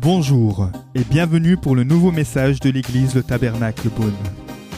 Bonjour 0.00 0.68
et 0.94 1.04
bienvenue 1.04 1.56
pour 1.56 1.74
le 1.74 1.84
nouveau 1.84 2.10
message 2.10 2.60
de 2.60 2.70
l'église 2.70 3.14
Le 3.14 3.22
Tabernacle 3.22 3.88
Beaune. 3.88 4.12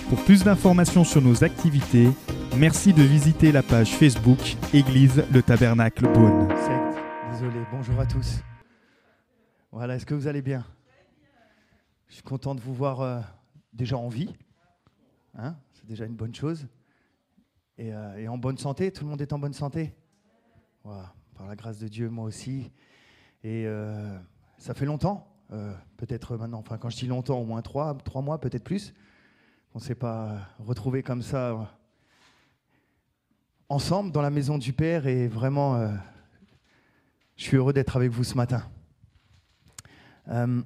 Pour 0.08 0.22
plus 0.24 0.44
d'informations 0.44 1.02
sur 1.02 1.22
nos 1.22 1.42
activités, 1.42 2.08
merci 2.56 2.92
de 2.92 3.02
visiter 3.02 3.50
la 3.50 3.62
page 3.62 3.94
Facebook 3.96 4.38
Église 4.72 5.24
Le 5.32 5.42
Tabernacle 5.42 6.04
Beaune. 6.12 6.48
Désolé, 7.32 7.64
bonjour 7.72 7.98
à 7.98 8.06
tous. 8.06 8.40
Voilà, 9.72 9.96
est-ce 9.96 10.06
que 10.06 10.14
vous 10.14 10.28
allez 10.28 10.42
bien? 10.42 10.64
Je 12.08 12.14
suis 12.14 12.22
content 12.22 12.54
de 12.54 12.60
vous 12.60 12.74
voir 12.74 13.00
euh, 13.00 13.20
déjà 13.72 13.96
en 13.96 14.08
vie. 14.08 14.32
Hein 15.36 15.56
C'est 15.72 15.86
déjà 15.86 16.04
une 16.04 16.14
bonne 16.14 16.34
chose. 16.34 16.68
Et, 17.76 17.92
euh, 17.92 18.16
et, 18.18 18.28
en 18.28 18.38
bonne 18.38 18.58
santé, 18.58 18.92
tout 18.92 19.04
le 19.04 19.10
monde 19.10 19.20
est 19.20 19.32
en 19.32 19.38
bonne 19.38 19.52
santé? 19.52 19.92
Par 21.34 21.46
la 21.48 21.56
grâce 21.56 21.78
de 21.78 21.88
Dieu, 21.88 22.08
moi 22.10 22.24
aussi. 22.24 22.70
Et 23.42 23.66
euh, 23.66 24.16
ça 24.56 24.72
fait 24.72 24.86
longtemps, 24.86 25.26
euh, 25.52 25.74
peut-être 25.96 26.36
maintenant, 26.36 26.60
enfin 26.60 26.78
quand 26.78 26.90
je 26.90 26.96
dis 26.96 27.06
longtemps, 27.06 27.38
au 27.40 27.44
moins 27.44 27.60
trois, 27.60 27.94
trois 27.98 28.22
mois, 28.22 28.40
peut-être 28.40 28.62
plus. 28.62 28.94
On 29.74 29.78
ne 29.78 29.84
s'est 29.84 29.96
pas 29.96 30.38
retrouvé 30.60 31.02
comme 31.02 31.22
ça 31.22 31.50
euh, 31.50 31.64
ensemble 33.68 34.12
dans 34.12 34.22
la 34.22 34.30
maison 34.30 34.58
du 34.58 34.72
Père 34.72 35.08
et 35.08 35.26
vraiment, 35.26 35.74
euh, 35.74 35.92
je 37.36 37.42
suis 37.42 37.56
heureux 37.56 37.72
d'être 37.72 37.96
avec 37.96 38.12
vous 38.12 38.22
ce 38.24 38.36
matin. 38.36 38.62
Euh, 40.28 40.62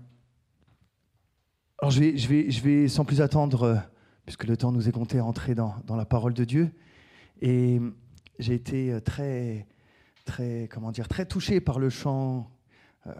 alors 1.79 1.91
je 1.91 2.01
vais, 2.01 2.17
je, 2.19 2.29
vais, 2.29 2.51
je 2.51 2.63
vais 2.63 2.89
sans 2.89 3.07
plus 3.07 3.23
attendre, 3.23 3.63
euh, 3.63 3.77
puisque 4.27 4.45
le 4.45 4.57
temps 4.57 4.71
nous 4.71 4.87
est 4.87 4.93
compté, 4.93 5.19
entrer 5.21 5.55
dans, 5.55 5.77
dans 5.87 5.97
la 5.97 6.05
parole 6.05 6.35
de 6.35 6.45
Dieu. 6.45 6.71
Et 7.41 7.81
j'ai 8.39 8.55
été 8.55 8.93
euh, 8.93 9.01
très, 9.01 9.67
très, 10.29 10.69
comment 10.71 10.93
dire, 10.93 11.09
très 11.09 11.27
touché 11.27 11.61
par 11.61 11.79
le 11.79 11.91
chant. 11.91 12.51
Euh, 13.07 13.15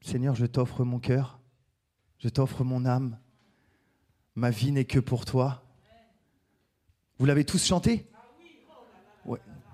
Seigneur, 0.00 0.34
je 0.34 0.46
t'offre 0.46 0.84
mon 0.84 0.98
cœur, 1.00 1.40
je 2.18 2.28
t'offre 2.28 2.64
mon 2.64 2.86
âme, 2.86 3.18
ma 4.36 4.50
vie 4.50 4.72
n'est 4.72 4.86
que 4.86 5.00
pour 5.00 5.26
toi. 5.26 5.62
Vous 7.18 7.26
l'avez 7.26 7.44
tous 7.44 7.62
chanté? 7.62 8.06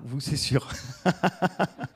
Vous, 0.00 0.20
c'est 0.20 0.36
sûr. 0.36 0.70
Parce 1.04 1.88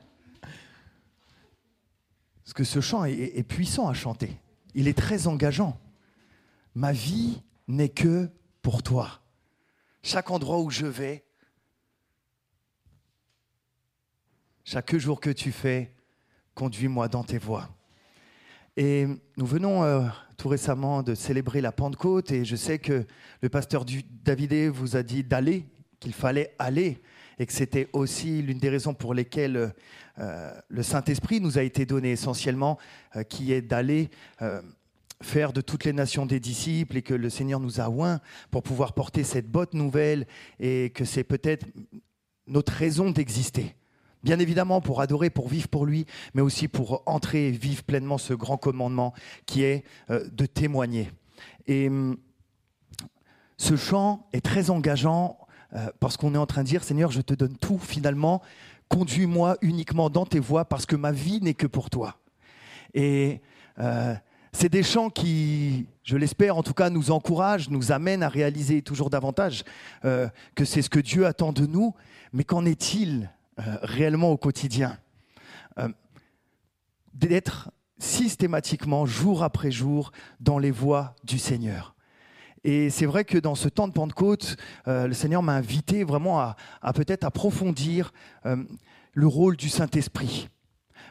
que 2.55 2.63
ce 2.63 2.81
chant 2.81 3.05
est 3.05 3.43
puissant 3.43 3.87
à 3.87 3.93
chanter. 3.93 4.39
Il 4.73 4.87
est 4.87 4.97
très 4.97 5.27
engageant. 5.27 5.79
Ma 6.73 6.91
vie 6.91 7.43
n'est 7.67 7.89
que 7.89 8.31
pour 8.61 8.81
toi. 8.83 9.21
Chaque 10.03 10.31
endroit 10.31 10.59
où 10.59 10.69
je 10.69 10.87
vais, 10.87 11.25
chaque 14.63 14.95
jour 14.95 15.19
que 15.19 15.29
tu 15.29 15.51
fais, 15.51 15.91
conduis-moi 16.53 17.07
dans 17.07 17.23
tes 17.23 17.37
voies. 17.37 17.69
Et 18.77 19.05
nous 19.37 19.45
venons 19.45 19.83
euh, 19.83 20.07
tout 20.37 20.47
récemment 20.47 21.03
de 21.03 21.13
célébrer 21.13 21.61
la 21.61 21.71
Pentecôte 21.71 22.31
et 22.31 22.45
je 22.45 22.55
sais 22.55 22.79
que 22.79 23.05
le 23.41 23.49
pasteur 23.49 23.85
Davidé 24.23 24.69
vous 24.69 24.95
a 24.95 25.03
dit 25.03 25.23
d'aller, 25.23 25.65
qu'il 25.99 26.13
fallait 26.13 26.55
aller 26.57 27.01
et 27.37 27.45
que 27.45 27.53
c'était 27.53 27.89
aussi 27.91 28.41
l'une 28.41 28.59
des 28.59 28.69
raisons 28.69 28.93
pour 28.93 29.13
lesquelles 29.13 29.73
euh, 30.19 30.51
le 30.69 30.83
Saint-Esprit 30.83 31.41
nous 31.41 31.57
a 31.57 31.63
été 31.63 31.85
donné 31.85 32.11
essentiellement, 32.11 32.77
euh, 33.15 33.23
qui 33.23 33.51
est 33.51 33.61
d'aller 33.61 34.09
faire 35.21 35.53
de 35.53 35.61
toutes 35.61 35.85
les 35.85 35.93
nations 35.93 36.25
des 36.25 36.39
disciples 36.39 36.97
et 36.97 37.01
que 37.03 37.13
le 37.13 37.29
Seigneur 37.29 37.59
nous 37.59 37.79
a 37.79 37.89
oints 37.89 38.21
pour 38.49 38.63
pouvoir 38.63 38.93
porter 38.93 39.23
cette 39.23 39.47
bonne 39.47 39.67
nouvelle 39.73 40.25
et 40.59 40.91
que 40.95 41.05
c'est 41.05 41.23
peut-être 41.23 41.67
notre 42.47 42.73
raison 42.73 43.11
d'exister. 43.11 43.75
Bien 44.23 44.37
évidemment 44.37 44.81
pour 44.81 45.01
adorer, 45.01 45.31
pour 45.31 45.47
vivre 45.47 45.67
pour 45.67 45.85
lui, 45.85 46.05
mais 46.35 46.41
aussi 46.41 46.67
pour 46.67 47.01
entrer 47.07 47.47
et 47.47 47.51
vivre 47.51 47.83
pleinement 47.83 48.19
ce 48.19 48.33
grand 48.33 48.57
commandement 48.57 49.13
qui 49.47 49.63
est 49.63 49.83
euh, 50.11 50.27
de 50.31 50.45
témoigner. 50.45 51.11
Et 51.65 51.87
hum, 51.87 52.17
ce 53.57 53.75
chant 53.75 54.27
est 54.31 54.45
très 54.45 54.69
engageant 54.69 55.39
euh, 55.73 55.89
parce 55.99 56.17
qu'on 56.17 56.35
est 56.35 56.37
en 56.37 56.45
train 56.45 56.61
de 56.61 56.67
dire, 56.67 56.83
Seigneur, 56.83 57.11
je 57.11 57.21
te 57.21 57.33
donne 57.33 57.57
tout 57.57 57.79
finalement, 57.79 58.43
conduis-moi 58.89 59.57
uniquement 59.61 60.11
dans 60.11 60.25
tes 60.25 60.39
voies 60.39 60.65
parce 60.65 60.85
que 60.85 60.95
ma 60.95 61.11
vie 61.11 61.41
n'est 61.41 61.55
que 61.55 61.67
pour 61.67 61.89
toi. 61.89 62.17
Et 62.93 63.41
euh, 63.79 64.13
c'est 64.51 64.69
des 64.69 64.83
chants 64.83 65.09
qui, 65.09 65.87
je 66.03 66.15
l'espère 66.15 66.57
en 66.57 66.63
tout 66.63 66.73
cas, 66.73 66.91
nous 66.91 67.09
encouragent, 67.09 67.69
nous 67.69 67.91
amènent 67.91 68.21
à 68.21 68.29
réaliser 68.29 68.83
toujours 68.83 69.09
davantage 69.09 69.63
que 70.01 70.65
c'est 70.65 70.81
ce 70.81 70.89
que 70.89 70.99
Dieu 70.99 71.25
attend 71.25 71.53
de 71.53 71.65
nous. 71.65 71.95
Mais 72.33 72.43
qu'en 72.43 72.65
est-il 72.65 73.29
euh, 73.59 73.77
réellement 73.81 74.31
au 74.31 74.37
quotidien 74.37 74.97
Euh, 75.77 75.89
D'être 77.13 77.71
systématiquement, 77.99 79.05
jour 79.05 79.43
après 79.43 79.69
jour, 79.69 80.11
dans 80.39 80.59
les 80.59 80.71
voies 80.71 81.13
du 81.25 81.37
Seigneur. 81.37 81.93
Et 82.63 82.89
c'est 82.89 83.05
vrai 83.05 83.25
que 83.25 83.37
dans 83.37 83.55
ce 83.55 83.67
temps 83.67 83.87
de 83.87 83.93
Pentecôte, 83.93 84.55
euh, 84.87 85.07
le 85.07 85.13
Seigneur 85.13 85.43
m'a 85.43 85.55
invité 85.55 86.03
vraiment 86.05 86.39
à, 86.39 86.55
peut-être 86.95 87.25
approfondir 87.25 88.13
le 88.43 89.27
rôle 89.27 89.57
du 89.57 89.67
Saint-Esprit. 89.67 90.47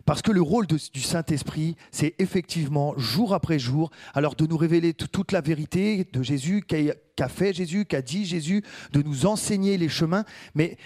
Parce 0.04 0.22
que 0.22 0.32
le 0.32 0.42
rôle 0.42 0.66
du 0.66 1.00
Saint-Esprit, 1.00 1.76
c'est 1.90 2.14
effectivement, 2.18 2.94
jour 2.96 3.34
après 3.34 3.58
jour, 3.58 3.90
alors 4.14 4.34
de 4.34 4.46
nous 4.46 4.56
révéler 4.56 4.94
toute 4.94 5.32
la 5.32 5.40
vérité 5.40 6.06
de 6.12 6.22
Jésus, 6.22 6.62
qu'a 6.62 7.28
fait 7.28 7.52
Jésus, 7.52 7.84
qu'a 7.84 8.02
dit 8.02 8.24
Jésus, 8.24 8.62
de 8.92 9.02
nous 9.02 9.26
enseigner 9.26 9.76
les 9.78 9.88
chemins, 9.88 10.24
mais, 10.54 10.76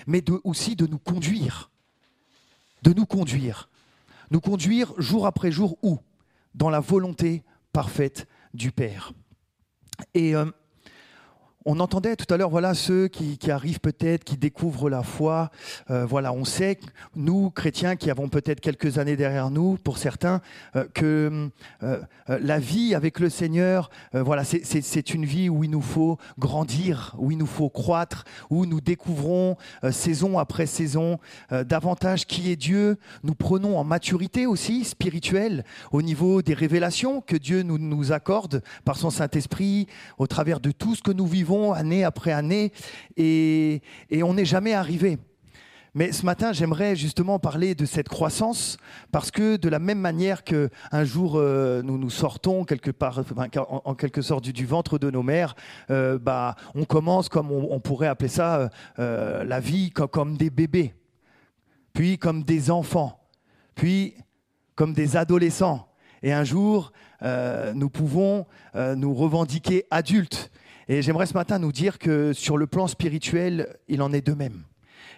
aussi 0.45 0.77
de 0.77 0.87
nous 0.87 0.99
conduire. 0.99 1.71
De 2.83 2.93
nous 2.93 3.07
conduire. 3.07 3.69
Nous 4.31 4.41
conduire 4.41 4.93
jour 4.99 5.27
après 5.27 5.53
jour 5.53 5.79
où? 5.83 5.99
Dans 6.55 6.71
la 6.71 6.81
volonté 6.81 7.43
parfaite 7.73 8.27
du 8.53 8.73
Père. 8.73 9.13
Et 10.15 10.35
euh, 10.35 10.47
on 11.67 11.81
entendait 11.81 12.15
tout 12.17 12.33
à 12.33 12.37
l'heure, 12.37 12.51
voilà, 12.51 12.75
ceux 12.75 13.09
qui, 13.09 13.39
arrivent 13.51 13.81
peut-être, 13.81 14.23
qui 14.25 14.37
découvrent 14.37 14.91
la 14.91 15.03
foi. 15.03 15.51
Euh, 15.91 16.05
voilà, 16.05 16.33
on 16.33 16.45
sait, 16.45 16.79
nous, 17.17 17.51
chrétiens, 17.51 17.97
qui 17.97 18.11
avons 18.11 18.29
peut-être 18.29 18.61
quelques 18.61 18.99
années 18.99 19.17
derrière 19.17 19.51
nous, 19.51 19.79
pour 19.83 19.97
certains, 19.97 20.41
euh, 20.77 20.85
que 20.93 21.49
euh, 21.83 21.99
la 22.29 22.59
vie 22.59 22.95
avec 22.95 23.19
le 23.19 23.31
Seigneur, 23.31 23.91
voilà, 24.13 24.45
c'est- 24.45 25.15
une 25.15 25.25
vie 25.27 25.49
où 25.51 25.63
il 25.65 25.71
nous 25.71 25.83
faut 25.83 26.19
grandir, 26.39 27.15
où 27.19 27.31
il 27.31 27.37
nous 27.39 27.47
faut 27.47 27.69
croître, 27.69 28.25
où 28.49 28.65
nous 28.65 28.81
découvrons 28.81 29.57
saison 29.91 30.39
après 30.39 30.65
saison 30.67 31.19
davantage 31.51 32.27
qui 32.27 32.51
est 32.51 32.57
Dieu. 32.57 32.97
Nous 33.23 33.35
prenons 33.35 33.79
en 33.79 33.85
maturité 33.85 34.47
aussi 34.47 34.85
spirituelle 34.85 35.65
au 35.93 36.01
niveau 36.01 36.41
des 36.43 36.55
révélations 36.55 37.21
que 37.21 37.37
Dieu 37.37 37.63
nous, 37.63 37.79
nous 37.79 38.13
accorde 38.13 38.63
par 38.85 38.97
son 38.97 39.11
Saint-Esprit 39.11 39.87
au 40.17 40.27
travers 40.27 40.59
de 40.61 40.71
tout 40.71 40.95
ce 40.95 41.03
que 41.03 41.13
nous 41.13 41.27
vivons 41.27 41.54
année 41.73 42.05
après 42.05 42.33
année 42.33 42.73
et, 43.17 43.83
et 44.11 44.23
on 44.23 44.35
n'est 44.35 44.45
jamais 44.45 44.75
arrivé. 44.75 45.19
Mais 45.97 46.11
ce 46.11 46.27
matin, 46.27 46.53
j'aimerais 46.53 46.97
justement 46.97 47.39
parler 47.39 47.77
de 47.77 47.85
cette 47.87 48.09
croissance 48.09 48.79
parce 49.13 49.31
que 49.31 49.55
de 49.55 49.69
la 49.69 49.79
même 49.79 50.01
manière 50.01 50.43
que 50.43 50.69
un 50.91 51.05
jour 51.05 51.35
euh, 51.37 51.83
nous 51.83 51.99
nous 51.99 52.11
sortons 52.11 52.65
quelque 52.65 52.91
part, 52.91 53.21
en, 53.85 53.95
quelque 53.95 54.21
sorte 54.21 54.43
du, 54.43 54.67
ventre 54.67 54.99
de 54.99 55.09
nos 55.09 55.23
mères, 55.23 55.55
euh, 55.91 56.19
bah, 56.19 56.57
on 56.75 56.85
commence 56.85 57.29
comme 57.29 57.53
on, 57.53 57.79
pourrait 57.79 58.09
appeler 58.09 58.29
ça 58.29 58.71
euh, 58.99 59.45
la 59.45 59.61
vie 59.61 59.93
co- 59.93 60.09
comme 60.09 60.37
des 60.37 60.51
bébés, 60.51 60.95
puis 61.93 62.19
comme 62.19 62.43
des 62.43 62.73
enfants, 62.73 63.21
puis 63.77 64.15
comme 64.75 64.95
des 64.95 65.17
adolescents. 65.17 65.87
Et 66.25 66.33
un 66.33 66.43
jour, 66.43 66.91
nous 67.75 67.91
pouvons 67.91 68.47
nous 68.75 69.15
revendiquer 69.15 69.85
adultes. 69.91 70.51
Et 70.89 71.03
j'aimerais 71.03 71.27
ce 71.27 71.35
matin 71.35 71.59
nous 71.59 71.73
dire 71.73 71.99
que 71.99 72.33
sur 72.33 72.57
le 72.57 72.67
plan 72.67 72.87
spirituel, 72.87 73.77
il 73.89 74.03
en 74.03 74.13
est 74.13 74.27
de 74.27 74.35
même. 74.35 74.63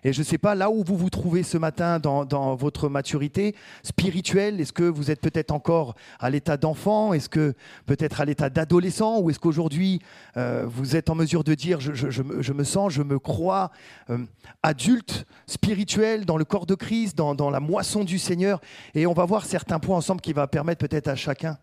Et 0.05 0.13
je 0.13 0.21
ne 0.21 0.25
sais 0.25 0.39
pas 0.39 0.55
là 0.55 0.71
où 0.71 0.85
vous 0.85 0.97
vous 0.97 1.11
trouvez 1.11 1.43
ce 1.43 1.59
matin 1.59 1.99
dans, 1.99 2.25
dans 2.25 2.55
votre 2.55 2.89
maturité 2.89 3.57
spirituelle. 3.83 4.61
Est-ce 4.61 4.73
que 4.73 4.85
vous 4.85 5.11
êtes 5.11 5.21
peut-être 5.21 5.51
encore 5.51 5.97
à 6.21 6.31
l'état 6.31 6.57
d'enfant? 6.57 7.13
Est-ce 7.13 7.29
que 7.29 7.55
peut-être 7.87 8.21
à 8.21 8.25
l'état 8.25 8.49
d'adolescent? 8.51 9.19
Ou 9.21 9.31
est-ce 9.31 9.41
qu'aujourd'hui 9.41 10.01
euh, 10.37 10.65
vous 10.67 10.95
êtes 10.95 11.11
en 11.11 11.17
mesure 11.17 11.43
de 11.43 11.55
dire 11.55 11.81
je, 11.81 11.93
je- 11.95 12.11
je 12.11 12.23
me- 12.23 12.41
je 12.43 12.53
me 12.53 12.63
sens, 12.63 12.93
je 12.93 13.03
me 13.03 13.19
crois 13.19 13.73
euh, 14.11 14.19
adulte, 14.63 15.25
spirituel, 15.47 16.25
dans 16.25 16.37
le 16.37 16.45
corps 16.45 16.67
de 16.67 16.75
Christ, 16.77 17.17
dans, 17.17 17.35
dans 17.35 17.51
la 17.51 17.59
moisson 17.61 18.05
du 18.05 18.19
Seigneur? 18.21 18.61
Et 18.95 19.07
on 19.07 19.15
va 19.15 19.25
voir 19.25 19.45
certains 19.45 19.81
points 19.81 19.97
ensemble 19.97 20.21
qui 20.21 20.35
va 20.35 20.47
permettre 20.47 20.87
peut-être 20.87 21.09
à 21.09 21.17
chacun 21.17 21.59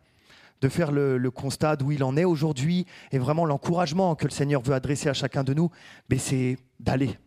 de 0.64 0.70
faire 0.70 0.94
le, 0.94 1.30
constat 1.30 1.76
d'où 1.76 1.92
il 1.92 2.06
en 2.06 2.16
est 2.16 2.24
aujourd'hui 2.24 2.86
et 3.12 3.18
vraiment 3.18 3.46
l'encouragement 3.46 4.16
que 4.16 4.24
le 4.24 4.32
Seigneur 4.32 4.62
veut 4.62 4.74
adresser 4.74 5.10
à 5.10 5.14
chacun 5.14 5.44
de 5.44 5.54
nous, 5.54 5.70
c'est 6.18 6.58
d'aller, 6.80 7.20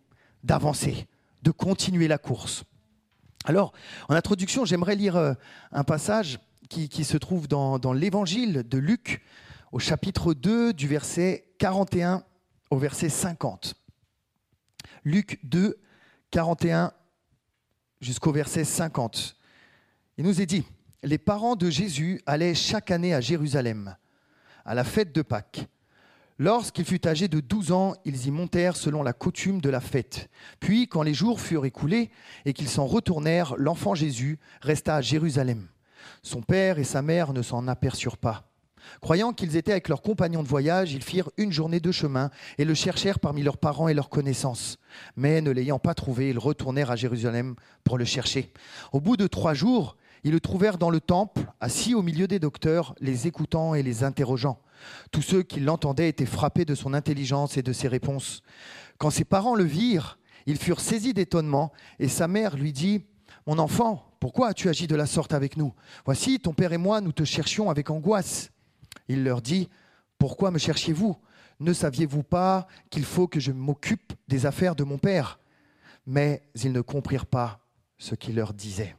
d'avancer, 0.42 1.06
de 1.42 1.50
continuer 1.50 2.08
la 2.08 2.16
course. 2.16 2.64
Alors, 3.44 3.74
en 4.08 4.14
introduction, 4.14 4.64
j'aimerais 4.64 4.96
lire 4.96 5.16
euh, 5.16 5.34
un 5.70 5.84
passage 5.84 6.38
qui, 6.70 6.88
qui 6.88 7.04
se 7.04 7.18
trouve 7.18 7.46
dans, 7.46 7.78
dans 7.78 7.92
l'évangile 7.92 8.64
de 8.66 8.78
Luc, 8.78 9.22
au 9.70 9.78
chapitre 9.78 10.32
2, 10.32 10.72
du 10.72 10.88
verset 10.88 11.44
41 11.58 12.24
au 12.70 12.78
verset 12.78 13.10
50. 13.10 13.74
Luc 15.04 15.38
2, 15.44 15.78
41 16.30 16.90
jusqu'au 18.00 18.32
verset 18.32 18.64
50. 18.64 19.36
Il 20.16 20.24
nous 20.24 20.40
est 20.40 20.46
dit, 20.46 20.64
les 21.02 21.18
parents 21.18 21.56
de 21.56 21.70
Jésus 21.70 22.20
allaient 22.26 22.54
chaque 22.54 22.90
année 22.90 23.14
à 23.14 23.20
Jérusalem, 23.20 23.96
à 24.64 24.74
la 24.74 24.84
fête 24.84 25.14
de 25.14 25.22
Pâques. 25.22 25.66
Lorsqu'il 26.38 26.84
fut 26.84 27.06
âgé 27.06 27.28
de 27.28 27.40
douze 27.40 27.72
ans, 27.72 27.94
ils 28.04 28.26
y 28.26 28.30
montèrent 28.30 28.76
selon 28.76 29.02
la 29.02 29.14
coutume 29.14 29.60
de 29.60 29.70
la 29.70 29.80
fête. 29.80 30.28
Puis, 30.60 30.86
quand 30.86 31.02
les 31.02 31.14
jours 31.14 31.40
furent 31.40 31.64
écoulés 31.64 32.10
et 32.44 32.52
qu'ils 32.52 32.68
s'en 32.68 32.84
retournèrent, 32.84 33.54
l'enfant 33.56 33.94
Jésus 33.94 34.38
resta 34.60 34.96
à 34.96 35.00
Jérusalem. 35.00 35.68
Son 36.22 36.42
père 36.42 36.78
et 36.78 36.84
sa 36.84 37.00
mère 37.00 37.32
ne 37.32 37.40
s'en 37.40 37.68
aperçurent 37.68 38.18
pas. 38.18 38.44
Croyant 39.00 39.32
qu'ils 39.32 39.56
étaient 39.56 39.72
avec 39.72 39.88
leurs 39.88 40.02
compagnons 40.02 40.42
de 40.42 40.48
voyage, 40.48 40.92
ils 40.92 41.02
firent 41.02 41.30
une 41.38 41.52
journée 41.52 41.80
de 41.80 41.90
chemin 41.90 42.30
et 42.58 42.64
le 42.64 42.74
cherchèrent 42.74 43.18
parmi 43.18 43.42
leurs 43.42 43.58
parents 43.58 43.88
et 43.88 43.94
leurs 43.94 44.10
connaissances. 44.10 44.78
Mais 45.16 45.40
ne 45.40 45.50
l'ayant 45.50 45.78
pas 45.78 45.94
trouvé, 45.94 46.30
ils 46.30 46.38
retournèrent 46.38 46.90
à 46.90 46.96
Jérusalem 46.96 47.56
pour 47.82 47.98
le 47.98 48.04
chercher. 48.04 48.52
Au 48.92 49.00
bout 49.00 49.16
de 49.16 49.26
trois 49.26 49.54
jours, 49.54 49.96
ils 50.26 50.32
le 50.32 50.40
trouvèrent 50.40 50.76
dans 50.76 50.90
le 50.90 50.98
temple, 50.98 51.46
assis 51.60 51.94
au 51.94 52.02
milieu 52.02 52.26
des 52.26 52.40
docteurs, 52.40 52.96
les 52.98 53.28
écoutant 53.28 53.76
et 53.76 53.84
les 53.84 54.02
interrogeant. 54.02 54.58
Tous 55.12 55.22
ceux 55.22 55.44
qui 55.44 55.60
l'entendaient 55.60 56.08
étaient 56.08 56.26
frappés 56.26 56.64
de 56.64 56.74
son 56.74 56.94
intelligence 56.94 57.56
et 57.56 57.62
de 57.62 57.72
ses 57.72 57.86
réponses. 57.86 58.42
Quand 58.98 59.10
ses 59.10 59.24
parents 59.24 59.54
le 59.54 59.62
virent, 59.62 60.18
ils 60.46 60.56
furent 60.56 60.80
saisis 60.80 61.14
d'étonnement, 61.14 61.72
et 62.00 62.08
sa 62.08 62.26
mère 62.26 62.56
lui 62.56 62.72
dit, 62.72 63.04
Mon 63.46 63.60
enfant, 63.60 64.10
pourquoi 64.18 64.48
as-tu 64.48 64.68
agi 64.68 64.88
de 64.88 64.96
la 64.96 65.06
sorte 65.06 65.32
avec 65.32 65.56
nous? 65.56 65.72
Voici, 66.04 66.40
ton 66.40 66.54
père 66.54 66.72
et 66.72 66.76
moi, 66.76 67.00
nous 67.00 67.12
te 67.12 67.22
cherchions 67.22 67.70
avec 67.70 67.88
angoisse. 67.88 68.50
Il 69.06 69.22
leur 69.22 69.40
dit, 69.40 69.68
Pourquoi 70.18 70.50
me 70.50 70.58
cherchiez-vous? 70.58 71.16
Ne 71.60 71.72
saviez-vous 71.72 72.24
pas 72.24 72.66
qu'il 72.90 73.04
faut 73.04 73.28
que 73.28 73.38
je 73.38 73.52
m'occupe 73.52 74.12
des 74.26 74.44
affaires 74.44 74.74
de 74.74 74.82
mon 74.82 74.98
père? 74.98 75.38
Mais 76.04 76.42
ils 76.60 76.72
ne 76.72 76.80
comprirent 76.80 77.26
pas 77.26 77.60
ce 77.96 78.16
qu'il 78.16 78.34
leur 78.34 78.54
disait. 78.54 78.96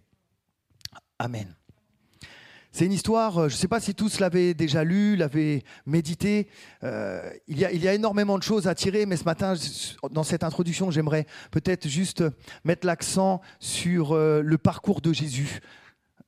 Amen. 1.20 1.56
C'est 2.78 2.86
une 2.86 2.92
histoire, 2.92 3.40
euh, 3.40 3.50
je 3.50 3.56
ne 3.56 3.58
sais 3.58 3.68
pas 3.68 3.80
si 3.80 3.96
tous 3.96 4.20
l'avaient 4.20 4.54
déjà 4.54 4.84
lu, 4.84 5.16
l'avaient 5.16 5.64
médité. 5.88 6.48
Euh, 6.84 7.28
il, 7.48 7.58
y 7.58 7.66
a, 7.66 7.94
énormément 7.96 8.38
de 8.38 8.44
choses 8.44 8.68
à 8.68 8.76
tirer, 8.76 9.08
mais 9.08 9.18
ce 9.18 9.24
matin, 9.24 9.56
dans 10.12 10.22
cette 10.22 10.44
introduction, 10.44 10.92
j'aimerais 10.92 11.26
peut-être 11.50 11.88
juste 11.88 12.24
mettre 12.66 12.86
l'accent 12.86 13.42
sur 13.60 14.12
euh, 14.12 14.44
le 14.44 14.60
parcours 14.60 15.02
de 15.02 15.12
Jésus 15.12 15.60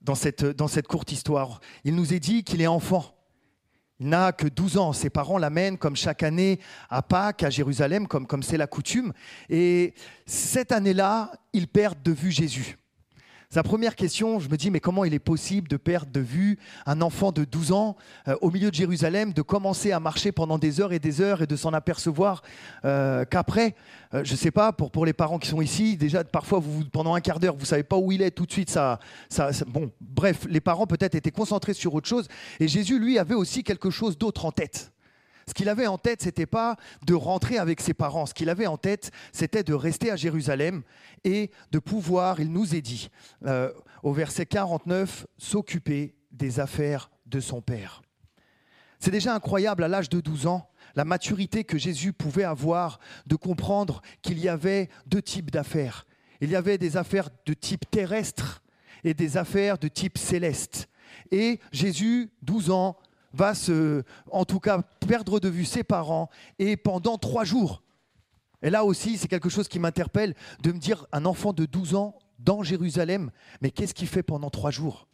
dans 0.01 0.15
cette, 0.15 0.43
dans 0.43 0.67
cette 0.67 0.87
courte 0.87 1.11
histoire. 1.11 1.59
Il 1.83 1.93
nous 1.93 2.15
est 2.15 2.19
dit 2.19 2.43
qu'il 2.43 2.63
est 2.63 2.67
enfant. 2.67 3.05
Il 3.99 4.07
n'a 4.07 4.31
que 4.31 4.47
12 4.47 4.77
ans. 4.77 4.91
Ses 4.91 5.11
parents 5.11 5.37
l'amènent 5.37 5.77
comme 5.77 5.95
chaque 5.95 6.23
année 6.23 6.59
à 6.89 7.03
Pâques, 7.03 7.43
à 7.43 7.51
Jérusalem, 7.51 8.07
comme 8.07 8.41
c'est 8.41 8.57
la 8.57 8.65
coutume. 8.65 9.13
Et 9.49 9.93
cette 10.25 10.71
année-là, 10.71 11.31
ils 11.53 11.67
perdent 11.67 12.01
de 12.01 12.11
vue 12.11 12.31
Jésus. 12.31 12.78
Sa 13.51 13.63
première 13.63 13.95
question, 13.95 14.39
je 14.39 14.47
me 14.47 14.57
dis, 14.57 14.69
mais 14.69 14.79
comment 14.79 15.05
il 15.05 15.15
est 15.15 15.17
possible 15.17 15.67
de 15.67 15.77
perdre 15.77 16.11
de 16.11 16.19
vue 16.19 16.59
un 16.85 17.01
enfant 17.01 17.31
de 17.31 17.45
12 17.45 17.71
ans 17.71 17.95
euh, 18.27 18.35
au 18.41 18.51
milieu 18.51 18.69
de 18.69 18.75
Jérusalem, 18.75 19.33
de 19.33 19.41
commencer 19.41 19.91
à 19.91 19.99
marcher 19.99 20.31
pendant 20.31 20.59
des 20.59 20.79
heures 20.79 20.93
et 20.93 20.99
des 20.99 21.19
heures 21.19 21.41
et 21.41 21.47
de 21.47 21.55
s'en 21.55 21.73
apercevoir 21.73 22.43
euh, 22.85 23.25
qu'après, 23.25 23.73
euh, 24.13 24.23
je 24.23 24.33
ne 24.33 24.37
sais 24.37 24.51
pas, 24.51 24.71
pour, 24.71 25.03
les 25.03 25.13
parents 25.13 25.39
qui 25.39 25.47
sont 25.47 25.61
ici, 25.61 25.97
déjà 25.97 26.23
parfois 26.23 26.59
vous, 26.59 26.85
pendant 26.91 27.15
un 27.15 27.21
quart 27.21 27.39
d'heure, 27.39 27.55
vous 27.55 27.61
ne 27.61 27.65
savez 27.65 27.81
pas 27.81 27.97
où 27.97 28.11
il 28.11 28.21
est, 28.21 28.29
tout 28.29 28.45
de 28.45 28.51
suite, 28.51 28.69
ça, 28.69 28.99
ça, 29.29 29.51
ça 29.51 29.65
bon, 29.65 29.91
bref, 29.99 30.45
les 30.47 30.61
parents 30.61 30.85
peut-être 30.85 31.15
étaient 31.15 31.31
concentrés 31.31 31.73
sur 31.73 31.95
autre 31.95 32.07
chose. 32.07 32.27
Et 32.59 32.67
Jésus, 32.67 32.99
lui, 32.99 33.17
avait 33.17 33.33
aussi 33.33 33.63
quelque 33.63 33.89
chose 33.89 34.15
d'autre 34.15 34.45
en 34.45 34.51
tête. 34.51 34.91
Ce 35.49 35.55
qu'il 35.55 35.67
avait 35.67 35.87
en 35.87 35.97
tête, 35.97 36.21
c'était 36.21 36.45
pas 36.45 36.75
de 37.07 37.15
rentrer 37.15 37.57
avec 37.57 37.81
ses 37.81 37.95
parents. 37.95 38.27
Ce 38.27 38.35
qu'il 38.35 38.49
avait 38.49 38.67
en 38.67 38.77
tête, 38.77 39.09
c'était 39.31 39.63
de 39.63 39.73
rester 39.73 40.11
à 40.11 40.15
Jérusalem 40.15 40.83
et 41.23 41.49
de 41.71 41.79
pouvoir, 41.79 42.39
il 42.39 42.51
nous 42.51 42.75
est 42.75 42.83
dit, 42.83 43.09
euh, 43.47 43.71
au 44.03 44.13
verset 44.13 44.45
49, 44.45 45.25
s'occuper 45.39 46.13
des 46.31 46.59
affaires 46.59 47.09
de 47.25 47.39
son 47.39 47.61
Père. 47.61 48.03
C'est 48.99 49.09
déjà 49.09 49.33
incroyable 49.33 49.83
à 49.83 49.87
l'âge 49.87 50.09
de 50.09 50.21
12 50.21 50.45
ans 50.45 50.69
la 50.95 51.03
maturité 51.03 51.63
que 51.63 51.79
Jésus 51.79 52.13
pouvait 52.13 52.43
avoir 52.43 52.99
de 53.25 53.35
comprendre 53.35 54.03
qu'il 54.21 54.37
y 54.37 54.49
avait 54.49 54.87
deux 55.07 55.23
types 55.23 55.49
d'affaires. 55.49 56.05
Il 56.41 56.51
y 56.51 56.55
avait 56.55 56.77
des 56.77 56.95
affaires 56.95 57.29
de 57.47 57.55
type 57.55 57.89
terrestre 57.89 58.61
et 59.03 59.15
des 59.15 59.35
affaires 59.37 59.79
de 59.79 59.87
type 59.87 60.19
céleste. 60.19 60.89
Et 61.31 61.59
Jésus, 61.71 62.29
12 62.43 62.69
ans, 62.69 62.97
va 63.33 63.53
se, 63.53 64.03
en 64.31 64.45
tout 64.45 64.59
cas, 64.59 64.81
perdre 65.07 65.39
de 65.39 65.49
vue 65.49 65.65
ses 65.65 65.83
parents 65.83 66.29
et 66.57 66.77
pendant 66.77 67.17
trois 67.17 67.43
jours. 67.43 67.83
Et 68.61 68.69
là 68.69 68.83
aussi, 68.83 69.17
c'est 69.17 69.27
quelque 69.27 69.49
chose 69.49 69.67
qui 69.67 69.79
m'interpelle 69.79 70.35
de 70.61 70.71
me 70.71 70.79
dire 70.79 71.05
un 71.11 71.25
enfant 71.25 71.53
de 71.53 71.65
12 71.65 71.95
ans 71.95 72.15
dans 72.39 72.63
Jérusalem, 72.63 73.31
mais 73.61 73.71
qu'est-ce 73.71 73.93
qu'il 73.93 74.07
fait 74.07 74.23
pendant 74.23 74.49
trois 74.49 74.71
jours? 74.71 75.07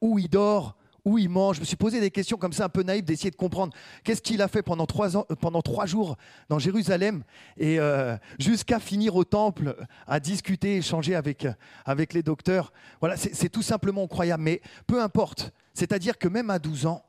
Où 0.00 0.18
il 0.18 0.28
dort? 0.28 0.76
Où 1.04 1.18
il 1.18 1.28
mange? 1.28 1.56
Je 1.56 1.60
me 1.60 1.66
suis 1.66 1.76
posé 1.76 2.00
des 2.00 2.10
questions 2.10 2.38
comme 2.38 2.54
ça, 2.54 2.64
un 2.64 2.68
peu 2.70 2.82
naïves, 2.82 3.04
d'essayer 3.04 3.30
de 3.30 3.36
comprendre 3.36 3.74
qu'est-ce 4.04 4.22
qu'il 4.22 4.40
a 4.40 4.48
fait 4.48 4.62
pendant 4.62 4.86
trois, 4.86 5.16
euh, 5.16 5.86
jours 5.86 6.16
dans 6.48 6.58
Jérusalem? 6.58 7.24
Et 7.58 7.78
euh, 7.78 8.16
jusqu'à 8.38 8.80
finir 8.80 9.14
au 9.14 9.24
temple 9.24 9.76
à 10.06 10.18
discuter, 10.18 10.76
échanger 10.76 11.14
avec, 11.14 11.46
avec 11.84 12.14
les 12.14 12.22
docteurs. 12.22 12.72
Voilà, 13.00 13.16
c'est 13.18 13.50
tout 13.50 13.62
simplement 13.62 14.04
incroyable. 14.04 14.42
Mais 14.42 14.62
peu 14.86 15.02
importe. 15.02 15.52
C'est-à-dire 15.74 16.16
que 16.16 16.28
même 16.28 16.48
à 16.48 16.58
12 16.58 16.86
ans, 16.86 17.04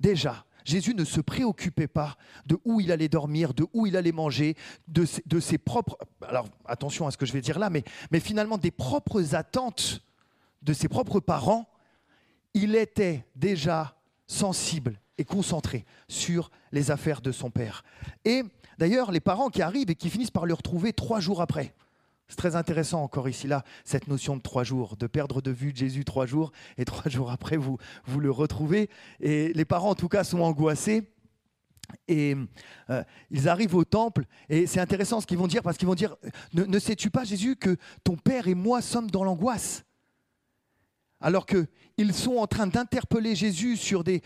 déjà, 0.00 0.44
Jésus 0.68 0.94
ne 0.94 1.04
se 1.04 1.22
préoccupait 1.22 1.88
pas 1.88 2.18
de 2.44 2.58
où 2.66 2.78
il 2.78 2.92
allait 2.92 3.08
dormir, 3.08 3.54
de 3.54 3.66
où 3.72 3.86
il 3.86 3.96
allait 3.96 4.12
manger, 4.12 4.54
de, 4.86 5.06
ses 5.40 5.56
propres... 5.56 5.96
Alors 6.20 6.46
attention 6.66 7.06
à 7.06 7.10
ce 7.10 7.16
que 7.16 7.24
je 7.24 7.32
vais 7.32 7.40
dire 7.40 7.58
là, 7.58 7.70
mais, 7.70 7.84
finalement 8.20 8.58
des 8.58 8.70
propres 8.70 9.34
attentes 9.34 10.02
de 10.60 10.74
ses 10.74 10.88
propres 10.88 11.20
parents, 11.20 11.66
il 12.52 12.76
était 12.76 13.24
déjà 13.34 13.96
sensible 14.26 15.00
et 15.16 15.24
concentré 15.24 15.86
sur 16.06 16.50
les 16.70 16.90
affaires 16.90 17.22
de 17.22 17.32
son 17.32 17.50
père. 17.50 17.82
Et 18.26 18.42
d'ailleurs, 18.76 19.10
les 19.10 19.20
parents 19.20 19.48
qui 19.48 19.62
arrivent 19.62 19.90
et 19.90 19.94
qui 19.94 20.10
finissent 20.10 20.30
par 20.30 20.44
le 20.44 20.52
retrouver 20.52 20.92
trois 20.92 21.20
jours 21.20 21.40
après, 21.40 21.74
c'est 22.28 22.36
très 22.36 22.56
intéressant 22.56 23.02
encore 23.02 23.28
ici, 23.28 23.46
là, 23.46 23.64
cette 23.84 24.06
notion 24.06 24.36
de 24.36 24.42
trois 24.42 24.62
jours, 24.62 24.96
de 24.96 25.06
perdre 25.06 25.40
de 25.40 25.50
vue 25.50 25.72
Jésus 25.74 26.04
trois 26.04 26.26
jours, 26.26 26.52
et 26.76 26.84
trois 26.84 27.10
jours 27.10 27.30
après, 27.30 27.56
vous, 27.56 27.78
vous 28.04 28.20
le 28.20 28.30
retrouvez. 28.30 28.90
Et 29.20 29.52
les 29.54 29.64
parents, 29.64 29.90
en 29.90 29.94
tout 29.94 30.08
cas, 30.08 30.24
sont 30.24 30.40
angoissés. 30.40 31.10
Et 32.06 32.36
euh, 32.90 33.02
ils 33.30 33.48
arrivent 33.48 33.74
au 33.74 33.84
temple, 33.84 34.26
et 34.50 34.66
c'est 34.66 34.80
intéressant 34.80 35.22
ce 35.22 35.26
qu'ils 35.26 35.38
vont 35.38 35.46
dire, 35.46 35.62
parce 35.62 35.78
qu'ils 35.78 35.88
vont 35.88 35.94
dire, 35.94 36.16
ne, 36.52 36.78
sais-tu 36.78 37.10
pas, 37.10 37.24
Jésus, 37.24 37.56
que 37.56 37.76
ton 38.04 38.16
Père 38.16 38.46
et 38.46 38.54
moi 38.54 38.82
sommes 38.82 39.10
dans 39.10 39.24
l'angoisse? 39.24 39.84
Alors 41.22 41.46
qu'ils 41.46 42.12
sont 42.12 42.36
en 42.36 42.46
train 42.46 42.66
d'interpeller 42.66 43.34
Jésus 43.34 43.78
sur 43.78 44.04
des, 44.04 44.22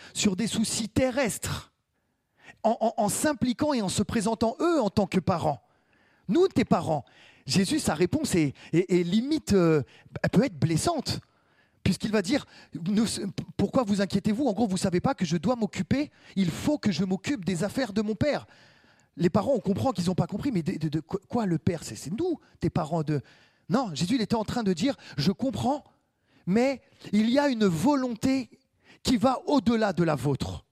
soucis 0.49 0.89
terrestres, 0.89 1.73
en 2.65 3.09
s'impliquant 3.09 3.75
et 3.75 3.83
en 3.83 3.89
se 3.89 4.03
présentant 4.03 4.57
eux 4.61 4.81
en 4.81 4.91
tant 4.91 5.07
que 5.07 5.21
parents. 5.21 5.63
Nous, 6.29 6.49
tes 6.49 6.65
parents, 6.65 7.05
Jésus, 7.47 7.79
sa 7.79 7.95
réponse 7.95 8.35
est, 8.35 8.55
limite, 8.73 9.53
euh, 9.53 9.83
elle 10.23 10.31
peut 10.31 10.45
être 10.45 10.59
blessante. 10.59 11.21
Puisqu'il 11.83 12.13
va 12.13 12.23
dire, 12.23 12.47
pourquoi 13.57 13.83
vous 13.83 14.01
inquiétez-vous? 14.01 14.47
En 14.47 14.53
gros, 14.53 14.69
vous 14.69 14.75
ne 14.75 14.79
savez 14.79 15.01
pas 15.01 15.15
que 15.15 15.25
je 15.25 15.37
dois 15.37 15.57
m'occuper, 15.57 16.13
il 16.37 16.51
faut 16.51 16.79
que 16.79 16.93
je 16.93 17.05
m'occupe 17.05 17.45
des 17.45 17.65
affaires 17.65 17.93
de 17.93 18.03
mon 18.03 18.15
Père. 18.15 18.47
Les 19.17 19.29
parents, 19.29 19.53
on 19.55 19.61
comprend 19.61 19.91
qu'ils 19.91 20.07
n'ont 20.07 20.15
pas 20.15 20.29
compris, 20.29 20.53
mais 20.53 20.63
de, 20.63 21.01
quoi 21.01 21.45
le 21.45 21.59
Père? 21.59 21.83
C'est 21.83 22.13
nous, 22.13 22.39
tes 22.61 22.71
parents. 22.71 23.03
De... 23.03 23.21
Non, 23.69 23.93
Jésus, 23.95 24.15
il 24.15 24.23
était 24.23 24.37
en 24.37 24.45
train 24.45 24.63
de 24.63 24.73
dire, 24.73 24.97
je 25.17 25.33
comprends, 25.33 25.83
mais 26.47 26.81
il 27.13 27.29
y 27.31 27.39
a 27.39 27.49
une 27.49 27.67
volonté 27.67 28.49
qui 29.03 29.17
va 29.17 29.41
au-delà 29.47 29.93
de 29.93 30.05
la 30.05 30.15
vôtre 30.15 30.65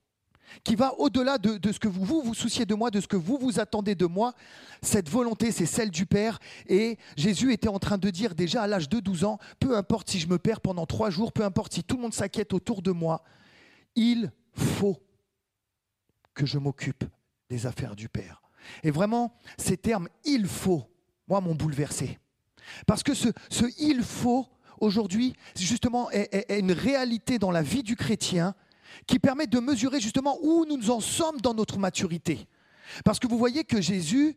qui 0.65 0.77
va 0.77 0.95
au-delà 0.99 1.39
de, 1.39 1.73
ce 1.73 1.79
que 1.79 1.89
vous, 1.89 2.23
vous 2.23 2.35
souciez 2.35 2.67
de 2.67 2.75
moi, 2.75 2.91
de 2.91 3.01
ce 3.01 3.09
que 3.09 3.17
vous 3.17 3.39
vous 3.39 3.61
attendez 3.61 3.95
de 3.95 4.07
moi. 4.07 4.35
Cette 4.83 5.09
volonté, 5.09 5.53
c'est 5.53 5.67
celle 5.67 5.91
du 5.91 6.07
Père. 6.07 6.39
Et 6.67 6.99
Jésus 7.17 7.53
était 7.53 7.69
en 7.69 7.79
train 7.79 7.99
de 7.99 8.11
dire 8.11 8.35
déjà 8.35 8.63
à 8.63 8.67
l'âge 8.67 8.89
de 8.89 9.01
12 9.01 9.25
ans, 9.25 9.39
peu 9.59 9.77
importe 9.77 10.11
si 10.11 10.19
je 10.19 10.29
me 10.29 10.39
perds 10.39 10.61
pendant 10.61 10.87
trois 10.87 11.11
jours, 11.11 11.33
peu 11.33 11.45
importe 11.45 11.75
si 11.75 11.85
tout 11.85 11.97
le 11.97 12.03
monde 12.03 12.15
s'inquiète 12.15 12.53
autour 12.53 12.83
de 12.83 12.91
moi, 12.91 13.23
il 13.97 14.31
faut 14.55 14.99
que 16.35 16.47
je 16.47 16.59
m'occupe 16.59 17.05
des 17.49 17.67
affaires 17.67 17.97
du 17.97 18.09
Père. 18.09 18.43
Et 18.83 18.91
vraiment, 18.91 19.35
ces 19.59 19.77
termes 19.77 20.09
il 20.25 20.47
faut, 20.47 20.85
moi, 21.29 21.41
m'ont 21.41 21.55
bouleversé. 21.55 22.19
Parce 22.87 23.03
que 23.03 23.15
ce 23.15 23.29
il 23.79 24.03
faut, 24.03 24.47
aujourd'hui, 24.81 25.35
justement, 25.57 26.11
est 26.11 26.59
une 26.59 26.73
réalité 26.73 27.39
dans 27.39 27.51
la 27.51 27.63
vie 27.63 27.83
du 27.83 27.97
chrétien 27.97 28.55
qui 29.07 29.19
permet 29.19 29.47
de 29.47 29.59
mesurer 29.59 30.01
justement 30.01 30.39
où 30.43 30.65
nous 30.67 30.91
en 30.91 31.01
sommes 31.01 31.41
dans 31.41 31.55
notre 31.55 31.79
maturité. 31.79 32.47
Parce 33.05 33.19
que 33.19 33.27
vous 33.27 33.39
voyez 33.39 33.65
que 33.65 33.81
Jésus 33.81 34.37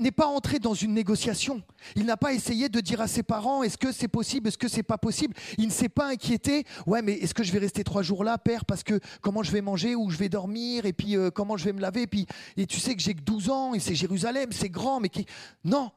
n'est 0.00 0.10
pas 0.10 0.26
entré 0.26 0.58
dans 0.58 0.74
une 0.74 0.94
négociation. 0.94 1.62
Il 1.94 2.06
n'a 2.06 2.16
pas 2.16 2.32
essayé 2.32 2.68
de 2.68 2.80
dire 2.80 3.00
à 3.00 3.08
ses 3.08 3.22
parents 3.22 3.62
est-ce 3.62 3.76
que 3.76 3.92
c'est 3.92 4.08
possible, 4.08 4.48
est-ce 4.48 4.58
que 4.58 4.68
c'est 4.68 4.82
pas 4.82 4.96
possible? 4.96 5.34
Il 5.58 5.66
ne 5.66 5.72
s'est 5.72 5.90
pas 5.90 6.08
inquiété. 6.08 6.64
Ouais, 6.86 7.02
mais 7.02 7.12
est-ce 7.14 7.34
que 7.34 7.42
je 7.42 7.52
vais 7.52 7.58
rester 7.58 7.84
trois 7.84 8.02
jours 8.02 8.24
là, 8.24 8.38
père, 8.38 8.64
parce 8.64 8.82
que 8.82 8.98
comment 9.20 9.42
je 9.42 9.52
vais 9.52 9.60
manger, 9.60 9.94
où 9.94 10.08
je 10.10 10.16
vais 10.16 10.30
dormir, 10.30 10.86
et 10.86 10.92
puis 10.92 11.16
euh, 11.16 11.30
comment 11.30 11.56
je 11.56 11.66
vais 11.66 11.72
me 11.72 11.80
laver, 11.80 12.02
et 12.02 12.06
puis 12.06 12.26
et 12.56 12.66
tu 12.66 12.80
sais 12.80 12.94
que 12.94 13.02
j'ai 13.02 13.14
que 13.14 13.22
12 13.22 13.50
ans 13.50 13.74
et 13.74 13.80
c'est 13.80 13.94
Jérusalem, 13.94 14.52
c'est 14.52 14.70
grand, 14.70 15.00
mais 15.00 15.10
qui... 15.10 15.26
non. 15.64 15.90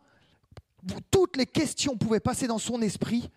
toutes 1.09 1.38
les 1.38 1.45
questions 1.45 1.95
pouvaient 1.95 2.19
passer 2.19 2.47
dans 2.47 2.59
son 2.59 2.81
esprit, 2.81 3.29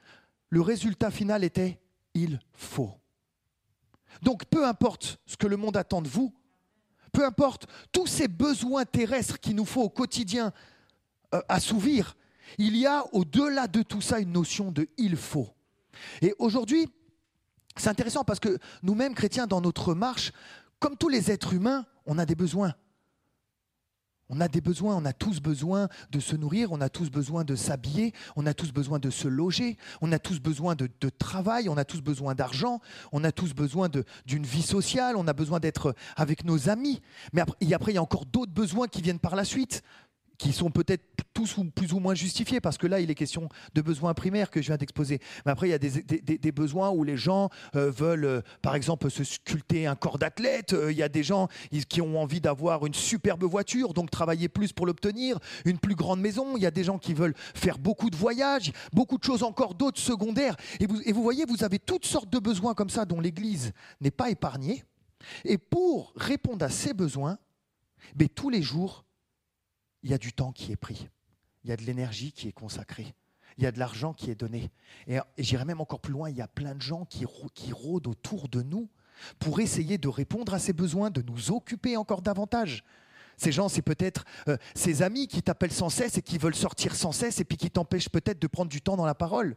le 0.49 0.63
résultat 0.63 1.13
final 1.13 1.45
était 1.45 1.79
il 2.15 2.41
faut. 2.53 3.00
Donc 4.23 4.45
peu 4.47 4.67
importe 4.67 5.19
ce 5.27 5.37
que 5.37 5.47
le 5.47 5.57
monde 5.57 5.77
attend 5.77 6.03
de 6.03 6.09
vous, 6.09 6.33
peu 7.13 7.25
importe 7.25 7.67
tous 7.93 8.07
ces 8.07 8.29
besoins 8.29 8.85
terrestres 8.85 9.39
qu'il 9.39 9.57
nous 9.57 9.65
faut 9.65 9.83
au 9.83 9.89
quotidien 9.89 10.53
euh, 11.35 11.41
assouvir, 11.49 12.17
il 12.59 12.77
y 12.77 12.87
a 12.87 13.05
au-delà 13.13 13.67
de 13.69 13.83
tout 13.83 14.01
ça 14.01 14.19
une 14.21 14.33
notion 14.33 14.73
de 14.73 14.89
il 14.97 15.17
faut. 15.17 15.49
Et 16.23 16.35
aujourd'hui, 16.39 16.89
c'est 17.77 17.89
intéressant 17.89 18.25
parce 18.25 18.41
que 18.41 18.59
nous-mêmes, 18.83 19.15
chrétiens, 19.15 19.47
dans 19.47 19.61
notre 19.61 19.95
marche, 19.95 20.33
comme 20.79 20.97
tous 20.97 21.09
les 21.09 21.31
êtres 21.31 21.53
humains, 21.53 21.87
on 22.07 22.19
a 22.19 22.27
des 22.27 22.35
besoins. 22.35 22.75
On 24.31 24.41
a 24.41 24.47
des 24.47 24.61
besoins, 24.61 24.97
on 24.97 25.05
a 25.05 25.13
tous 25.13 25.41
besoin 25.41 25.89
de 26.13 26.21
se 26.21 26.37
nourrir, 26.37 26.71
on 26.71 26.81
a 26.81 26.89
tous 26.89 27.11
besoin 27.11 27.43
de 27.43 27.57
s'habiller, 27.57 28.15
on 28.37 28.47
a 28.47 28.55
tous 28.55 28.73
besoin 28.73 29.01
de 29.01 29.11
se 29.11 29.27
loger, 29.27 29.77
on 30.01 30.13
a 30.13 30.21
tous 30.21 30.41
besoin 30.41 30.77
de, 30.77 30.89
travail, 31.19 31.69
on 31.69 31.77
a 31.77 31.85
tous 31.85 32.01
besoin 32.01 32.37
d'argent, 32.37 32.81
on 33.11 33.25
a 33.25 33.33
tous 33.33 33.55
besoin 33.55 33.89
d'une 34.27 34.47
vie 34.47 34.63
sociale, 34.63 35.17
on 35.17 35.27
a 35.27 35.33
besoin 35.33 35.59
d'être 35.59 35.97
avec 36.17 36.45
nos 36.45 36.69
amis. 36.69 37.01
Mais 37.33 37.41
après, 37.41 37.57
il 37.91 37.95
y 37.95 37.99
a 37.99 38.03
encore 38.03 38.25
d'autres 38.25 38.53
besoins 38.53 38.87
qui 38.87 39.03
viennent 39.03 39.19
par 39.19 39.35
la 39.35 39.45
suite 39.45 39.83
qui 40.41 40.53
sont 40.55 40.71
peut-être 40.71 41.05
tous 41.35 41.59
ou 41.59 41.65
plus 41.65 41.93
ou 41.93 41.99
moins 41.99 42.15
justifiés, 42.15 42.63
parce 42.63 42.79
que 42.79 42.87
là, 42.87 43.01
il 43.01 43.11
est 43.11 43.15
question 43.15 43.51
de 43.75 43.83
besoins 43.83 44.15
primaires 44.15 44.51
que 44.51 44.63
je 44.63 44.69
viens 44.69 44.79
d'exposer. 44.79 45.21
Mais 45.45 45.53
après, 45.53 45.69
il 45.69 45.71
y 45.71 45.75
a 45.75 45.79
des, 45.79 46.53
besoins 46.53 46.89
où 46.89 47.05
les 47.05 47.19
gens 47.19 47.51
euh, 47.77 47.91
veulent, 47.91 48.25
euh, 48.25 48.41
par 48.63 48.75
exemple, 48.75 49.11
se 49.11 49.23
sculpter 49.23 49.87
un 49.87 49.97
corps 49.97 50.19
d'athlète. 50.19 50.73
Euh, 50.73 50.91
il 50.91 50.97
y 50.97 51.03
a 51.03 51.11
des 51.11 51.23
gens 51.23 51.49
qui 51.91 52.01
ont 52.01 52.19
envie 52.19 52.41
d'avoir 52.41 52.87
une 52.87 52.95
superbe 52.95 53.45
voiture, 53.45 53.93
donc 53.93 54.11
travailler 54.11 54.49
plus 54.49 54.73
pour 54.73 54.87
l'obtenir, 54.87 55.39
une 55.67 55.79
plus 55.79 55.95
grande 55.95 56.23
maison. 56.23 56.57
Il 56.57 56.63
y 56.63 56.67
a 56.67 56.71
des 56.71 56.85
gens 56.85 56.97
qui 56.97 57.13
veulent 57.13 57.35
faire 57.55 57.79
beaucoup 57.79 58.09
de 58.09 58.17
voyages, 58.17 58.73
beaucoup 58.95 59.19
de 59.19 59.25
choses 59.25 59.43
encore, 59.43 59.75
d'autres 59.75 60.01
secondaires. 60.01 60.57
Et 60.81 60.87
vous, 60.87 61.03
et 61.05 61.13
vous 61.13 61.23
voyez, 61.23 61.45
vous 61.45 61.65
avez 61.65 61.79
toutes 61.79 62.07
sortes 62.07 62.31
de 62.31 62.39
besoins 62.39 62.73
comme 62.73 62.91
ça 62.91 63.05
dont 63.05 63.21
l'Église 63.21 63.73
n'est 64.01 64.11
pas 64.11 64.31
épargnée. 64.31 64.85
Et 65.45 65.59
pour 65.59 66.15
répondre 66.17 66.65
à 66.65 66.71
ces 66.71 66.95
besoins, 66.95 67.37
mais 68.19 68.29
tous 68.29 68.49
les 68.49 68.63
jours, 68.63 69.05
il 70.03 70.11
y 70.11 70.15
a 70.15 70.19
du 70.19 70.33
temps 70.33 70.53
qui 70.53 70.73
est 70.73 70.77
pris, 70.77 71.09
il 71.65 71.71
y 71.71 71.73
a 71.73 71.77
de 71.77 71.83
l'énergie 71.83 72.33
qui 72.33 72.49
est 72.49 72.53
consacrée, 72.53 73.15
il 73.59 73.65
y 73.65 73.67
a 73.67 73.73
de 73.73 73.79
l'argent 73.79 74.15
qui 74.15 74.31
est 74.31 74.35
donné. 74.35 74.71
Et, 75.07 75.19
j'irai 75.39 75.65
même 75.65 75.81
encore 75.81 76.01
plus 76.01 76.13
loin, 76.13 76.31
il 76.31 76.37
y 76.37 76.43
a 76.43 76.49
plein 76.49 76.75
de 76.75 76.83
gens 76.83 77.05
qui, 77.05 77.25
qui 77.55 77.73
rôdent 77.73 78.07
autour 78.07 78.49
de 78.49 78.63
nous 78.63 78.89
pour 79.39 79.61
essayer 79.61 79.99
de 79.99 80.09
répondre 80.09 80.55
à 80.55 80.59
ces 80.59 80.73
besoins, 80.73 81.11
de 81.11 81.23
nous 81.23 81.51
occuper 81.51 81.97
encore 81.97 82.23
davantage. 82.23 82.85
Ces 83.37 83.53
gens, 83.53 83.69
c'est 83.69 83.83
peut-être 83.83 84.25
euh, 84.49 84.57
ces 84.75 85.03
amis 85.03 85.27
qui 85.27 85.43
t'appellent 85.43 85.73
sans 85.73 85.89
cesse 85.89 86.19
et 86.19 86.23
qui 86.23 86.37
veulent 86.37 86.55
sortir 86.55 86.95
sans 86.95 87.13
cesse 87.13 87.41
et 87.41 87.45
puis 87.45 87.57
qui 87.57 87.71
t'empêchent 87.71 88.11
peut-être 88.11 88.39
de 88.39 88.47
prendre 88.47 88.71
du 88.71 88.83
temps 88.83 88.97
dans 88.97 89.07
la 89.07 89.15
parole. 89.15 89.57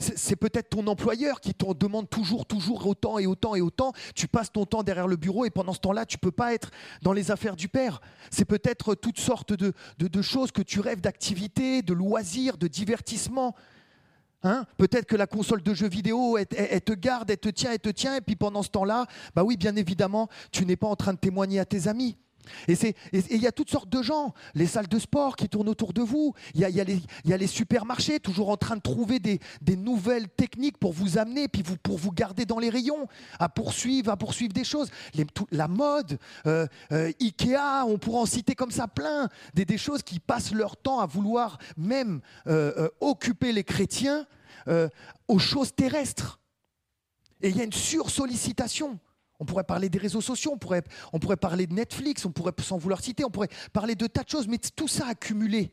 C'est 0.00 0.36
peut-être 0.36 0.70
ton 0.70 0.86
employeur 0.86 1.40
qui 1.40 1.54
te 1.54 1.72
demande 1.74 2.08
toujours, 2.10 2.46
toujours 2.46 2.86
autant 2.86 3.18
et 3.18 3.26
autant 3.26 3.54
et 3.54 3.60
autant. 3.60 3.92
Tu 4.14 4.28
passes 4.28 4.52
ton 4.52 4.66
temps 4.66 4.82
derrière 4.82 5.08
le 5.08 5.16
bureau 5.16 5.44
et 5.44 5.50
pendant 5.50 5.72
ce 5.72 5.80
temps-là, 5.80 6.06
tu 6.06 6.16
ne 6.16 6.20
peux 6.20 6.30
pas 6.30 6.54
être 6.54 6.70
dans 7.02 7.12
les 7.12 7.30
affaires 7.30 7.56
du 7.56 7.68
Père. 7.68 8.00
C'est 8.30 8.44
peut-être 8.44 8.94
toutes 8.94 9.20
sortes 9.20 9.52
de, 9.52 10.22
choses 10.22 10.52
que 10.52 10.62
tu 10.62 10.80
rêves 10.80 11.00
d'activités, 11.00 11.82
de 11.82 11.92
loisirs, 11.92 12.56
de 12.56 12.68
divertissements. 12.68 13.54
Hein 14.44 14.66
Peut-être 14.76 15.06
que 15.06 15.16
la 15.16 15.26
console 15.26 15.62
de 15.62 15.72
jeux 15.74 15.88
vidéo, 15.88 16.36
elle, 16.36 16.46
te 16.80 16.92
garde, 16.92 17.30
elle 17.30 17.38
te 17.38 17.48
tient, 17.48 17.72
elle 17.72 17.78
te 17.78 17.90
tient, 17.90 18.16
et 18.16 18.20
puis 18.20 18.34
pendant 18.34 18.62
ce 18.62 18.70
temps-là, 18.70 19.06
bah 19.34 19.44
oui, 19.44 19.56
bien 19.56 19.76
évidemment, 19.76 20.28
tu 20.50 20.66
n'es 20.66 20.76
pas 20.76 20.88
en 20.88 20.96
train 20.96 21.12
de 21.12 21.18
témoigner 21.18 21.60
à 21.60 21.64
tes 21.64 21.86
amis. 21.86 22.16
Et 22.68 22.74
il 23.12 23.42
y 23.42 23.46
a 23.46 23.52
toutes 23.52 23.70
sortes 23.70 23.88
de 23.88 24.02
gens, 24.02 24.34
les 24.54 24.66
salles 24.66 24.88
de 24.88 24.98
sport 24.98 25.36
qui 25.36 25.48
tournent 25.48 25.68
autour 25.68 25.92
de 25.92 26.02
vous, 26.02 26.34
il 26.54 26.60
y, 26.60 26.80
a, 26.80 27.36
les 27.36 27.46
supermarchés 27.46 28.20
toujours 28.20 28.50
en 28.50 28.56
train 28.56 28.76
de 28.76 28.80
trouver 28.80 29.18
des, 29.18 29.40
nouvelles 29.76 30.28
techniques 30.28 30.78
pour 30.78 30.92
vous 30.92 31.18
amener, 31.18 31.48
puis 31.48 31.62
pour 31.82 31.98
vous 31.98 32.12
garder 32.12 32.44
dans 32.44 32.58
les 32.58 32.70
rayons, 32.70 33.06
à 33.38 33.48
poursuivre, 33.48 34.10
à 34.10 34.16
poursuivre 34.16 34.52
des 34.52 34.64
choses. 34.64 34.90
la 35.50 35.68
mode, 35.68 36.18
euh, 36.46 36.66
euh, 36.92 37.12
Ikea, 37.20 37.84
on 37.86 37.98
pourra 37.98 38.20
en 38.20 38.26
citer 38.26 38.54
comme 38.54 38.70
ça 38.70 38.88
plein, 38.88 39.28
des, 39.54 39.78
choses 39.78 40.02
qui 40.02 40.20
passent 40.20 40.52
leur 40.52 40.76
temps 40.76 41.00
à 41.00 41.06
vouloir 41.06 41.58
même 41.76 42.20
euh, 42.46 42.88
occuper 43.00 43.52
les 43.52 43.64
chrétiens 43.64 44.26
aux 45.26 45.38
choses 45.40 45.74
terrestres. 45.74 46.38
Et 47.40 47.48
il 47.48 47.56
y 47.56 47.60
a 47.60 47.64
une 47.64 47.72
sursollicitation. 47.72 49.00
On 49.42 49.44
pourrait 49.44 49.64
parler 49.64 49.88
des 49.88 49.98
réseaux 49.98 50.20
sociaux, 50.20 50.52
on 50.54 50.56
pourrait, 51.18 51.36
parler 51.36 51.66
de 51.66 51.74
Netflix, 51.74 52.24
on 52.24 52.30
pourrait, 52.30 52.52
sans 52.60 52.78
vouloir 52.78 53.02
citer, 53.02 53.24
on 53.24 53.30
pourrait 53.30 53.48
parler 53.72 53.96
de 53.96 54.06
tas 54.06 54.22
de 54.22 54.28
choses, 54.28 54.46
mais 54.46 54.58
tout 54.58 54.86
ça 54.86 55.08
accumulé. 55.08 55.72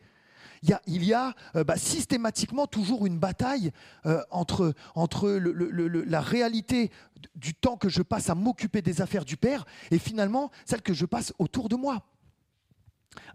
Il 0.63 1.03
y 1.03 1.13
a, 1.13 1.35
euh, 1.55 1.63
bah, 1.63 1.77
systématiquement 1.77 2.65
toujours 2.65 3.05
une 3.05 3.19
bataille 3.19 3.69
euh, 4.07 4.23
entre, 4.31 4.73
la 4.95 6.19
réalité 6.19 6.89
du 7.35 7.53
temps 7.53 7.77
que 7.77 7.89
je 7.89 8.01
passe 8.01 8.31
à 8.31 8.33
m'occuper 8.33 8.81
des 8.81 9.01
affaires 9.01 9.23
du 9.23 9.37
Père 9.37 9.65
et 9.91 9.99
finalement 9.99 10.49
celle 10.65 10.81
que 10.81 10.95
je 10.95 11.05
passe 11.05 11.31
autour 11.37 11.69
de 11.69 11.75
moi. 11.75 12.01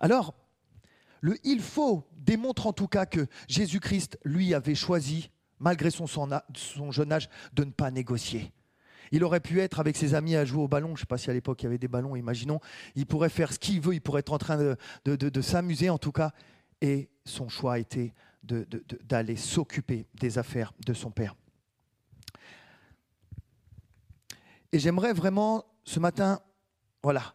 Alors, 0.01 0.35
le 1.21 1.39
il 1.45 1.61
faut 1.61 2.09
démontre 2.17 2.67
en 2.67 2.73
tout 2.73 2.89
cas 2.89 3.07
que 3.07 3.29
Jésus-Christ, 3.47 4.19
lui, 4.25 4.53
avait 4.53 4.75
choisi, 4.75 5.31
malgré 5.61 5.91
son 5.93 6.09
jeune 6.91 7.13
âge, 7.13 7.29
de 7.53 7.63
ne 7.63 7.71
pas 7.71 7.93
négocier. 7.93 8.53
Il 9.13 9.25
aurait 9.25 9.41
pu 9.41 9.61
être 9.61 9.81
avec 9.81 9.97
ses 9.97 10.15
amis 10.15 10.37
à 10.37 10.45
jouer 10.45 10.63
au 10.63 10.69
ballon. 10.69 10.89
Je 10.89 10.93
ne 10.93 10.99
sais 10.99 11.07
pas 11.07 11.19
si 11.19 11.31
à 11.31 11.33
l'époque 11.33 11.63
il 11.63 11.65
y 11.65 11.67
avait 11.67 11.79
des 11.79 11.89
ballons, 11.89 12.17
imaginons. 12.17 12.61
Il 12.95 13.07
pourrait 13.07 13.29
faire 13.29 13.53
ce 13.53 13.59
qu'il 13.59 13.81
veut, 13.81 13.95
il 13.95 14.01
pourrait 14.01 14.21
être 14.21 14.33
en 14.33 14.39
train 14.39 14.57
de, 14.57 15.41
s'amuser 15.41 15.91
en 15.91 15.99
tout 15.99 16.13
cas. 16.13 16.33
Et 16.81 17.09
son 17.25 17.49
choix 17.49 17.75
a 17.75 17.79
été 17.79 18.13
d'aller 18.43 19.37
s'occuper 19.37 20.07
des 20.15 20.39
affaires 20.39 20.73
de 20.85 20.93
son 20.93 21.11
père. 21.11 21.35
Et 24.73 24.79
j'aimerais 24.79 25.13
vraiment 25.13 25.65
ce 25.85 26.01
matin, 26.01 26.41
voilà, 27.03 27.35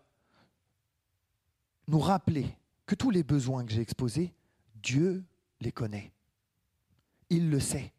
nous 1.88 2.00
rappeler 2.00 2.46
que 2.86 2.96
tous 2.96 3.12
les 3.12 3.24
besoins 3.24 3.66
que 3.66 3.72
j'ai 3.72 3.82
exposés, 3.82 4.34
Dieu 4.76 5.24
les 5.62 5.72
connaît. 5.72 6.12
Il 7.30 7.50
le 7.50 7.60
sait. 7.60 7.94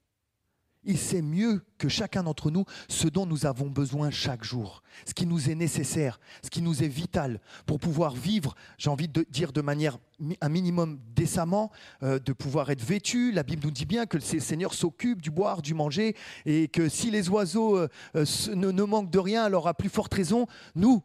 Il 0.84 0.96
sait 0.96 1.20
mieux 1.20 1.62
que 1.76 1.88
chacun 1.88 2.22
d'entre 2.22 2.50
nous 2.50 2.64
ce 2.88 3.06
dont 3.06 3.26
nous 3.26 3.44
avons 3.44 3.68
besoin 3.68 4.10
chaque 4.10 4.44
jour, 4.44 4.82
ce 5.06 5.12
qui 5.12 5.26
nous 5.26 5.50
est 5.50 5.54
nécessaire, 5.54 6.18
ce 6.42 6.48
qui 6.48 6.62
nous 6.62 6.82
est 6.82 6.88
vital 6.88 7.40
pour 7.66 7.78
pouvoir 7.78 8.14
vivre, 8.14 8.54
j'ai 8.78 8.88
envie 8.88 9.08
de 9.08 9.26
dire 9.28 9.52
de 9.52 9.60
manière 9.60 9.98
un 10.40 10.48
minimum 10.48 10.98
décemment, 11.14 11.70
euh, 12.02 12.18
de 12.18 12.32
pouvoir 12.32 12.70
être 12.70 12.82
vêtu. 12.82 13.30
La 13.30 13.42
Bible 13.42 13.62
nous 13.64 13.70
dit 13.70 13.84
bien 13.84 14.06
que 14.06 14.16
le 14.16 14.22
Seigneur 14.22 14.72
s'occupe 14.72 15.20
du 15.20 15.30
boire, 15.30 15.60
du 15.60 15.74
manger, 15.74 16.16
et 16.46 16.68
que 16.68 16.88
si 16.88 17.10
les 17.10 17.28
oiseaux 17.28 17.76
euh, 17.76 17.88
euh, 18.16 18.24
ne, 18.54 18.70
ne 18.70 18.82
manquent 18.82 19.10
de 19.10 19.18
rien, 19.18 19.44
alors 19.44 19.68
à 19.68 19.74
plus 19.74 19.90
forte 19.90 20.14
raison, 20.14 20.46
nous, 20.74 21.02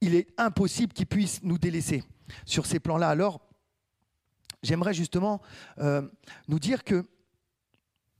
il 0.00 0.14
est 0.14 0.28
impossible 0.38 0.92
qu'ils 0.92 1.06
puissent 1.06 1.40
nous 1.42 1.58
délaisser 1.58 2.04
sur 2.44 2.66
ces 2.66 2.78
plans-là. 2.78 3.08
Alors, 3.08 3.40
j'aimerais 4.62 4.94
justement 4.94 5.40
nous 6.48 6.58
dire 6.58 6.84
que 6.84 7.04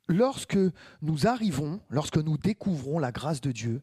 lorsque 0.08 0.58
nous 1.02 1.26
arrivons, 1.26 1.80
lorsque 1.88 2.18
nous 2.18 2.38
découvrons 2.38 2.98
la 2.98 3.12
grâce 3.12 3.40
de 3.40 3.52
Dieu, 3.52 3.82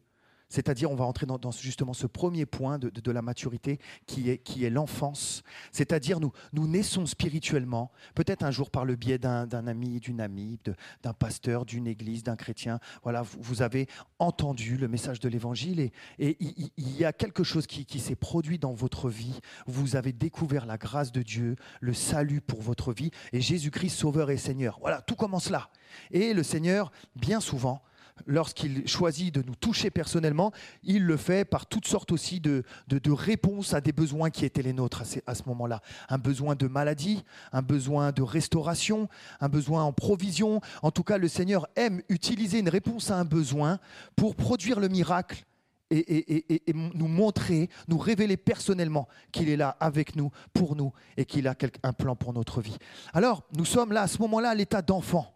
c'est-à-dire, 0.52 0.90
on 0.90 0.94
va 0.94 1.06
entrer 1.06 1.24
dans, 1.24 1.50
justement 1.50 1.94
ce 1.94 2.06
premier 2.06 2.44
point 2.44 2.78
de, 2.78 3.10
la 3.10 3.22
maturité 3.22 3.78
qui 4.06 4.28
est, 4.28 4.36
qui 4.36 4.66
est 4.66 4.70
l'enfance. 4.70 5.42
C'est-à-dire, 5.72 6.20
nous, 6.20 6.30
nous 6.52 6.68
naissons 6.68 7.06
spirituellement, 7.06 7.90
peut-être 8.14 8.42
un 8.42 8.50
jour 8.50 8.70
par 8.70 8.84
le 8.84 8.94
biais 8.94 9.16
d'un 9.16 9.66
ami, 9.66 9.98
d'une 9.98 10.20
amie, 10.20 10.58
d'un 11.02 11.14
pasteur, 11.14 11.64
d'une 11.64 11.86
église, 11.86 12.22
d'un 12.22 12.36
chrétien. 12.36 12.80
Voilà, 13.02 13.22
vous, 13.22 13.62
avez 13.62 13.88
entendu 14.18 14.76
le 14.76 14.88
message 14.88 15.20
de 15.20 15.28
l'évangile 15.30 15.80
et, 15.80 15.92
et 16.18 16.36
il, 16.76 16.96
y 16.98 17.06
a 17.06 17.14
quelque 17.14 17.44
chose 17.44 17.66
qui, 17.66 17.86
qui 17.86 17.98
s'est 17.98 18.14
produit 18.14 18.58
dans 18.58 18.74
votre 18.74 19.08
vie. 19.08 19.40
Vous 19.66 19.96
avez 19.96 20.12
découvert 20.12 20.66
la 20.66 20.76
grâce 20.76 21.12
de 21.12 21.22
Dieu, 21.22 21.56
le 21.80 21.94
salut 21.94 22.42
pour 22.42 22.60
votre 22.60 22.92
vie 22.92 23.10
et 23.32 23.40
Jésus-Christ, 23.40 23.96
Sauveur 23.96 24.30
et 24.30 24.36
Seigneur. 24.36 24.78
Voilà, 24.82 25.00
tout 25.00 25.16
commence 25.16 25.48
là. 25.48 25.70
Et 26.10 26.34
le 26.34 26.42
Seigneur, 26.42 26.92
bien 27.16 27.40
souvent, 27.40 27.82
lorsqu'il 28.26 28.86
choisit 28.86 29.34
de 29.34 29.42
nous 29.42 29.54
toucher 29.54 29.90
personnellement, 29.90 30.52
il 30.82 31.04
le 31.04 31.16
fait 31.16 31.44
par 31.44 31.66
toutes 31.66 31.86
sortes 31.86 32.12
aussi 32.12 32.40
de, 32.40 32.64
réponses 33.06 33.74
à 33.74 33.80
des 33.80 33.92
besoins 33.92 34.30
qui 34.30 34.44
étaient 34.44 34.62
les 34.62 34.72
nôtres 34.72 35.02
à 35.26 35.34
ce, 35.34 35.42
moment-là. 35.46 35.80
Un 36.08 36.18
besoin 36.18 36.54
de 36.54 36.66
maladie, 36.66 37.24
un 37.52 37.62
besoin 37.62 38.12
de 38.12 38.22
restauration, 38.22 39.08
un 39.40 39.48
besoin 39.48 39.82
en 39.82 39.92
provision. 39.92 40.60
En 40.82 40.90
tout 40.90 41.02
cas, 41.02 41.18
le 41.18 41.28
Seigneur 41.28 41.66
aime 41.76 42.02
utiliser 42.08 42.58
une 42.58 42.68
réponse 42.68 43.10
à 43.10 43.18
un 43.18 43.24
besoin 43.24 43.78
pour 44.16 44.34
produire 44.36 44.80
le 44.80 44.88
miracle 44.88 45.44
et, 45.90 46.62
nous 46.74 47.08
montrer, 47.08 47.68
nous 47.88 47.98
révéler 47.98 48.38
personnellement 48.38 49.08
qu'il 49.30 49.50
est 49.50 49.56
là 49.56 49.76
avec 49.78 50.16
nous, 50.16 50.30
pour 50.54 50.74
nous, 50.74 50.92
et 51.16 51.26
qu'il 51.26 51.46
a 51.46 51.54
un 51.82 51.92
plan 51.92 52.16
pour 52.16 52.32
notre 52.32 52.62
vie. 52.62 52.78
Alors, 53.12 53.42
nous 53.54 53.66
sommes 53.66 53.92
là, 53.92 54.02
à 54.02 54.08
ce 54.08 54.18
moment-là, 54.22 54.50
à 54.50 54.54
l'état 54.54 54.80
d'enfant. 54.80 55.34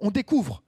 On 0.00 0.10
découvre 0.10 0.62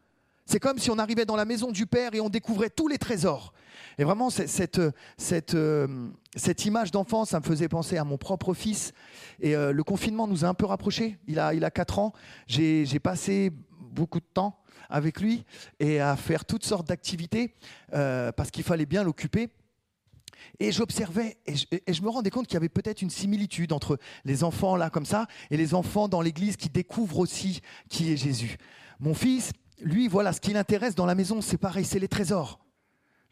C'est 0.46 0.60
comme 0.60 0.78
si 0.78 0.90
on 0.90 0.98
arrivait 0.98 1.24
dans 1.24 1.36
la 1.36 1.44
maison 1.44 1.70
du 1.70 1.86
Père 1.86 2.14
et 2.14 2.20
on 2.20 2.28
découvrait 2.28 2.70
tous 2.70 2.88
les 2.88 2.98
trésors. 2.98 3.52
Et 3.98 4.04
vraiment, 4.04 4.28
cette, 4.30 4.80
cette, 5.16 5.54
euh, 5.54 6.08
cette 6.36 6.64
image 6.64 6.90
d'enfant, 6.90 7.24
ça 7.24 7.40
me 7.40 7.44
faisait 7.44 7.68
penser 7.68 7.96
à 7.96 8.04
mon 8.04 8.18
propre 8.18 8.52
fils. 8.52 8.92
Et 9.40 9.54
euh, 9.54 9.72
le 9.72 9.84
confinement 9.84 10.26
nous 10.26 10.44
a 10.44 10.48
un 10.48 10.54
peu 10.54 10.66
rapprochés. 10.66 11.18
Il 11.26 11.38
a, 11.38 11.54
il 11.54 11.64
a 11.64 11.70
4 11.70 11.98
ans. 11.98 12.12
J'ai 12.46 12.98
passé 13.00 13.52
beaucoup 13.80 14.20
de 14.20 14.26
temps 14.34 14.60
avec 14.90 15.20
lui 15.20 15.44
et 15.80 16.00
à 16.00 16.16
faire 16.16 16.44
toutes 16.44 16.64
sortes 16.64 16.86
d'activités 16.86 17.54
euh, 17.94 18.32
parce 18.32 18.50
qu'il 18.50 18.64
fallait 18.64 18.86
bien 18.86 19.02
l'occuper. 19.02 19.48
Et 20.60 20.72
j'observais 20.72 21.38
et 21.46 21.92
je, 21.92 22.02
me 22.02 22.08
rendais 22.08 22.30
compte 22.30 22.46
qu'il 22.46 22.54
y 22.54 22.56
avait 22.58 22.68
peut-être 22.68 23.00
une 23.00 23.10
similitude 23.10 23.72
entre 23.72 23.98
les 24.24 24.44
enfants 24.44 24.76
là 24.76 24.90
comme 24.90 25.06
ça 25.06 25.26
et 25.50 25.56
les 25.56 25.74
enfants 25.74 26.06
dans 26.06 26.20
l'église 26.20 26.56
qui 26.56 26.68
découvrent 26.68 27.18
aussi 27.18 27.60
qui 27.88 28.12
est 28.12 28.16
Jésus. 28.16 28.58
Mon 29.00 29.14
fils, 29.14 29.52
lui, 29.80 30.08
voilà, 30.08 30.32
ce 30.32 30.40
qui 30.40 30.52
l'intéresse 30.52 30.94
dans 30.94 31.06
la 31.06 31.14
maison, 31.14 31.40
c'est 31.40 31.58
pareil, 31.58 31.84
c'est 31.84 31.98
les 31.98 32.08
trésors. 32.08 32.60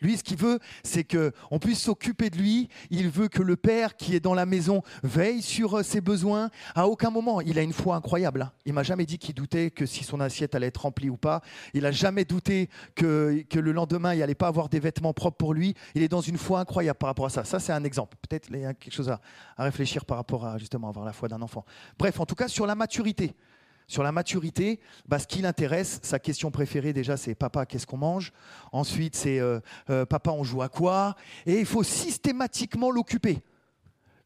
Lui, 0.03 0.17
ce 0.17 0.25
qu'il 0.25 0.37
veut, 0.37 0.59
c'est 0.83 1.05
qu'on 1.05 1.59
puisse 1.61 1.81
s'occuper 1.81 2.29
de 2.29 2.37
lui. 2.37 2.69
Il 2.91 3.09
veut 3.09 3.29
que 3.29 3.41
le 3.41 3.55
Père 3.55 3.97
qui 3.97 4.17
est 4.17 4.21
dans 4.21 4.35
la 4.35 4.47
maison 4.47 4.83
veille 5.05 5.43
sur 5.43 5.79
euh, 5.79 5.83
ses 5.85 6.01
besoins. 6.01 6.51
À 6.75 6.89
aucun 6.89 7.11
moment, 7.11 7.41
il 7.41 7.57
a 7.57 7.63
une 7.63 7.73
foi 7.73 7.95
incroyable. 7.95 8.43
Hein. 8.43 8.53
Il 8.67 8.73
m'a 8.73 8.83
jamais 8.83 9.07
dit 9.07 9.19
qu'il 9.19 9.37
doutait 9.37 9.71
que 9.71 9.87
si 9.87 10.03
son 10.03 10.19
assiette 10.19 10.57
allait 10.57 10.67
être 10.67 10.83
remplie 10.83 11.09
ou 11.09 11.17
pas. 11.17 11.41
Il 11.73 11.83
n'a 11.83 11.93
jamais 11.93 12.25
douté 12.25 12.69
que, 12.97 13.45
que, 13.49 13.61
le 13.61 13.71
lendemain, 13.71 14.13
il 14.13 14.19
n'allait 14.19 14.35
pas 14.35 14.49
avoir 14.49 14.69
des 14.69 14.81
vêtements 14.81 15.13
propres 15.13 15.37
pour 15.37 15.55
lui. 15.55 15.75
Il 15.95 16.03
est 16.03 16.09
dans 16.09 16.21
une 16.21 16.37
foi 16.37 16.59
incroyable 16.59 16.99
par 16.99 17.07
rapport 17.07 17.27
à 17.27 17.31
ça. 17.31 17.45
Ça, 17.45 17.61
c'est 17.61 17.73
un 17.73 17.85
exemple. 17.85 18.17
Peut-être 18.29 18.49
il 18.51 18.59
y 18.59 18.65
a 18.65 18.75
quelque 18.75 18.93
chose 18.93 19.09
à, 19.09 19.21
à 19.57 19.63
réfléchir 19.63 20.05
par 20.05 20.17
rapport 20.17 20.45
à 20.45 20.59
justement 20.59 20.89
avoir 20.89 21.05
la 21.05 21.13
foi 21.13 21.29
d'un 21.29 21.43
enfant. 21.43 21.65
Bref, 21.97 22.19
en 22.19 22.27
tout 22.27 22.35
cas, 22.35 22.49
sur 22.49 22.67
la 22.67 22.75
maturité. 22.75 23.37
Sur 23.87 24.03
la 24.03 24.13
maturité, 24.13 24.81
bah, 25.07 25.19
ce 25.19 25.27
qui 25.27 25.43
l'intéresse, 25.43 26.01
sa 26.03 26.19
question 26.19 26.51
préférée 26.51 26.93
déjà, 26.93 27.17
c'est 27.17 27.35
papa, 27.35 27.67
qu'est-ce 27.67 27.87
qu'on 27.87 27.99
mange? 27.99 28.33
Ensuite, 28.73 29.17
c'est 29.17 29.39
euh, 29.39 29.61
euh, 29.91 30.07
papa, 30.07 30.31
on 30.31 30.45
joue 30.45 30.63
à 30.63 30.69
quoi? 30.69 31.17
Et 31.47 31.61
il 31.61 31.67
faut 31.67 31.83
systématiquement 31.83 32.91
l'occuper. 32.91 33.43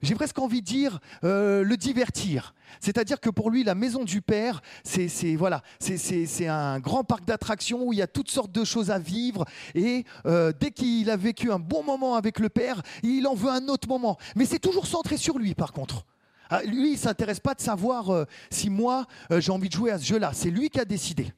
J'ai 0.02 0.14
presque 0.14 0.38
envie 0.38 0.60
de 0.60 0.66
dire 0.66 1.00
euh, 1.24 1.64
le 1.64 1.76
divertir. 1.76 2.54
C'est-à-dire 2.80 3.18
que 3.18 3.30
pour 3.30 3.50
lui, 3.50 3.64
la 3.64 3.74
maison 3.74 4.04
du 4.04 4.20
père, 4.20 4.60
c'est 4.84 5.08
voilà, 5.36 5.62
c'est 5.78 6.46
un 6.46 6.78
grand 6.78 7.02
parc 7.02 7.24
d'attractions 7.24 7.82
où 7.82 7.92
il 7.92 7.98
y 7.98 8.02
a 8.02 8.06
toutes 8.06 8.30
sortes 8.30 8.52
de 8.52 8.62
choses 8.62 8.90
à 8.90 8.98
vivre. 8.98 9.46
Et 9.74 10.04
dès 10.24 10.70
qu'il 10.70 11.10
a 11.10 11.16
vécu 11.16 11.50
un 11.50 11.58
bon 11.58 11.82
moment 11.82 12.14
avec 12.14 12.40
le 12.40 12.50
père, 12.50 12.82
il 13.02 13.26
en 13.26 13.34
veut 13.34 13.50
un 13.50 13.68
autre 13.68 13.88
moment. 13.88 14.18
Mais 14.36 14.44
c'est 14.44 14.58
toujours 14.58 14.86
centré 14.86 15.16
sur 15.16 15.38
lui, 15.38 15.54
par 15.54 15.72
contre. 15.72 16.04
Ah, 16.48 16.62
lui, 16.62 16.90
il 16.90 16.92
ne 16.92 16.98
s'intéresse 16.98 17.40
pas 17.40 17.54
de 17.54 17.60
savoir 17.60 18.10
euh, 18.10 18.24
si 18.50 18.70
moi, 18.70 19.06
euh, 19.30 19.40
j'ai 19.40 19.52
envie 19.52 19.68
de 19.68 19.74
jouer 19.74 19.90
à 19.90 19.98
ce 19.98 20.04
jeu-là. 20.04 20.30
C'est 20.32 20.50
lui 20.50 20.70
qui 20.70 20.78
a 20.78 20.84
décidé. 20.84 21.32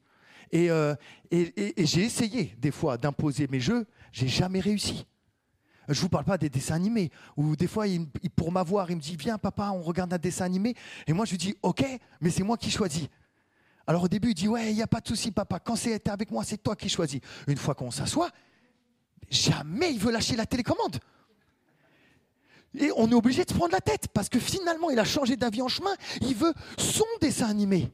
Euh, 0.53 0.95
et, 1.31 1.73
j'ai 1.85 2.03
essayé 2.03 2.55
des 2.57 2.71
fois 2.71 2.97
d'imposer 2.97 3.47
mes 3.47 3.59
jeux, 3.59 3.85
j'ai 4.11 4.27
jamais 4.27 4.59
réussi. 4.59 5.05
Je 5.87 5.95
ne 5.95 6.01
vous 6.01 6.09
parle 6.09 6.25
pas 6.25 6.37
des 6.37 6.49
dessins 6.49 6.75
animés, 6.75 7.09
où 7.35 7.55
des 7.55 7.65
fois, 7.65 7.85
pour 8.35 8.51
m'avoir, 8.51 8.91
il 8.91 8.97
me 8.97 9.01
dit 9.01 9.15
Viens, 9.15 9.39
papa, 9.39 9.71
on 9.73 9.81
regarde 9.81 10.13
un 10.13 10.19
dessin 10.19 10.45
animé. 10.45 10.75
Et 11.07 11.13
moi, 11.13 11.25
je 11.25 11.31
lui 11.31 11.37
dis 11.39 11.55
Ok, 11.63 11.83
mais 12.21 12.29
c'est 12.29 12.43
moi 12.43 12.57
qui 12.57 12.69
choisis. 12.69 13.07
Alors 13.87 14.03
au 14.03 14.07
début, 14.07 14.29
il 14.29 14.35
dit 14.35 14.47
Ouais, 14.47 14.69
il 14.69 14.75
n'y 14.75 14.83
a 14.83 14.87
pas 14.87 15.01
de 15.01 15.07
souci, 15.07 15.31
papa. 15.31 15.59
Quand 15.59 15.75
c'est 15.75 16.07
avec 16.09 16.29
moi, 16.29 16.43
c'est 16.43 16.61
toi 16.61 16.75
qui 16.75 16.89
choisis. 16.89 17.21
Une 17.47 17.57
fois 17.57 17.73
qu'on 17.73 17.89
s'assoit, 17.89 18.29
jamais 19.31 19.91
il 19.91 19.99
veut 19.99 20.11
lâcher 20.11 20.35
la 20.35 20.45
télécommande. 20.45 20.99
Et 22.77 22.91
on 22.95 23.09
est 23.09 23.15
obligé 23.15 23.43
de 23.43 23.49
se 23.49 23.55
prendre 23.55 23.73
la 23.73 23.81
tête 23.81 24.07
parce 24.13 24.29
que 24.29 24.39
finalement, 24.39 24.89
il 24.89 24.99
a 24.99 25.03
changé 25.03 25.35
d'avis 25.35 25.61
en 25.61 25.67
chemin. 25.67 25.93
Il 26.21 26.35
veut 26.35 26.53
son 26.77 27.05
dessin 27.21 27.47
animé, 27.47 27.91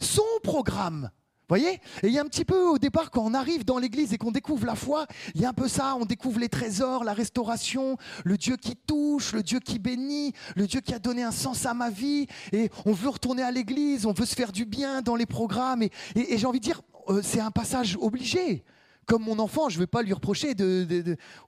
son 0.00 0.22
programme. 0.42 1.10
Voyez? 1.48 1.80
Et 2.02 2.08
il 2.08 2.12
y 2.12 2.18
a 2.18 2.20
un 2.20 2.26
petit 2.26 2.44
peu 2.44 2.66
au 2.66 2.76
départ, 2.76 3.10
quand 3.10 3.24
on 3.24 3.32
arrive 3.32 3.64
dans 3.64 3.78
l'église 3.78 4.12
et 4.12 4.18
qu'on 4.18 4.32
découvre 4.32 4.66
la 4.66 4.74
foi, 4.74 5.06
il 5.34 5.40
y 5.40 5.46
a 5.46 5.48
un 5.48 5.54
peu 5.54 5.66
ça, 5.66 5.96
on 5.98 6.04
découvre 6.04 6.40
les 6.40 6.50
trésors, 6.50 7.04
la 7.04 7.14
restauration, 7.14 7.96
le 8.24 8.36
Dieu 8.36 8.56
qui 8.56 8.76
touche, 8.76 9.32
le 9.32 9.42
Dieu 9.42 9.58
qui 9.58 9.78
bénit, 9.78 10.34
le 10.56 10.66
Dieu 10.66 10.82
qui 10.82 10.92
a 10.92 10.98
donné 10.98 11.22
un 11.22 11.30
sens 11.30 11.64
à 11.64 11.72
ma 11.72 11.88
vie. 11.88 12.26
Et 12.52 12.70
on 12.84 12.92
veut 12.92 13.08
retourner 13.08 13.42
à 13.42 13.50
l'église, 13.50 14.04
on 14.04 14.12
veut 14.12 14.26
se 14.26 14.34
faire 14.34 14.52
du 14.52 14.66
bien 14.66 15.00
dans 15.00 15.16
les 15.16 15.24
programmes. 15.24 15.82
Et, 15.82 15.90
j'ai 16.36 16.46
envie 16.46 16.60
de 16.60 16.64
dire, 16.64 16.82
euh, 17.08 17.22
c'est 17.24 17.40
un 17.40 17.50
passage 17.50 17.96
obligé 17.98 18.62
comme 19.08 19.24
mon 19.24 19.38
enfant, 19.38 19.70
je 19.70 19.76
ne 19.76 19.82
vais 19.82 19.86
pas 19.86 20.02
lui 20.02 20.12
reprocher 20.12 20.54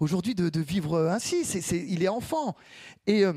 aujourd'hui 0.01 0.35
de, 0.35 0.61
vivre 0.61 1.11
ainsi. 1.11 1.43
il 1.73 2.03
est 2.03 2.09
enfant. 2.09 2.57
Et, 3.07 3.25
euh, 3.25 3.35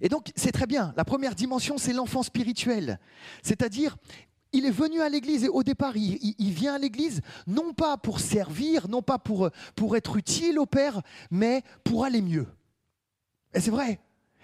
et 0.00 0.08
donc, 0.08 0.32
c'est 0.34 0.50
très 0.50 0.66
bien. 0.66 0.92
La 0.96 1.04
première 1.04 1.36
dimension, 1.36 1.78
c'est 1.78 1.92
l'enfant 1.92 2.24
spirituel. 2.24 2.98
C'est-à-dire, 3.42 3.96
il 4.52 4.66
est 4.66 4.72
venu 4.72 5.00
à 5.00 5.08
l'église 5.08 5.44
et 5.44 5.48
au 5.48 5.62
départ, 5.62 5.96
il, 5.96 6.52
vient 6.52 6.74
à 6.74 6.78
l'église 6.78 7.20
non 7.46 7.72
pas 7.72 7.96
pour 7.96 8.18
servir, 8.18 8.88
non 8.88 9.00
pas 9.00 9.18
pour 9.18 9.96
être 9.96 10.16
utile 10.16 10.58
au 10.58 10.66
Père, 10.66 11.00
mais 11.30 11.62
pour 11.84 12.04
aller 12.04 12.20
mieux. 12.20 12.48
Et 13.54 13.60
c'est 13.60 13.70
vrai. 13.70 14.00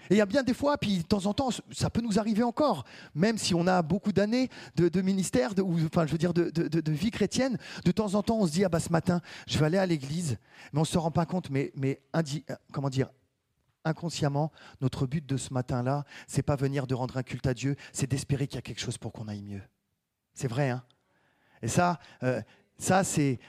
Et 0.09 0.15
il 0.15 0.17
y 0.17 0.21
a 0.21 0.25
bien 0.25 0.43
des 0.43 0.53
fois, 0.53 0.77
puis 0.77 0.99
de 0.99 1.03
temps 1.03 1.25
en 1.25 1.33
temps, 1.33 1.49
ça 1.71 1.89
peut 1.89 2.01
nous 2.01 2.19
arriver 2.19 2.43
encore, 2.43 2.85
même 3.13 3.37
si 3.37 3.53
on 3.53 3.67
a 3.67 3.81
beaucoup 3.81 4.11
d'années 4.11 4.49
de, 4.75 5.01
ministère, 5.01 5.51
ou 5.59 5.79
enfin, 5.85 6.05
je 6.05 6.11
veux 6.11 6.17
dire, 6.17 6.33
de, 6.33 6.91
vie 6.91 7.11
chrétienne, 7.11 7.57
de 7.83 7.91
temps 7.91 8.15
en 8.15 8.23
temps, 8.23 8.39
on 8.39 8.47
se 8.47 8.51
dit, 8.51 8.65
ah 8.65 8.69
bah 8.69 8.79
ce 8.79 8.91
matin, 8.91 9.21
je 9.47 9.57
vais 9.57 9.65
aller 9.65 9.77
à 9.77 9.85
l'église, 9.85 10.37
mais 10.73 10.79
on 10.79 10.83
ne 10.83 10.87
se 10.87 10.97
rend 10.97 11.11
pas 11.11 11.25
compte, 11.25 11.49
mais, 11.49 11.71
mais 11.75 12.01
comment 12.71 12.89
dire, 12.89 13.09
inconsciemment, 13.83 14.51
notre 14.81 15.05
but 15.05 15.25
de 15.25 15.37
ce 15.37 15.53
matin-là, 15.53 16.03
c'est 16.27 16.43
pas 16.43 16.55
venir 16.55 16.87
de 16.87 16.95
rendre 16.95 17.17
un 17.17 17.23
culte 17.23 17.47
à 17.47 17.53
Dieu, 17.53 17.75
c'est 17.93 18.09
d'espérer 18.09 18.47
qu'il 18.47 18.55
y 18.55 18.59
a 18.59 18.63
quelque 18.63 18.81
chose 18.81 18.97
pour 18.97 19.13
qu'on 19.13 19.27
aille 19.27 19.43
mieux. 19.43 19.61
C'est 20.33 20.47
vrai, 20.47 20.69
hein? 20.69 20.83
Et 21.61 21.67
ça, 21.67 21.99
euh, 22.23 22.41
ça, 22.77 23.03
c'est, 23.03 23.39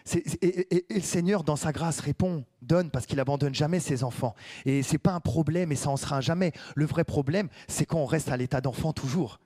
et, 0.40 0.86
le 0.88 1.00
Seigneur, 1.00 1.42
dans 1.42 1.56
sa 1.56 1.72
grâce, 1.72 2.00
répond, 2.00 2.44
donne, 2.62 2.90
parce 2.90 3.06
qu'il 3.06 3.18
abandonne 3.18 3.54
jamais 3.54 3.80
ses 3.80 4.04
enfants. 4.04 4.34
Et 4.64 4.82
c'est 4.82 4.98
pas 4.98 5.12
un 5.12 5.20
problème, 5.20 5.72
et 5.72 5.76
ça 5.76 5.90
en 5.90 5.96
sera 5.96 6.20
jamais. 6.20 6.52
Le 6.74 6.86
vrai 6.86 7.04
problème, 7.04 7.48
c'est 7.66 7.86
quand 7.86 7.98
on 7.98 8.06
reste 8.06 8.28
à 8.28 8.36
l'état 8.36 8.60
d'enfant 8.60 8.92
toujours. 8.92 9.40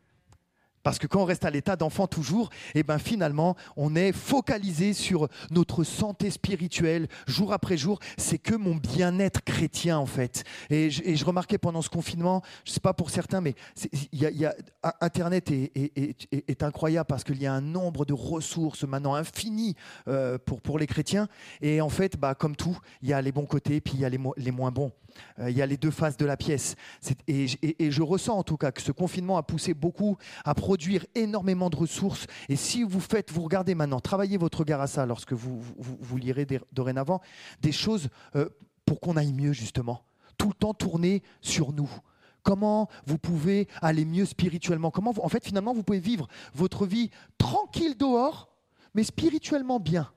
Parce 0.82 0.98
que 0.98 1.06
quand 1.06 1.22
on 1.22 1.24
reste 1.24 1.44
à 1.44 1.50
l'état 1.50 1.76
d'enfant 1.76 2.06
toujours, 2.06 2.50
eh 2.74 2.82
ben 2.82 2.98
finalement, 2.98 3.56
on 3.76 3.94
est 3.94 4.12
focalisé 4.12 4.92
sur 4.92 5.28
notre 5.50 5.84
santé 5.84 6.30
spirituelle 6.30 7.08
jour 7.26 7.52
après 7.52 7.76
jour. 7.76 7.98
C'est 8.16 8.38
que 8.38 8.54
mon 8.54 8.76
bien-être 8.76 9.42
chrétien 9.42 9.98
en 9.98 10.06
fait. 10.06 10.44
Et 10.70 10.90
je, 10.90 11.24
remarquais 11.24 11.58
pendant 11.58 11.82
ce 11.82 11.90
confinement, 11.90 12.42
je 12.64 12.72
sais 12.72 12.80
pas 12.80 12.94
pour 12.94 13.10
certains, 13.10 13.40
mais 13.40 13.54
Internet 15.00 15.50
est, 15.50 16.62
incroyable 16.62 17.06
parce 17.06 17.24
qu'il 17.24 17.40
y 17.40 17.46
a 17.46 17.52
un 17.52 17.60
nombre 17.60 18.04
de 18.04 18.12
ressources 18.12 18.84
maintenant 18.84 19.14
infinies 19.14 19.74
euh, 20.08 20.38
pour, 20.38 20.60
pour 20.60 20.78
les 20.78 20.86
chrétiens. 20.86 21.28
Et 21.60 21.80
en 21.80 21.88
fait, 21.88 22.16
bah, 22.16 22.34
comme 22.34 22.56
tout, 22.56 22.78
il 23.02 23.08
y 23.08 23.12
a 23.12 23.20
les 23.22 23.32
bons 23.32 23.46
côtés, 23.46 23.80
puis 23.80 23.94
il 23.94 24.00
y 24.00 24.04
a 24.04 24.08
les 24.08 24.50
moins 24.50 24.70
bons. 24.70 24.92
Euh, 25.38 25.50
il 25.50 25.56
y 25.56 25.62
a 25.62 25.66
les 25.66 25.76
deux 25.76 25.90
faces 25.90 26.16
de 26.16 26.26
la 26.26 26.36
pièce. 26.36 26.76
Et, 27.26 27.46
je 27.90 28.02
ressens 28.02 28.36
en 28.36 28.42
tout 28.42 28.56
cas 28.56 28.72
que 28.72 28.82
ce 28.82 28.92
confinement 28.92 29.36
a 29.36 29.42
poussé 29.42 29.74
beaucoup 29.74 30.16
à 30.44 30.54
produire 30.54 31.04
énormément 31.14 31.70
de 31.70 31.76
ressources. 31.76 32.26
Et 32.48 32.56
si 32.56 32.82
vous 32.82 33.00
faites, 33.00 33.30
vous 33.32 33.42
regardez 33.42 33.74
maintenant, 33.74 34.00
travaillez 34.00 34.36
votre 34.36 34.60
regard 34.60 34.80
à 34.80 34.86
ça 34.86 35.06
lorsque 35.06 35.32
vous, 35.32 35.60
vous, 35.78 36.16
lirez 36.16 36.46
dorénavant, 36.72 37.20
des 37.60 37.72
choses 37.72 38.08
euh, 38.36 38.48
pour 38.84 39.00
qu'on 39.00 39.16
aille 39.16 39.32
mieux 39.32 39.52
justement. 39.52 40.02
Tout 40.38 40.48
le 40.48 40.54
temps 40.54 40.74
tourner 40.74 41.22
sur 41.40 41.72
nous. 41.72 41.90
Comment 42.42 42.88
vous 43.06 43.18
pouvez 43.18 43.68
aller 43.82 44.04
mieux 44.04 44.24
spirituellement? 44.24 44.90
Comment 44.90 45.12
En 45.22 45.28
fait, 45.28 45.44
finalement, 45.44 45.74
vous 45.74 45.82
pouvez 45.82 46.00
vivre 46.00 46.26
votre 46.54 46.86
vie 46.86 47.10
tranquille 47.36 47.96
dehors, 47.96 48.48
mais 48.94 49.04
spirituellement 49.04 49.78
bien. 49.78 50.10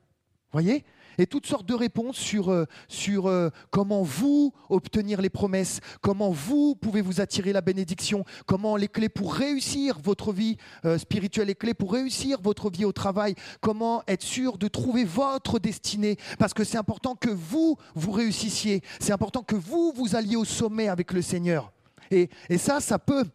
Voyez? 0.54 0.86
Et 1.18 1.28
toutes 1.28 1.46
sortes 1.46 1.68
de 1.68 1.76
réponses 1.76 2.18
sur, 2.18 2.50
euh, 2.50 2.66
sur 2.88 3.28
euh, 3.28 3.50
comment 3.70 4.02
vous 4.02 4.52
obtenir 4.70 5.22
les 5.22 5.30
promesses, 5.30 5.80
comment 6.02 6.32
vous 6.32 6.76
pouvez 6.76 7.02
vous 7.02 7.22
attirer 7.22 7.54
la 7.54 7.62
bénédiction, 7.62 8.26
comment 8.48 8.76
les 8.76 8.88
clés 8.88 9.10
pour 9.10 9.34
réussir 9.34 10.00
votre 10.04 10.34
vie 10.34 10.58
euh, 10.86 10.98
spirituelle, 10.98 11.48
les 11.48 11.56
clés 11.56 11.76
pour 11.76 11.94
réussir 11.94 12.39
votre 12.42 12.72
vie 12.72 12.86
au 12.86 12.92
travail, 12.92 13.36
comment 13.62 14.04
être 14.08 14.24
sûr 14.24 14.58
de 14.58 14.68
trouver 14.68 15.04
votre 15.04 15.60
destinée, 15.60 16.18
parce 16.39 16.54
que 16.54 16.63
c'est 16.63 16.78
important 16.78 17.16
que 17.16 17.30
vous, 17.30 17.78
vous 17.94 18.12
réussissiez, 18.12 18.82
c'est 19.00 19.13
important 19.13 19.44
que 19.44 19.56
vous, 19.56 19.94
vous 19.96 20.16
alliez 20.16 20.36
au 20.36 20.46
sommet 20.46 20.88
avec 20.88 21.13
le 21.13 21.22
Seigneur. 21.22 21.72
Et, 22.10 22.30
et 22.50 22.58
ça, 22.58 22.80
ça 22.80 23.00
peut... 23.00 23.26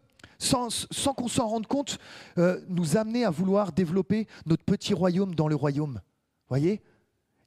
Sans, 0.41 0.87
sans 0.89 1.13
qu'on 1.13 1.27
s'en 1.27 1.49
rende 1.49 1.67
compte, 1.67 1.97
nous 2.69 2.95
amener 2.95 3.25
à 3.25 3.29
vouloir 3.29 3.73
développer 3.73 4.25
notre 4.45 4.63
petit 4.63 4.93
royaume 4.93 5.35
dans 5.35 5.49
le 5.49 5.55
royaume. 5.55 5.99
Voyez? 6.47 6.81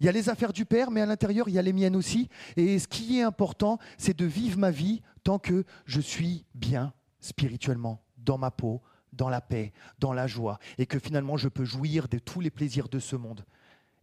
Il 0.02 0.06
y 0.06 0.08
a 0.08 0.12
les 0.12 0.28
affaires 0.28 0.52
du 0.52 0.64
Père, 0.64 0.90
mais 0.90 1.00
à 1.00 1.06
l'intérieur, 1.06 1.48
il 1.48 1.54
y 1.54 1.60
a 1.60 1.62
les 1.62 1.72
miennes 1.72 1.94
aussi. 1.94 2.28
Et 2.56 2.80
ce 2.80 2.88
qui 2.88 3.20
est 3.20 3.22
important, 3.22 3.78
c'est 3.96 4.18
de 4.18 4.24
vivre 4.24 4.58
ma 4.58 4.72
vie 4.72 5.00
tant 5.22 5.38
que 5.38 5.64
je 5.84 6.00
suis 6.00 6.44
bien 6.56 6.92
spirituellement, 7.20 8.02
dans 8.18 8.36
ma 8.36 8.50
peau, 8.50 8.82
dans 9.12 9.28
la 9.28 9.40
paix, 9.40 9.72
dans 10.00 10.12
la 10.12 10.26
joie, 10.26 10.58
et 10.76 10.86
que 10.86 10.98
finalement, 10.98 11.36
je 11.36 11.48
peux 11.48 11.64
jouir 11.64 12.08
de 12.08 12.18
tous 12.18 12.40
les 12.40 12.50
plaisirs 12.50 12.88
de 12.88 12.98
ce 12.98 13.14
monde. 13.14 13.44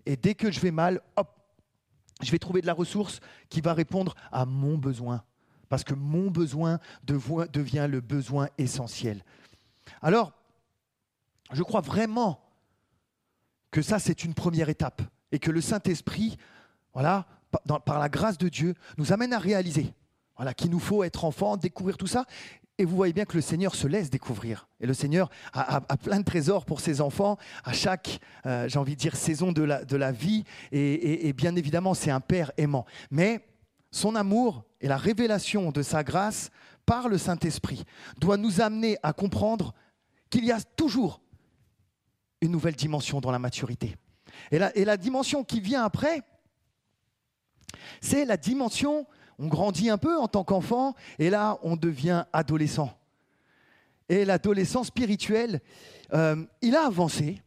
Et 0.06 0.16
dès 0.16 0.36
que 0.36 0.52
je 0.52 0.62
vais 0.62 0.72
mal, 0.72 1.02
hop, 1.18 1.36
je 2.22 2.32
vais 2.32 2.40
trouver 2.40 2.62
de 2.62 2.68
la 2.68 2.74
ressource 2.74 3.20
qui 3.50 3.60
va 3.60 3.74
répondre 3.74 4.16
à 4.32 4.46
mon 4.46 4.78
besoin. 4.78 5.26
Parce 5.68 5.84
que 5.84 5.94
mon 5.94 6.32
besoin 6.32 6.80
devient 7.04 7.88
le 7.90 8.00
besoin 8.00 8.48
essentiel. 8.58 9.26
Alors, 10.02 10.32
je 11.52 11.62
crois 11.62 11.82
vraiment 11.82 12.40
que 13.70 13.82
ça, 13.82 14.00
c'est 14.00 14.24
une 14.24 14.34
première 14.34 14.70
étape 14.70 15.02
et 15.32 15.40
que 15.40 15.52
le 15.52 15.62
Saint-Esprit, 15.62 16.38
voilà, 16.94 17.26
par, 17.86 18.00
la 18.00 18.10
grâce 18.10 18.38
de 18.38 18.50
Dieu, 18.50 18.74
nous 18.98 19.14
amène 19.14 19.34
à 19.34 19.40
réaliser 19.40 19.94
voilà, 20.36 20.54
qu'il 20.54 20.72
nous 20.72 20.80
faut 20.80 21.04
être 21.04 21.26
enfant, 21.26 21.58
découvrir 21.58 21.98
tout 21.98 22.08
ça. 22.08 22.26
Et 22.78 22.86
vous 22.86 22.96
voyez 22.96 23.12
bien 23.12 23.26
que 23.26 23.36
le 23.36 23.42
Seigneur 23.42 23.76
se 23.76 23.88
laisse 23.88 24.10
découvrir. 24.10 24.70
Et 24.80 24.88
le 24.88 24.94
Seigneur 24.94 25.30
a, 25.52 25.82
plein 25.98 26.20
de 26.20 26.24
trésors 26.24 26.64
pour 26.64 26.80
ses 26.80 27.02
enfants 27.02 27.38
à 27.66 27.74
chaque, 27.74 28.22
euh, 28.46 28.70
j'ai 28.70 28.80
envie 28.80 28.96
de 28.96 29.00
dire, 29.00 29.18
saison 29.18 29.52
de 29.52 29.64
la, 29.64 29.84
de 29.84 29.98
la 29.98 30.14
vie. 30.14 30.46
et 30.72 31.34
bien 31.34 31.58
évidemment, 31.58 31.94
c'est 31.94 32.12
un 32.12 32.22
Père 32.22 32.54
aimant. 32.58 32.86
Mais 33.12 33.46
son 33.92 34.16
amour 34.16 34.64
et 34.82 34.88
la 34.88 34.98
révélation 34.98 35.72
de 35.72 35.82
sa 35.82 36.04
grâce 36.04 36.52
par 36.86 37.10
le 37.10 37.18
Saint-Esprit 37.18 37.84
doit 38.18 38.38
nous 38.38 38.62
amener 38.62 38.98
à 39.04 39.14
comprendre 39.14 39.74
qu'il 40.30 40.46
y 40.46 40.52
a 40.52 40.62
toujours 40.62 41.22
une 42.42 42.52
nouvelle 42.52 42.76
dimension 42.76 43.20
dans 43.20 43.32
la 43.32 43.40
maturité. 43.40 43.96
Et 44.52 44.86
la, 44.86 44.98
dimension 44.98 45.44
qui 45.44 45.60
vient 45.60 45.84
après, 45.84 46.22
c'est 48.02 48.26
la 48.26 48.38
dimension, 48.38 49.06
on 49.38 49.48
grandit 49.48 49.90
un 49.90 49.98
peu 49.98 50.18
en 50.18 50.28
tant 50.28 50.44
qu'enfant, 50.44 50.96
et 51.18 51.30
là, 51.30 51.58
on 51.64 51.76
devient 51.76 52.26
adolescent. 52.34 52.92
Et 54.10 54.26
l'adolescent 54.26 54.84
spirituel, 54.84 55.62
euh, 56.14 56.44
il 56.62 56.76
a 56.76 56.86
avancé. 56.86 57.42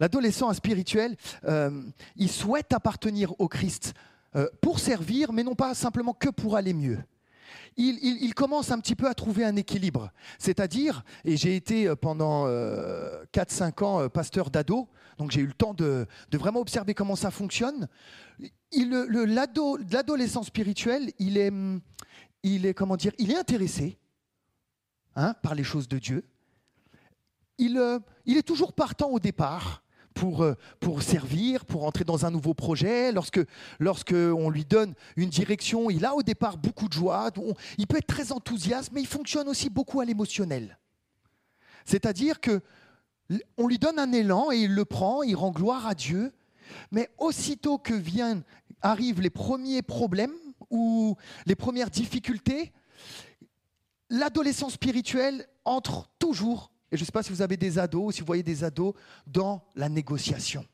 L'adolescent 0.00 0.52
spirituel, 0.52 1.16
euh, 1.44 1.82
il 2.16 2.30
souhaite 2.30 2.72
appartenir 2.72 3.38
au 3.40 3.48
Christ 3.48 3.94
euh, 4.34 4.48
pour 4.60 4.78
servir, 4.78 5.32
mais 5.32 5.42
non 5.42 5.54
pas 5.54 5.74
simplement 5.74 6.12
que 6.12 6.28
pour 6.28 6.56
aller 6.56 6.74
mieux. 6.74 6.98
Il, 7.76 8.34
commence 8.34 8.70
un 8.70 8.78
petit 8.80 8.94
peu 8.94 9.08
à 9.08 9.14
trouver 9.14 9.44
un 9.44 9.56
équilibre. 9.56 10.10
C'est-à-dire, 10.38 11.04
et 11.24 11.36
j'ai 11.36 11.56
été 11.56 11.86
euh, 11.86 11.96
pendant 11.96 12.46
4-5 12.46 12.48
euh, 12.48 13.84
ans 13.84 14.08
pasteur 14.08 14.50
d'ado, 14.50 14.88
donc 15.18 15.30
j'ai 15.30 15.40
eu 15.40 15.46
le 15.46 15.52
temps 15.52 15.74
de, 15.74 16.06
vraiment 16.32 16.60
observer 16.60 16.94
comment 16.94 17.16
ça 17.16 17.30
fonctionne. 17.30 17.88
L'adolescent 18.72 20.42
spirituel, 20.42 21.12
il 21.18 21.38
est, 21.38 21.52
il 22.42 22.66
est, 22.66 22.74
comment 22.74 22.96
dire, 22.96 23.12
il 23.18 23.30
est 23.30 23.36
intéressé 23.36 23.98
hein, 25.14 25.34
par 25.42 25.54
les 25.54 25.64
choses 25.64 25.88
de 25.88 25.98
Dieu. 25.98 26.24
Il, 27.58 27.80
il 28.26 28.36
est 28.36 28.42
toujours 28.42 28.74
partant 28.74 29.08
au 29.08 29.18
départ 29.18 29.82
pour, 30.16 30.42
euh, 30.42 30.54
pour 30.80 31.02
servir, 31.02 31.66
pour 31.66 31.84
entrer 31.84 32.02
dans 32.02 32.24
un 32.24 32.30
nouveau 32.30 32.54
projet. 32.54 33.12
Lorsque, 33.12 33.40
lorsque 33.78 34.14
on 34.14 34.48
lui 34.48 34.64
donne 34.64 34.94
une 35.14 35.28
direction, 35.28 35.90
il 35.90 36.04
a 36.04 36.14
au 36.14 36.22
départ 36.22 36.56
beaucoup 36.56 36.88
de 36.88 36.94
joie. 36.94 37.30
il 37.78 37.86
peut 37.86 37.98
être 37.98 38.06
très 38.06 38.32
enthousiaste, 38.32 38.90
mais 38.92 39.02
il 39.02 39.06
fonctionne 39.06 39.46
aussi 39.48 39.68
beaucoup 39.68 40.00
à 40.00 40.04
l'émotionnel. 40.04 40.78
C'est-à-dire 41.84 42.40
que 42.40 42.62
on 43.58 43.66
lui 43.66 43.78
donne 43.78 43.98
un 43.98 44.12
élan 44.12 44.50
et 44.52 44.58
il 44.58 44.74
le 44.74 44.84
prend, 44.84 45.22
il 45.22 45.36
rend 45.36 45.50
gloire 45.50 45.86
à 45.86 45.94
Dieu. 45.94 46.32
Mais 46.90 47.10
aussitôt 47.18 47.76
que 47.76 47.94
viennent, 47.94 48.42
arrivent 48.80 49.20
les 49.20 49.30
premiers 49.30 49.82
problèmes 49.82 50.34
ou 50.70 51.16
les 51.44 51.54
premières 51.54 51.90
difficultés, 51.90 52.72
l'adolescent 54.08 54.70
spirituel 54.70 55.46
entre 55.64 56.08
toujours 56.18 56.70
et 56.92 56.96
je 56.96 57.02
ne 57.02 57.06
sais 57.06 57.12
pas 57.12 57.22
si 57.22 57.30
vous 57.30 57.42
avez 57.42 57.56
des 57.56 57.78
ados 57.78 58.14
si 58.14 58.20
vous 58.20 58.26
voyez 58.26 58.42
des 58.42 58.64
ados 58.64 58.94
dans 59.26 59.64
la 59.74 59.88
négociation. 59.88 60.64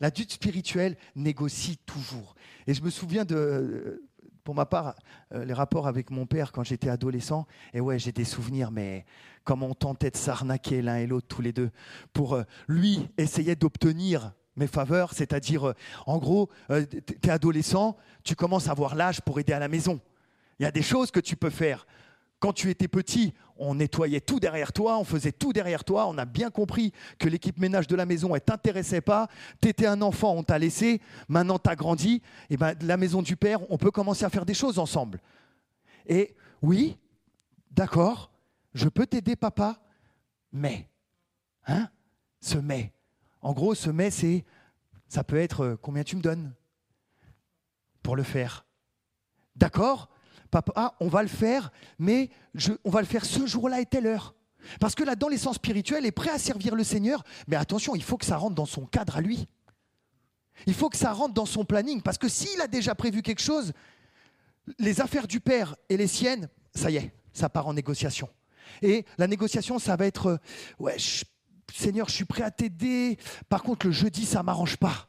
L'adulte 0.00 0.32
spirituel 0.32 0.96
négocie 1.14 1.78
toujours. 1.86 2.34
Et 2.66 2.74
je 2.74 2.82
me 2.82 2.90
souviens 2.90 3.24
de, 3.24 4.02
pour 4.44 4.54
ma 4.54 4.66
part, 4.66 4.94
euh, 5.32 5.44
les 5.44 5.54
rapports 5.54 5.86
avec 5.86 6.10
mon 6.10 6.26
père 6.26 6.52
quand 6.52 6.64
j'étais 6.64 6.90
adolescent. 6.90 7.46
Et 7.72 7.80
ouais, 7.80 7.98
j'ai 7.98 8.12
des 8.12 8.24
souvenirs, 8.24 8.70
mais 8.70 9.06
comment 9.44 9.68
on 9.68 9.74
tentait 9.74 10.10
de 10.10 10.16
s'arnaquer 10.16 10.82
l'un 10.82 10.96
et 10.96 11.06
l'autre 11.06 11.26
tous 11.28 11.42
les 11.42 11.52
deux 11.52 11.70
pour 12.12 12.34
euh, 12.34 12.42
lui 12.68 13.08
essayer 13.16 13.56
d'obtenir 13.56 14.32
mes 14.56 14.66
faveurs, 14.66 15.12
c'est-à-dire, 15.14 15.68
euh, 15.68 15.74
en 16.06 16.18
gros, 16.18 16.48
tu 16.68 17.28
es 17.28 17.30
adolescent, 17.30 17.96
tu 18.22 18.36
commences 18.36 18.68
à 18.68 18.72
avoir 18.72 18.94
l'âge 18.94 19.20
pour 19.22 19.40
aider 19.40 19.52
à 19.52 19.58
la 19.58 19.68
maison. 19.68 20.00
Il 20.58 20.62
y 20.62 20.66
a 20.66 20.70
des 20.70 20.82
choses 20.82 21.10
que 21.10 21.20
tu 21.20 21.36
peux 21.36 21.50
faire. 21.50 21.86
Quand 22.38 22.52
tu 22.52 22.70
étais 22.70 22.88
petit, 22.88 23.32
on 23.56 23.76
nettoyait 23.76 24.20
tout 24.20 24.40
derrière 24.40 24.72
toi, 24.72 24.98
on 24.98 25.04
faisait 25.04 25.32
tout 25.32 25.52
derrière 25.52 25.84
toi, 25.84 26.06
on 26.08 26.18
a 26.18 26.24
bien 26.24 26.50
compris 26.50 26.92
que 27.18 27.28
l'équipe 27.28 27.58
ménage 27.58 27.86
de 27.86 27.96
la 27.96 28.06
maison, 28.06 28.34
elle 28.34 28.40
t'intéressait 28.40 29.00
pas, 29.00 29.28
tu 29.60 29.68
étais 29.68 29.86
un 29.86 30.02
enfant, 30.02 30.34
on 30.34 30.42
t'a 30.42 30.58
laissé, 30.58 31.00
maintenant 31.28 31.58
tu 31.58 31.70
as 31.70 31.76
grandi, 31.76 32.22
et 32.50 32.56
ben 32.56 32.74
la 32.80 32.96
maison 32.96 33.22
du 33.22 33.36
père, 33.36 33.60
on 33.70 33.78
peut 33.78 33.90
commencer 33.90 34.24
à 34.24 34.30
faire 34.30 34.44
des 34.44 34.54
choses 34.54 34.78
ensemble. 34.78 35.20
Et 36.06 36.34
oui, 36.62 36.98
d'accord, 37.70 38.30
je 38.74 38.88
peux 38.88 39.06
t'aider 39.06 39.36
papa, 39.36 39.80
mais, 40.52 40.88
hein, 41.66 41.88
ce 42.40 42.58
mais. 42.58 42.92
En 43.40 43.52
gros, 43.52 43.74
ce 43.74 43.90
mais, 43.90 44.10
c'est, 44.10 44.44
ça 45.08 45.22
peut 45.22 45.36
être 45.36 45.60
euh, 45.60 45.76
combien 45.76 46.02
tu 46.02 46.16
me 46.16 46.22
donnes 46.22 46.54
pour 48.02 48.16
le 48.16 48.22
faire. 48.22 48.64
D'accord? 49.56 50.08
Papa, 50.62 50.72
ah, 50.76 50.94
on 51.00 51.08
va 51.08 51.22
le 51.22 51.28
faire, 51.28 51.72
mais 51.98 52.30
on 52.84 52.90
va 52.90 53.00
le 53.00 53.06
faire 53.06 53.24
ce 53.24 53.44
jour-là 53.44 53.80
et 53.80 53.86
telle 53.86 54.06
heure. 54.06 54.34
Parce 54.78 54.94
que 54.94 55.02
l'adolescent 55.02 55.52
spirituel 55.52 56.06
est 56.06 56.12
prêt 56.12 56.30
à 56.30 56.38
servir 56.38 56.76
le 56.76 56.84
Seigneur, 56.84 57.24
mais 57.48 57.56
attention, 57.56 57.96
il 57.96 58.04
faut 58.04 58.16
que 58.16 58.24
ça 58.24 58.36
rentre 58.36 58.54
dans 58.54 58.64
son 58.64 58.86
cadre 58.86 59.16
à 59.16 59.20
lui. 59.20 59.48
Il 60.66 60.74
faut 60.74 60.88
que 60.88 60.96
ça 60.96 61.12
rentre 61.12 61.34
dans 61.34 61.44
son 61.44 61.64
planning, 61.64 62.02
parce 62.02 62.18
que 62.18 62.28
s'il 62.28 62.60
a 62.60 62.68
déjà 62.68 62.94
prévu 62.94 63.20
quelque 63.20 63.42
chose, 63.42 63.72
les 64.78 65.00
affaires 65.00 65.26
du 65.26 65.40
Père 65.40 65.74
et 65.88 65.96
les 65.96 66.06
siennes, 66.06 66.48
ça 66.72 66.88
y 66.88 66.96
est, 66.96 67.12
ça 67.32 67.48
part 67.48 67.66
en 67.66 67.74
négociation. 67.74 68.28
Et 68.80 69.04
la 69.18 69.26
négociation, 69.26 69.80
ça 69.80 69.96
va 69.96 70.06
être, 70.06 70.38
ouais, 70.78 70.96
Seigneur, 71.74 72.08
je 72.08 72.14
suis 72.14 72.24
prêt 72.24 72.44
à 72.44 72.52
t'aider, 72.52 73.18
par 73.48 73.64
contre, 73.64 73.86
le 73.86 73.92
jeudi, 73.92 74.24
ça 74.24 74.44
m'arrange 74.44 74.76
pas. 74.76 75.08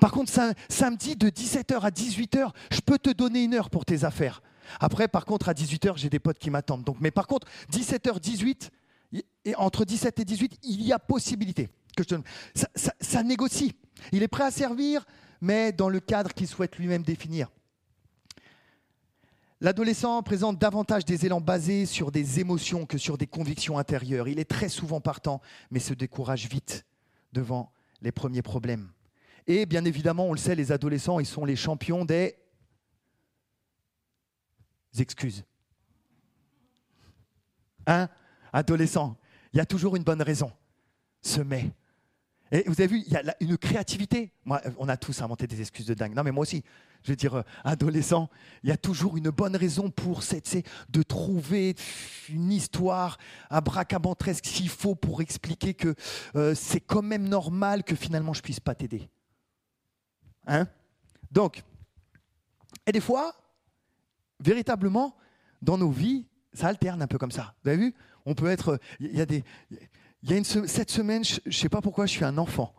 Par 0.00 0.10
contre, 0.10 0.32
samedi 0.68 1.16
de 1.16 1.28
17h 1.28 1.80
à 1.80 1.90
18h, 1.90 2.50
je 2.70 2.80
peux 2.80 2.98
te 2.98 3.10
donner 3.10 3.44
une 3.44 3.54
heure 3.54 3.70
pour 3.70 3.84
tes 3.84 4.04
affaires. 4.04 4.42
Après, 4.80 5.08
par 5.08 5.24
contre, 5.24 5.48
à 5.48 5.54
18h, 5.54 5.96
j'ai 5.96 6.10
des 6.10 6.18
potes 6.18 6.38
qui 6.38 6.50
m'attendent. 6.50 6.84
Donc, 6.84 6.96
mais 7.00 7.10
par 7.10 7.26
contre, 7.26 7.46
17h, 7.72 8.20
18, 8.20 8.70
et 9.44 9.54
entre 9.56 9.84
17 9.84 10.20
et 10.20 10.24
18, 10.24 10.58
il 10.64 10.82
y 10.82 10.92
a 10.92 10.98
possibilité 10.98 11.68
que 11.96 12.02
je 12.02 12.08
te... 12.08 12.14
ça, 12.54 12.92
ça 13.00 13.22
négocie. 13.22 13.74
Il 14.12 14.22
est 14.22 14.28
prêt 14.28 14.44
à 14.44 14.50
servir, 14.50 15.04
mais 15.40 15.72
dans 15.72 15.88
le 15.88 16.00
cadre 16.00 16.34
qu'il 16.34 16.46
souhaite 16.46 16.76
lui-même 16.76 17.02
définir. 17.02 17.48
L'adolescent 19.60 20.22
présente 20.22 20.58
davantage 20.58 21.04
des 21.04 21.26
élans 21.26 21.40
basés 21.40 21.84
sur 21.84 22.12
des 22.12 22.38
émotions 22.38 22.86
que 22.86 22.96
sur 22.96 23.18
des 23.18 23.26
convictions 23.26 23.76
intérieures. 23.76 24.28
Il 24.28 24.38
est 24.38 24.48
très 24.48 24.68
souvent 24.68 25.00
partant, 25.00 25.40
mais 25.72 25.80
se 25.80 25.94
décourage 25.94 26.46
vite 26.46 26.86
devant 27.32 27.72
les 28.00 28.12
premiers 28.12 28.42
problèmes. 28.42 28.92
Et 29.48 29.64
bien 29.64 29.86
évidemment, 29.86 30.26
on 30.26 30.32
le 30.32 30.38
sait, 30.38 30.54
les 30.54 30.72
adolescents, 30.72 31.18
ils 31.18 31.26
sont 31.26 31.46
les 31.46 31.56
champions 31.56 32.04
des 32.04 32.36
excuses. 34.98 35.42
Hein 37.86 38.10
Adolescent, 38.52 39.16
il 39.54 39.56
y 39.56 39.60
a 39.60 39.66
toujours 39.66 39.96
une 39.96 40.04
bonne 40.04 40.20
raison. 40.20 40.52
Se 41.22 41.40
met. 41.40 41.70
Et 42.52 42.62
vous 42.66 42.74
avez 42.80 42.88
vu, 42.88 43.02
il 43.06 43.12
y 43.12 43.16
a 43.16 43.22
une 43.40 43.56
créativité. 43.56 44.32
On 44.78 44.88
a 44.88 44.98
tous 44.98 45.22
inventé 45.22 45.46
des 45.46 45.62
excuses 45.62 45.86
de 45.86 45.94
dingue. 45.94 46.14
Non, 46.14 46.22
mais 46.24 46.30
moi 46.30 46.42
aussi, 46.42 46.62
je 47.02 47.12
veux 47.12 47.16
dire, 47.16 47.36
euh, 47.36 47.42
adolescent, 47.64 48.28
il 48.62 48.68
y 48.68 48.72
a 48.72 48.76
toujours 48.76 49.16
une 49.16 49.30
bonne 49.30 49.56
raison 49.56 49.90
pour 49.90 50.22
de 50.90 51.02
trouver 51.02 51.74
une 52.28 52.52
histoire 52.52 53.16
abracabantresque 53.48 54.44
s'il 54.44 54.68
faut 54.68 54.94
pour 54.94 55.22
expliquer 55.22 55.72
que 55.72 55.94
euh, 56.36 56.54
c'est 56.54 56.80
quand 56.80 57.02
même 57.02 57.28
normal 57.28 57.82
que 57.82 57.96
finalement 57.96 58.34
je 58.34 58.42
puisse 58.42 58.60
pas 58.60 58.74
t'aider. 58.74 59.08
Hein? 60.48 60.66
Donc, 61.30 61.62
et 62.86 62.92
des 62.92 63.00
fois, 63.00 63.34
véritablement, 64.40 65.14
dans 65.62 65.78
nos 65.78 65.90
vies, 65.90 66.26
ça 66.52 66.68
alterne 66.68 67.02
un 67.02 67.06
peu 67.06 67.18
comme 67.18 67.30
ça. 67.30 67.54
Vous 67.62 67.70
avez 67.70 67.78
vu? 67.78 67.94
On 68.24 68.34
peut 68.34 68.48
être. 68.48 68.80
Il 68.98 69.16
y 69.16 69.20
a 69.20 69.26
des. 69.26 69.44
Il 70.22 70.30
y 70.30 70.34
a 70.34 70.36
une, 70.36 70.44
cette 70.44 70.90
semaine, 70.90 71.22
je 71.22 71.40
ne 71.46 71.52
sais 71.52 71.68
pas 71.68 71.80
pourquoi, 71.80 72.06
je 72.06 72.12
suis 72.12 72.24
un 72.24 72.38
enfant. 72.38 72.74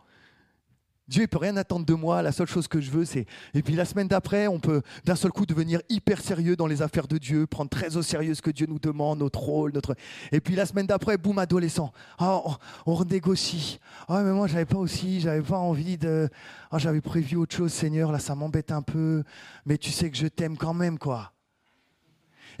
Dieu 1.10 1.22
ne 1.22 1.26
peut 1.26 1.38
rien 1.38 1.56
attendre 1.56 1.84
de 1.84 1.92
moi, 1.94 2.22
la 2.22 2.30
seule 2.30 2.46
chose 2.46 2.68
que 2.68 2.80
je 2.80 2.88
veux, 2.88 3.04
c'est... 3.04 3.26
Et 3.52 3.62
puis 3.62 3.74
la 3.74 3.84
semaine 3.84 4.06
d'après, 4.06 4.46
on 4.46 4.60
peut 4.60 4.80
d'un 5.04 5.16
seul 5.16 5.32
coup 5.32 5.44
devenir 5.44 5.80
hyper 5.88 6.20
sérieux 6.20 6.54
dans 6.54 6.68
les 6.68 6.82
affaires 6.82 7.08
de 7.08 7.18
Dieu, 7.18 7.48
prendre 7.48 7.68
très 7.68 7.96
au 7.96 8.02
sérieux 8.02 8.32
ce 8.32 8.40
que 8.40 8.52
Dieu 8.52 8.66
nous 8.68 8.78
demande, 8.78 9.18
notre 9.18 9.40
rôle, 9.40 9.72
notre... 9.74 9.96
Et 10.30 10.40
puis 10.40 10.54
la 10.54 10.66
semaine 10.66 10.86
d'après, 10.86 11.18
boum, 11.18 11.40
adolescent. 11.40 11.92
Ah, 12.16 12.40
on, 12.86 12.94
renégocie. 12.94 13.80
Ah, 14.06 14.22
mais 14.22 14.30
moi, 14.30 14.46
j'avais 14.46 14.66
pas 14.66 14.78
aussi, 14.78 15.20
j'avais 15.20 15.42
pas 15.42 15.58
envie 15.58 15.98
de... 15.98 16.28
Ah, 16.70 16.78
j'avais 16.78 17.00
prévu 17.00 17.34
autre 17.34 17.56
chose, 17.56 17.72
Seigneur, 17.72 18.12
là, 18.12 18.20
ça 18.20 18.36
m'embête 18.36 18.70
un 18.70 18.82
peu. 18.82 19.24
Mais 19.66 19.78
tu 19.78 19.90
sais 19.90 20.12
que 20.12 20.16
je 20.16 20.28
t'aime 20.28 20.56
quand 20.56 20.74
même, 20.74 20.96
quoi. 20.96 21.32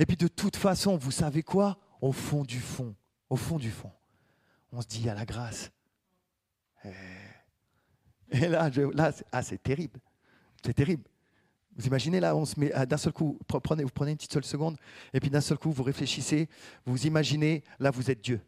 Et 0.00 0.06
puis 0.06 0.16
de 0.16 0.26
toute 0.26 0.56
façon, 0.56 0.96
vous 0.96 1.12
savez 1.12 1.44
quoi? 1.44 1.78
Au 2.00 2.10
fond 2.10 2.42
du 2.42 2.58
fond, 2.58 2.96
au 3.28 3.36
fond 3.36 3.58
du 3.58 3.70
fond, 3.70 3.92
on 4.72 4.80
se 4.80 4.88
dit, 4.88 5.08
à 5.08 5.14
la 5.14 5.24
grâce. 5.24 5.70
Eh, 6.84 6.88
et 8.32 8.48
là, 8.48 8.70
là 8.94 9.12
ah, 9.32 9.42
c'est 9.42 9.62
terrible. 9.62 9.98
C'est 10.64 10.74
terrible. 10.74 11.04
Vous 11.76 11.86
imaginez 11.86 12.20
là, 12.20 12.36
on 12.36 12.44
se 12.44 12.58
met 12.58 12.72
d'un 12.86 12.96
seul 12.96 13.12
coup, 13.12 13.38
prenez, 13.46 13.84
vous 13.84 13.90
prenez 13.90 14.10
une 14.10 14.16
petite 14.16 14.32
seule 14.32 14.44
seconde, 14.44 14.76
et 15.14 15.20
puis 15.20 15.30
d'un 15.30 15.40
seul 15.40 15.56
coup, 15.56 15.70
vous 15.70 15.82
réfléchissez, 15.82 16.48
vous 16.84 17.06
imaginez, 17.06 17.62
là, 17.78 17.90
vous 17.90 18.10
êtes 18.10 18.20
Dieu. 18.20 18.40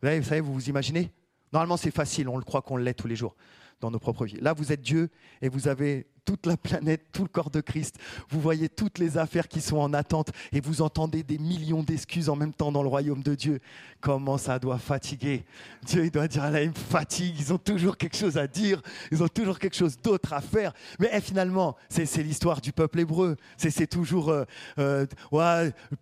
Vous, 0.00 0.22
savez, 0.22 0.40
vous 0.40 0.54
vous 0.54 0.68
imaginez? 0.68 1.10
Normalement, 1.52 1.76
c'est 1.76 1.90
facile, 1.90 2.28
on 2.28 2.36
le 2.36 2.44
croit 2.44 2.62
qu'on 2.62 2.76
l'est 2.76 2.94
tous 2.94 3.08
les 3.08 3.16
jours 3.16 3.36
dans 3.80 3.90
nos 3.90 3.98
propres 3.98 4.26
vies. 4.26 4.38
Là, 4.40 4.52
vous 4.52 4.72
êtes 4.72 4.80
Dieu 4.80 5.10
et 5.42 5.48
vous 5.48 5.68
avez 5.68 6.06
toute 6.24 6.46
la 6.46 6.56
planète, 6.56 7.02
tout 7.12 7.22
le 7.22 7.28
corps 7.28 7.50
de 7.50 7.60
Christ. 7.60 7.96
Vous 8.30 8.40
voyez 8.40 8.68
toutes 8.68 8.98
les 8.98 9.18
affaires 9.18 9.48
qui 9.48 9.60
sont 9.60 9.76
en 9.76 9.92
attente 9.92 10.30
et 10.52 10.60
vous 10.60 10.82
entendez 10.82 11.22
des 11.22 11.38
millions 11.38 11.82
d'excuses 11.82 12.28
en 12.28 12.36
même 12.36 12.52
temps 12.52 12.72
dans 12.72 12.82
le 12.82 12.88
royaume 12.88 13.22
de 13.22 13.34
Dieu. 13.34 13.60
Comment 14.00 14.38
ça 14.38 14.58
doit 14.58 14.78
fatiguer? 14.78 15.44
Dieu, 15.84 16.04
il 16.04 16.10
doit 16.10 16.28
dire, 16.28 16.50
là, 16.50 16.62
ils 16.62 16.70
me 16.70 16.74
fatiguent, 16.74 17.36
ils 17.38 17.52
ont 17.52 17.58
toujours 17.58 17.96
quelque 17.96 18.16
chose 18.16 18.36
à 18.36 18.46
dire, 18.46 18.82
ils 19.10 19.22
ont 19.22 19.28
toujours 19.28 19.58
quelque 19.58 19.76
chose 19.76 19.96
d'autre 20.02 20.32
à 20.32 20.40
faire. 20.40 20.72
Mais 20.98 21.10
eh, 21.12 21.20
finalement, 21.20 21.76
c'est 21.88 22.22
l'histoire 22.22 22.60
du 22.60 22.72
peuple 22.72 23.00
hébreu. 23.00 23.36
C'est 23.56 23.86
toujours 23.86 24.30
euh, 24.30 24.44
euh, 24.78 25.06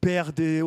Père, 0.01 0.33
des, 0.33 0.63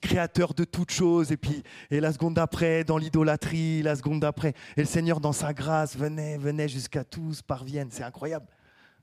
créateur 0.00 0.54
de 0.54 0.64
toutes 0.64 0.90
choses. 0.90 1.32
Et 1.32 1.36
puis, 1.36 1.62
et 1.90 2.00
la 2.00 2.12
seconde 2.12 2.34
d'après, 2.34 2.84
dans 2.84 2.98
l'idolâtrie, 2.98 3.82
la 3.82 3.96
seconde 3.96 4.20
d'après. 4.20 4.54
Et 4.76 4.80
le 4.80 4.86
Seigneur, 4.86 5.20
dans 5.20 5.32
sa 5.32 5.52
grâce, 5.52 5.96
venait, 5.96 6.38
venait 6.38 6.68
jusqu'à 6.68 7.04
tous 7.04 7.42
parviennent. 7.42 7.88
C'est 7.90 8.04
incroyable. 8.04 8.46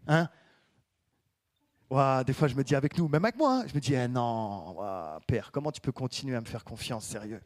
Hein? 0.08 0.30
Des 2.26 2.34
fois, 2.34 2.48
je 2.48 2.56
me 2.56 2.64
dis 2.64 2.76
avec 2.76 2.98
nous, 2.98 3.08
même 3.08 3.24
avec 3.24 3.38
moi, 3.38 3.60
hein, 3.60 3.66
je 3.68 3.76
me 3.76 3.80
dis, 3.80 3.94
eh 3.94 4.08
non, 4.08 4.76
Père, 5.28 5.52
comment 5.52 5.72
tu 5.72 5.80
peux 5.80 5.92
continuer 5.92 6.36
à 6.36 6.42
me 6.42 6.46
faire 6.46 6.64
confiance, 6.64 7.06
sérieux? 7.06 7.42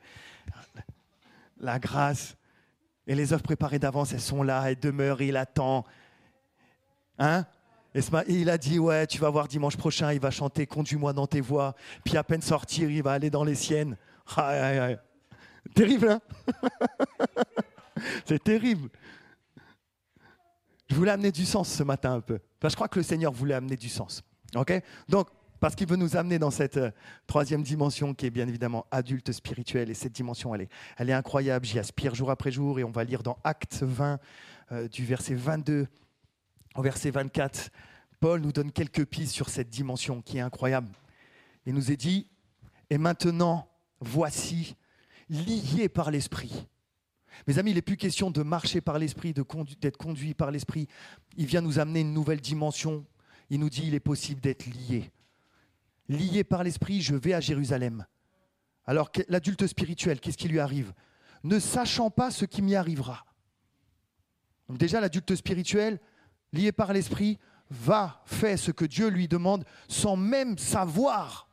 La 1.59 1.79
grâce 1.79 2.37
et 3.07 3.15
les 3.15 3.33
œuvres 3.33 3.43
préparées 3.43 3.79
d'avance, 3.79 4.13
elles 4.13 4.21
sont 4.21 4.43
là, 4.43 4.69
elles 4.69 4.79
demeurent, 4.79 5.21
il 5.21 5.35
attend. 5.35 5.85
Hein? 7.17 7.45
Et 7.95 8.01
il 8.29 8.49
a 8.49 8.57
dit, 8.57 8.79
ouais, 8.79 9.07
tu 9.07 9.17
vas 9.17 9.29
voir 9.29 9.47
dimanche 9.47 9.75
prochain, 9.75 10.13
il 10.13 10.19
va 10.19 10.29
chanter 10.29 10.67
Conduis-moi 10.67 11.13
dans 11.13 11.25
tes 11.25 11.41
voies. 11.41 11.75
Puis 12.05 12.15
à 12.15 12.23
peine 12.23 12.41
sortir, 12.41 12.89
il 12.89 13.01
va 13.01 13.13
aller 13.13 13.29
dans 13.29 13.43
les 13.43 13.55
siennes. 13.55 13.97
Terrible, 15.73 16.09
hein? 16.09 16.21
C'est 18.25 18.43
terrible. 18.43 18.89
Je 20.89 20.95
voulais 20.95 21.11
amener 21.11 21.31
du 21.31 21.45
sens 21.45 21.69
ce 21.69 21.83
matin 21.83 22.13
un 22.13 22.21
peu. 22.21 22.39
Je 22.63 22.75
crois 22.75 22.87
que 22.87 22.99
le 22.99 23.03
Seigneur 23.03 23.31
voulait 23.31 23.53
amener 23.53 23.75
du 23.75 23.89
sens. 23.89 24.23
Donc, 25.07 25.29
parce 25.59 25.75
qu'il 25.75 25.87
veut 25.87 25.95
nous 25.95 26.15
amener 26.15 26.37
dans 26.37 26.51
cette 26.51 26.77
euh, 26.77 26.91
troisième 27.25 27.63
dimension 27.63 28.13
qui 28.13 28.27
est 28.27 28.29
bien 28.29 28.47
évidemment 28.47 28.85
adulte 28.91 29.31
spirituelle. 29.31 29.89
Et 29.89 29.95
cette 29.95 30.13
dimension, 30.13 30.53
elle 30.53 30.69
est, 31.09 31.13
incroyable. 31.13 31.65
J'y 31.65 31.79
aspire 31.79 32.13
jour 32.13 32.29
après 32.29 32.51
jour. 32.51 32.79
Et 32.79 32.83
on 32.83 32.91
va 32.91 33.03
lire 33.03 33.23
dans 33.23 33.37
Acte 33.43 33.81
20, 33.81 34.19
euh, 34.71 34.87
du 34.87 35.03
verset 35.05 35.33
22 35.33 35.87
au 36.75 36.81
verset 36.81 37.09
24. 37.09 37.71
Paul 38.19 38.41
nous 38.41 38.51
donne 38.51 38.71
quelques 38.71 39.05
pistes 39.05 39.33
sur 39.33 39.49
cette 39.49 39.69
dimension 39.69 40.21
qui 40.21 40.37
est 40.37 40.41
incroyable. 40.41 40.89
Il 41.65 41.73
nous 41.73 41.91
est 41.91 41.97
dit, 41.97 42.27
et 42.89 42.97
maintenant, 42.97 43.67
voici, 43.99 44.75
liés 45.29 45.89
par 45.89 46.11
l'Esprit 46.11 46.67
mes 47.45 47.59
amis, 47.59 47.71
il 47.71 47.75
n'est 47.75 47.81
plus 47.81 47.97
question 47.97 48.31
de 48.31 48.41
marcher 48.41 48.81
par 48.81 48.97
l'esprit, 48.97 49.33
d'être 49.33 49.97
conduit 49.97 50.33
par 50.33 50.51
l'esprit. 50.51 50.87
Il 51.35 51.45
vient 51.45 51.61
nous 51.61 51.79
amener 51.79 52.01
une 52.01 52.13
nouvelle 52.13 52.41
dimension. 52.41 53.05
Il 53.49 53.59
nous 53.59 53.69
dit 53.69 53.83
il 53.85 53.93
est 53.93 53.99
possible 53.99 54.41
d'être 54.41 54.65
lié. 54.65 55.11
Lié 56.09 56.43
par 56.43 56.63
l'esprit, 56.63 57.01
je 57.01 57.15
vais 57.15 57.33
à 57.33 57.39
Jérusalem. 57.39 58.05
Alors 58.85 59.11
l'adulte 59.27 59.67
spirituel, 59.67 60.19
qu'est-ce 60.19 60.37
qui 60.37 60.47
lui 60.47 60.59
arrive? 60.59 60.93
Ne 61.43 61.59
sachant 61.59 62.09
pas 62.09 62.31
ce 62.31 62.45
qui 62.45 62.61
m'y 62.61 62.75
arrivera. 62.75 63.25
Déjà, 64.69 64.99
l'adulte 64.99 65.35
spirituel, 65.35 65.99
lié 66.51 66.71
par 66.71 66.91
l'esprit, 66.91 67.37
va, 67.69 68.21
faire 68.25 68.57
ce 68.57 68.71
que 68.71 68.85
Dieu 68.85 69.09
lui 69.09 69.27
demande 69.27 69.65
sans 69.87 70.15
même 70.15 70.57
savoir 70.57 71.46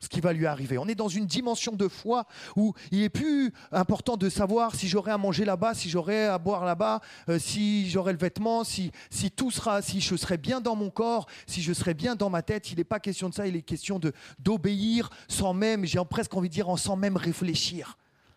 ce 0.00 0.08
qui 0.08 0.20
va 0.20 0.32
lui 0.32 0.46
arriver. 0.46 0.78
On 0.78 0.86
est 0.86 0.94
dans 0.94 1.08
une 1.08 1.26
dimension 1.26 1.72
de 1.72 1.88
foi 1.88 2.26
où 2.56 2.74
il 2.90 3.02
est 3.02 3.08
plus 3.08 3.52
important 3.72 4.16
de 4.16 4.28
savoir 4.28 4.74
si 4.74 4.88
j'aurai 4.88 5.12
à 5.12 5.18
manger 5.18 5.44
là-bas, 5.44 5.74
si 5.74 5.88
j'aurai 5.88 6.26
à 6.26 6.38
boire 6.38 6.64
là-bas, 6.64 7.00
euh, 7.28 7.38
si 7.38 7.88
j'aurai 7.88 8.12
le 8.12 8.18
vêtement, 8.18 8.64
si, 8.64 8.90
si 9.10 9.30
tout 9.30 9.50
sera, 9.50 9.82
si 9.82 10.00
je 10.00 10.14
serai 10.16 10.36
bien 10.36 10.60
dans 10.60 10.76
mon 10.76 10.90
corps, 10.90 11.26
si 11.46 11.62
je 11.62 11.72
serai 11.72 11.94
bien 11.94 12.16
dans 12.16 12.30
ma 12.30 12.42
tête. 12.42 12.70
Il 12.70 12.76
n'est 12.78 12.84
pas 12.84 13.00
question 13.00 13.28
de 13.28 13.34
ça, 13.34 13.46
il 13.46 13.56
est 13.56 13.62
question 13.62 14.00
d'obéir 14.38 15.10
sans 15.28 15.54
même, 15.54 15.84
j'ai 15.84 16.00
presque 16.08 16.34
envie 16.34 16.48
de 16.48 16.54
dire, 16.54 16.78
sans 16.78 16.96
même 16.96 17.16
réfléchir. 17.16 17.96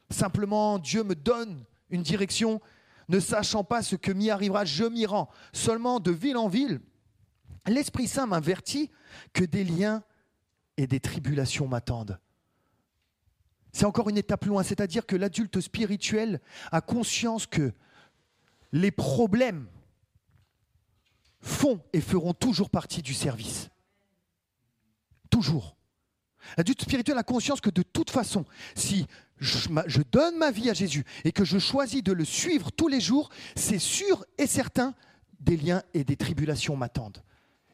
Simplement, 0.10 0.80
Dieu 0.80 1.04
me 1.04 1.16
donne 1.16 1.64
une 1.90 2.02
direction, 2.02 2.62
ne 3.10 3.20
sachant 3.20 3.64
pas 3.64 3.82
ce 3.82 3.96
que 3.96 4.12
m'y 4.12 4.30
arrivera, 4.30 4.64
je 4.64 4.86
m'y 4.86 5.06
rends. 5.06 5.30
Seulement 5.54 6.00
de 6.00 6.12
ville 6.12 6.38
en 6.38 6.48
ville, 6.48 6.80
l'Esprit 7.66 8.08
Saint 8.08 8.26
m'avertit 8.26 8.90
que 9.34 9.44
des 9.44 9.64
liens 9.64 10.04
et 10.78 10.88
des 10.88 11.00
tribulations 11.00 11.68
m'attendent. 11.68 12.20
C'est 13.72 13.86
encore 13.86 14.10
une 14.10 14.18
étape 14.18 14.46
loin, 14.46 14.64
c'est-à-dire 14.64 15.06
que 15.06 15.16
l'adulte 15.16 15.60
spirituel 15.62 16.40
a 16.72 16.82
conscience 16.82 17.46
que 17.46 17.74
les 18.72 18.92
problèmes 18.92 19.68
font 21.40 21.82
et 21.94 22.02
feront 22.02 22.34
toujours 22.34 22.70
partie 22.70 23.02
du 23.02 23.14
service. 23.14 23.70
Toujours. 25.30 25.76
L'adulte 26.58 26.82
spirituel 26.82 27.18
a 27.18 27.24
conscience 27.24 27.62
que 27.62 27.70
de 27.70 27.84
toute 27.84 28.10
façon, 28.10 28.46
si 28.76 29.06
je, 29.40 30.02
donne 30.02 30.38
ma 30.38 30.52
vie 30.52 30.70
à 30.70 30.74
Jésus 30.74 31.04
et 31.24 31.32
que 31.32 31.44
je 31.44 31.60
choisis 31.60 32.04
de 32.04 32.14
le 32.14 32.26
suivre 32.26 32.72
tous 32.72 32.88
les 32.88 33.02
jours, 33.02 33.30
c'est 33.56 33.80
sûr 33.80 34.26
et 34.38 34.48
certain, 34.48 34.96
des 35.40 35.58
liens 35.58 35.84
et 35.94 36.04
des 36.04 36.16
tribulations 36.16 36.76
m'attendent. 36.76 37.22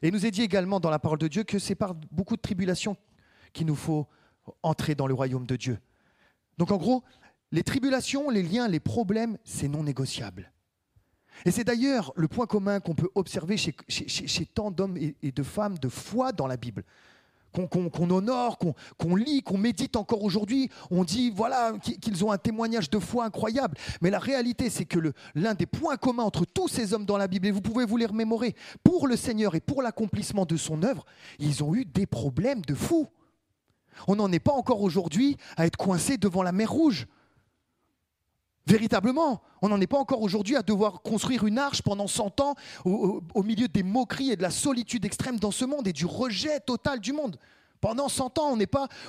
Et 0.04 0.10
nous 0.10 0.26
est 0.26 0.30
dit 0.30 0.42
également 0.42 0.80
dans 0.80 0.90
la 0.90 0.98
parole 0.98 1.16
de 1.16 1.28
Dieu 1.28 1.44
que 1.44 1.58
c'est 1.58 1.74
par 1.74 1.94
beaucoup 1.94 2.36
de 2.36 2.42
tribulations 2.42 2.98
qu'il 3.54 3.66
nous 3.66 3.74
faut 3.74 4.06
entrer 4.62 4.94
dans 4.94 5.06
le 5.06 5.14
royaume 5.14 5.46
de 5.46 5.56
Dieu. 5.56 5.78
Donc 6.58 6.72
en 6.72 6.76
gros, 6.76 7.02
les 7.52 7.62
tribulations, 7.62 8.28
les 8.28 8.42
liens, 8.42 8.68
les 8.68 8.80
problèmes, 8.80 9.38
c'est 9.44 9.66
non 9.66 9.82
négociable. 9.82 10.52
Et 11.46 11.50
c'est 11.50 11.64
d'ailleurs 11.64 12.12
le 12.16 12.28
point 12.28 12.44
commun 12.44 12.80
qu'on 12.80 12.94
peut 12.94 13.08
observer 13.14 13.56
chez, 13.56 14.46
tant 14.52 14.70
d'hommes 14.70 14.98
et, 14.98 15.32
de 15.32 15.42
femmes 15.42 15.78
de 15.78 15.88
foi 15.88 16.32
dans 16.32 16.46
la 16.46 16.58
Bible 16.58 16.84
qu'on 17.54 18.10
honore, 18.10 18.58
qu'on 18.58 19.16
lit, 19.16 19.42
qu'on 19.42 19.58
médite 19.58 19.96
encore 19.96 20.22
aujourd'hui. 20.22 20.68
On 20.90 21.04
dit 21.04 21.30
voilà 21.30 21.72
qu'ils 22.00 22.24
ont 22.24 22.32
un 22.32 22.38
témoignage 22.38 22.90
de 22.90 22.98
foi 22.98 23.24
incroyable. 23.24 23.76
Mais 24.02 24.10
la 24.10 24.18
réalité, 24.18 24.70
c'est 24.70 24.84
que 24.84 24.98
l'un 25.34 25.54
des 25.54 25.66
points 25.66 25.96
communs 25.96 26.24
entre 26.24 26.44
tous 26.44 26.68
ces 26.68 26.92
hommes 26.92 27.06
dans 27.06 27.16
la 27.16 27.28
Bible, 27.28 27.46
et 27.46 27.50
vous 27.50 27.60
pouvez 27.60 27.84
vous 27.84 27.96
les 27.96 28.06
remémorer, 28.06 28.54
pour 28.82 29.06
le 29.06 29.16
Seigneur 29.16 29.54
et 29.54 29.60
pour 29.60 29.82
l'accomplissement 29.82 30.46
de 30.46 30.56
son 30.56 30.82
œuvre, 30.82 31.04
ils 31.38 31.62
ont 31.62 31.74
eu 31.74 31.84
des 31.84 32.06
problèmes 32.06 32.62
de 32.62 32.74
fou. 32.74 33.06
On 34.08 34.16
n'en 34.16 34.30
est 34.32 34.40
pas 34.40 34.52
encore 34.52 34.82
aujourd'hui 34.82 35.36
à 35.56 35.66
être 35.66 35.76
coincé 35.76 36.16
devant 36.16 36.42
la 36.42 36.52
mer 36.52 36.70
Rouge. 36.70 37.06
Véritablement, 38.66 39.42
on 39.60 39.68
n'en 39.68 39.80
est 39.80 39.86
pas 39.86 39.98
encore 39.98 40.22
aujourd'hui 40.22 40.56
à 40.56 40.62
devoir 40.62 41.02
construire 41.02 41.44
une 41.44 41.58
arche 41.58 41.82
pendant 41.82 42.06
100 42.06 42.40
ans 42.40 42.54
au, 42.86 43.42
milieu 43.42 43.68
des 43.68 43.82
moqueries 43.82 44.30
et 44.30 44.36
de 44.36 44.42
la 44.42 44.50
solitude 44.50 45.04
extrême 45.04 45.38
dans 45.38 45.50
ce 45.50 45.66
monde 45.66 45.86
et 45.86 45.92
du 45.92 46.06
rejet 46.06 46.60
total 46.60 47.00
du 47.00 47.12
monde. 47.12 47.36
Pendant 47.82 48.08
100 48.08 48.38
ans, 48.38 48.56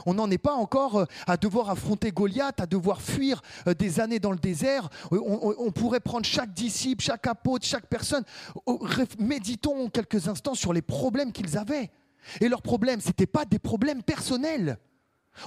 on 0.05 0.13
n'en 0.15 0.29
est 0.29 0.37
pas 0.37 0.53
encore 0.53 0.97
euh, 0.97 1.05
à 1.27 1.37
devoir 1.37 1.69
affronter 1.69 2.11
Goliath, 2.11 2.59
à 2.59 2.65
devoir 2.65 3.01
fuir 3.01 3.41
euh, 3.67 3.73
des 3.73 4.01
années 4.01 4.19
dans 4.19 4.31
le 4.31 4.37
désert. 4.37 4.89
Euh, 5.13 5.19
on, 5.23 5.71
pourrait 5.71 6.01
prendre 6.01 6.25
chaque 6.25 6.53
disciple, 6.53 7.01
chaque 7.01 7.25
apôtre, 7.25 7.65
chaque 7.65 7.87
personne. 7.87 8.25
Méditons 9.17 9.87
quelques 9.89 10.27
instants 10.27 10.55
sur 10.55 10.73
les 10.73 10.81
problèmes 10.81 11.31
qu'ils 11.31 11.57
avaient. 11.57 11.89
Et 12.41 12.49
leurs 12.49 12.61
problèmes, 12.61 12.99
ce 12.99 13.07
n'étaient 13.07 13.25
pas 13.27 13.45
des 13.45 13.59
problèmes 13.59 14.03
personnels. 14.03 14.77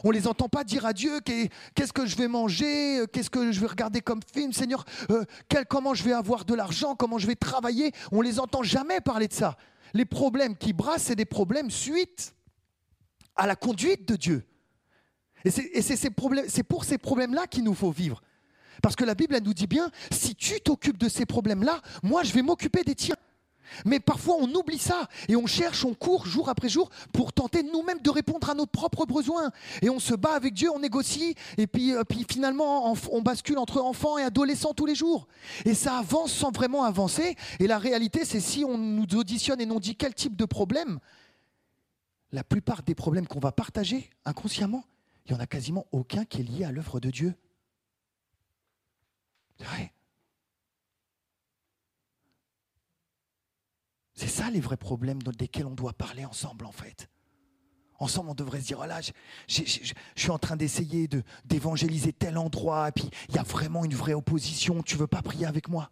On 0.05 0.09
ne 0.09 0.15
les 0.15 0.27
entend 0.27 0.49
pas 0.49 0.65
dire 0.65 0.87
à 0.87 0.93
Dieu 0.93 1.21
qu'est-ce 1.21 1.93
que 1.93 2.07
je 2.07 2.17
vais 2.17 2.29
manger, 2.29 3.05
qu'est-ce 3.13 3.31
que 3.31 3.53
je 3.53 3.61
vais 3.61 3.67
regarder 3.67 4.01
comme 4.01 4.21
film, 4.33 4.53
Seigneur, 4.53 4.85
euh, 5.11 5.25
comment 5.69 5.95
je 5.95 6.05
vais 6.05 6.13
avoir 6.13 6.45
de 6.45 6.55
l'argent, 6.55 6.95
comment 6.95 7.19
je 7.19 7.27
vais 7.27 7.37
travailler. 7.37 7.93
On 8.13 8.19
ne 8.19 8.25
les 8.25 8.41
entend 8.41 8.63
jamais 8.63 9.01
parler 9.01 9.29
de 9.29 9.33
ça. 9.33 9.57
Les 9.95 10.05
problèmes 10.05 10.57
qui 10.57 10.73
brassent, 10.73 11.05
c'est 11.05 11.17
des 11.17 11.25
problèmes 11.25 11.71
suite 11.71 12.35
à 13.37 13.47
la 13.47 13.57
conduite 13.57 14.07
de 14.09 14.17
Dieu. 14.17 14.47
Et 15.45 15.51
c'est 15.51 16.11
pour 16.65 16.85
ces 16.85 16.99
problèmes-là 16.99 17.47
qu'il 17.47 17.65
nous 17.65 17.75
faut 17.75 17.91
vivre. 17.91 18.21
Parce 18.83 18.97
que 18.97 19.05
la 19.05 19.15
Bible, 19.15 19.37
nous 19.43 19.55
dit 19.55 19.67
bien, 19.67 19.91
si 20.11 20.35
tu 20.35 20.61
t'occupes 20.61 20.99
de 20.99 21.09
ces 21.09 21.27
problèmes-là, 21.27 21.81
moi, 22.03 22.23
je 22.23 22.33
vais 22.33 22.43
m'occuper 22.43 22.85
des 22.85 22.95
tiens. 22.95 23.17
Mais 23.85 24.01
parfois 24.01 24.37
on 24.39 24.53
oublie 24.55 24.79
ça 24.79 25.09
et 25.29 25.37
on 25.37 25.47
cherche, 25.47 25.85
on 25.85 25.95
court 25.95 26.27
jour 26.27 26.49
après 26.49 26.69
jour 26.69 26.91
pour 27.13 27.33
tenter 27.33 27.63
nous-mêmes 27.63 28.01
de 28.01 28.11
répondre 28.11 28.49
à 28.51 28.55
nos 28.55 28.67
propres 28.67 29.07
besoins. 29.07 29.51
Et 29.83 29.91
on 29.91 29.99
se 29.99 30.15
bat 30.15 30.35
avec 30.35 30.55
Dieu, 30.55 30.71
on 30.75 30.81
négocie 30.81 31.35
et 31.57 31.67
puis, 31.67 31.95
euh, 31.95 32.03
finalement 32.29 32.95
on 33.11 33.23
bascule 33.23 33.59
entre 33.59 33.81
enfants 33.81 34.19
et 34.19 34.23
adolescents 34.23 34.75
tous 34.75 34.87
les 34.87 34.95
jours. 34.95 35.29
Et 35.65 35.75
ça 35.75 35.99
avance 35.99 36.33
sans 36.33 36.51
vraiment 36.51 36.85
avancer. 36.85 37.37
Et 37.61 37.67
la 37.67 37.79
réalité 37.79 38.25
c'est 38.25 38.41
si 38.41 38.65
on 38.65 38.79
nous 38.79 39.07
auditionne 39.15 39.61
et 39.61 39.67
nous 39.67 39.81
dit 39.81 39.97
quel 39.97 40.15
type 40.15 40.37
de 40.37 40.45
problème, 40.45 40.99
la 42.33 42.45
plupart 42.45 42.83
des 42.83 42.95
problèmes 42.95 43.27
qu'on 43.27 43.41
va 43.41 43.53
partager 43.53 44.11
inconsciemment, 44.25 44.85
il 45.27 45.33
n'y 45.33 45.39
en 45.39 45.43
a 45.43 45.47
quasiment 45.47 45.87
aucun 45.93 46.25
qui 46.25 46.41
est 46.41 46.45
lié 46.45 46.65
à 46.65 46.73
l'œuvre 46.73 47.01
de 47.01 47.11
Dieu. 47.11 47.35
C'est 49.59 49.65
vrai. 49.65 49.93
C'est 54.19 54.27
ça 54.27 54.51
les 54.51 54.59
vrais 54.59 54.77
problèmes 54.77 55.23
desquels 55.23 55.67
on 55.67 55.77
doit 55.77 55.93
parler 55.93 56.25
ensemble 56.25 56.67
en 56.67 56.73
fait. 56.73 57.09
Ensemble, 58.01 58.31
on 58.31 58.35
devrait 58.35 58.61
se 58.61 58.67
dire, 58.67 58.79
voilà, 58.79 59.01
je, 59.01 59.13
suis 60.17 60.31
en 60.31 60.39
train 60.39 60.57
d'essayer 60.57 61.07
de, 61.07 61.23
d'évangéliser 61.45 62.13
tel 62.13 62.37
endroit, 62.37 62.89
et 62.89 62.93
puis 62.93 63.09
il 63.29 63.37
y 63.37 63.39
a 63.39 63.45
vraiment 63.45 63.85
une 63.85 63.95
vraie 63.95 64.15
opposition, 64.15 64.83
tu 64.83 64.97
veux 64.97 65.07
pas 65.07 65.23
prier 65.23 65.47
avec 65.47 65.69
moi? 65.69 65.91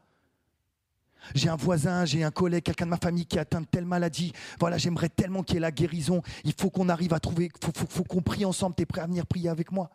J'ai 1.37 1.49
un 1.49 1.57
voisin, 1.57 2.05
j'ai 2.05 2.25
un 2.25 2.33
collègue, 2.33 2.65
quelqu'un 2.65 2.87
de 2.87 2.91
ma 2.91 2.97
famille 2.97 3.27
qui 3.27 3.39
a 3.39 3.43
atteint 3.43 3.62
telle 3.62 3.87
maladie. 3.87 4.33
Voilà, 4.59 4.77
j'aimerais 4.77 5.09
tellement 5.09 5.45
qu'il 5.45 5.55
y 5.55 5.59
ait 5.59 5.61
la 5.61 5.71
guérison. 5.71 6.21
Il 6.43 6.53
faut 6.53 6.71
qu'on 6.71 6.89
arrive 6.89 7.15
à 7.15 7.21
trouver, 7.21 7.49
il 7.55 7.65
faut, 7.65 7.87
faut 7.89 8.05
qu'on 8.05 8.23
prie 8.23 8.45
ensemble. 8.45 8.75
Tu 8.75 8.83
es 8.83 8.87
prêt 8.87 9.03
à 9.03 9.07
venir 9.07 9.25
prier 9.27 9.49
avec 9.49 9.71
moi? 9.71 9.91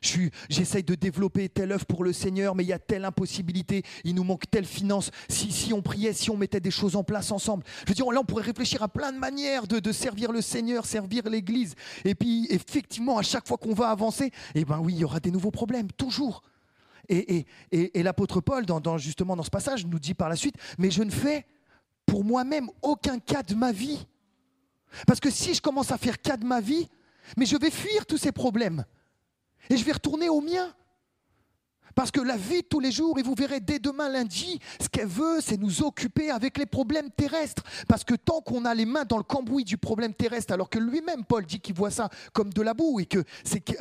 J'essaye 0.00 0.82
de 0.82 0.94
développer 0.94 1.48
telle 1.50 1.72
œuvre 1.72 1.84
pour 1.84 2.04
le 2.04 2.12
Seigneur, 2.12 2.54
mais 2.54 2.64
il 2.64 2.68
y 2.68 2.72
a 2.72 2.78
telle 2.78 3.04
impossibilité, 3.04 3.82
il 4.04 4.14
nous 4.14 4.24
manque 4.24 4.50
telle 4.50 4.64
finance. 4.64 5.10
Si, 5.28 5.72
on 5.74 5.82
priait, 5.82 6.14
si 6.14 6.30
on 6.30 6.36
mettait 6.36 6.60
des 6.60 6.70
choses 6.70 6.96
en 6.96 7.04
place 7.04 7.30
ensemble, 7.30 7.64
je 7.84 7.90
veux 7.90 7.94
dire, 7.94 8.10
là, 8.10 8.20
on 8.20 8.24
pourrait 8.24 8.44
réfléchir 8.44 8.82
à 8.82 8.88
plein 8.88 9.12
de 9.12 9.18
manières 9.18 9.66
de, 9.66 9.92
servir 9.92 10.32
le 10.32 10.40
Seigneur, 10.40 10.86
servir 10.86 11.28
l'Église. 11.28 11.74
Et 12.04 12.14
puis, 12.14 12.46
effectivement, 12.48 13.18
à 13.18 13.22
chaque 13.22 13.46
fois 13.46 13.58
qu'on 13.58 13.74
va 13.74 13.90
avancer, 13.90 14.30
eh 14.54 14.64
ben 14.64 14.78
oui, 14.78 14.94
il 14.94 15.00
y 15.00 15.04
aura 15.04 15.20
des 15.20 15.30
nouveaux 15.30 15.50
problèmes, 15.50 15.92
toujours. 15.92 16.42
Et, 17.10 17.44
l'apôtre 17.94 18.40
Paul, 18.40 18.64
justement 18.96 19.36
dans 19.36 19.42
ce 19.42 19.50
passage, 19.50 19.84
nous 19.84 19.98
dit 19.98 20.14
par 20.14 20.28
la 20.28 20.36
suite, 20.36 20.54
mais 20.78 20.90
je 20.90 21.02
ne 21.02 21.10
fais 21.10 21.44
pour 22.06 22.24
moi-même 22.24 22.70
aucun 22.82 23.18
cas 23.18 23.42
de 23.42 23.54
ma 23.54 23.72
vie. 23.72 24.06
Parce 25.06 25.20
que 25.20 25.30
si 25.30 25.54
je 25.54 25.60
commence 25.60 25.90
à 25.90 25.98
faire 25.98 26.20
cas 26.20 26.36
de 26.36 26.44
ma 26.46 26.60
vie, 26.60 26.88
mais 27.36 27.46
je 27.46 27.56
vais 27.56 27.70
fuir 27.70 28.06
tous 28.06 28.16
ces 28.16 28.32
problèmes. 28.32 28.84
Et 29.70 29.76
je 29.76 29.84
vais 29.84 29.92
retourner 29.92 30.28
au 30.28 30.40
mien. 30.40 30.74
Parce 31.94 32.10
que 32.10 32.20
la 32.20 32.36
vie 32.36 32.62
de 32.62 32.66
tous 32.66 32.80
les 32.80 32.92
jours, 32.92 33.18
et 33.18 33.22
vous 33.22 33.34
verrez 33.34 33.60
dès 33.60 33.78
demain 33.78 34.08
lundi, 34.08 34.60
ce 34.80 34.88
qu'elle 34.88 35.08
veut, 35.08 35.40
c'est 35.40 35.56
nous 35.56 35.82
occuper 35.82 36.30
avec 36.30 36.56
les 36.56 36.66
problèmes 36.66 37.10
terrestres. 37.10 37.62
Parce 37.88 38.04
que 38.04 38.14
tant 38.14 38.40
qu'on 38.40 38.64
a 38.64 38.74
les 38.74 38.86
mains 38.86 39.04
dans 39.04 39.16
le 39.16 39.22
cambouis 39.22 39.64
du 39.64 39.76
problème 39.76 40.14
terrestre, 40.14 40.52
alors 40.52 40.70
que 40.70 40.78
lui-même, 40.78 41.24
Paul 41.24 41.44
dit 41.44 41.60
qu'il 41.60 41.74
voit 41.74 41.90
ça 41.90 42.08
comme 42.32 42.52
de 42.52 42.62
la 42.62 42.74
boue, 42.74 43.00
et 43.00 43.06
que 43.06 43.24
c'est 43.44 43.60
qu'il 43.60 43.76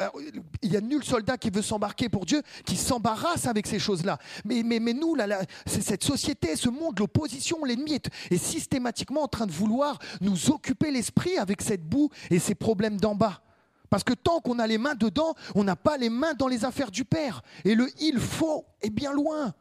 y 0.63 0.75
a 0.75 0.82
nul 0.82 1.04
soldat 1.04 1.38
qui 1.38 1.49
veut 1.49 1.62
s'embarquer 1.62 2.10
pour 2.10 2.25
Dieu, 2.25 2.41
qui 2.65 2.78
s'embarrasse 2.78 3.45
avec 3.45 3.67
ces 3.67 3.80
choses-là. 3.80 4.17
Mais, 4.43 4.63
mais, 4.63 4.80
mais 4.80 4.93
nous, 4.93 5.15
là, 5.15 5.41
cette 5.65 6.04
société, 6.04 6.56
ce 6.56 6.69
monde, 6.69 6.97
l'opposition, 6.99 7.63
l'ennemi 7.63 7.99
est 8.32 8.38
systématiquement 8.38 9.23
en 9.23 9.28
train 9.28 9.45
de 9.45 9.52
vouloir 9.52 9.99
nous 10.21 10.49
occuper 10.49 10.91
l'esprit 10.91 11.38
avec 11.38 11.62
cette 11.62 11.88
boue 11.88 12.10
et 12.32 12.39
ces 12.39 12.56
problèmes 12.56 12.97
d'en 12.97 13.15
bas. 13.15 13.41
Parce 13.89 14.04
que 14.04 14.13
tant 14.13 14.39
qu'on 14.39 14.60
a 14.60 14.67
les 14.67 14.78
mains 14.78 14.95
dedans, 14.95 15.34
on 15.56 15.63
n'a 15.63 15.75
pas 15.75 15.97
les 15.97 16.10
mains 16.10 16.34
dans 16.34 16.47
les 16.47 16.65
affaires 16.65 16.91
du 16.91 17.06
Père. 17.06 17.41
Et 17.65 17.75
le 17.75 17.89
il 17.99 18.19
faut 18.19 18.65
est 18.82 18.89
bien 18.89 19.12
loin. 19.12 19.54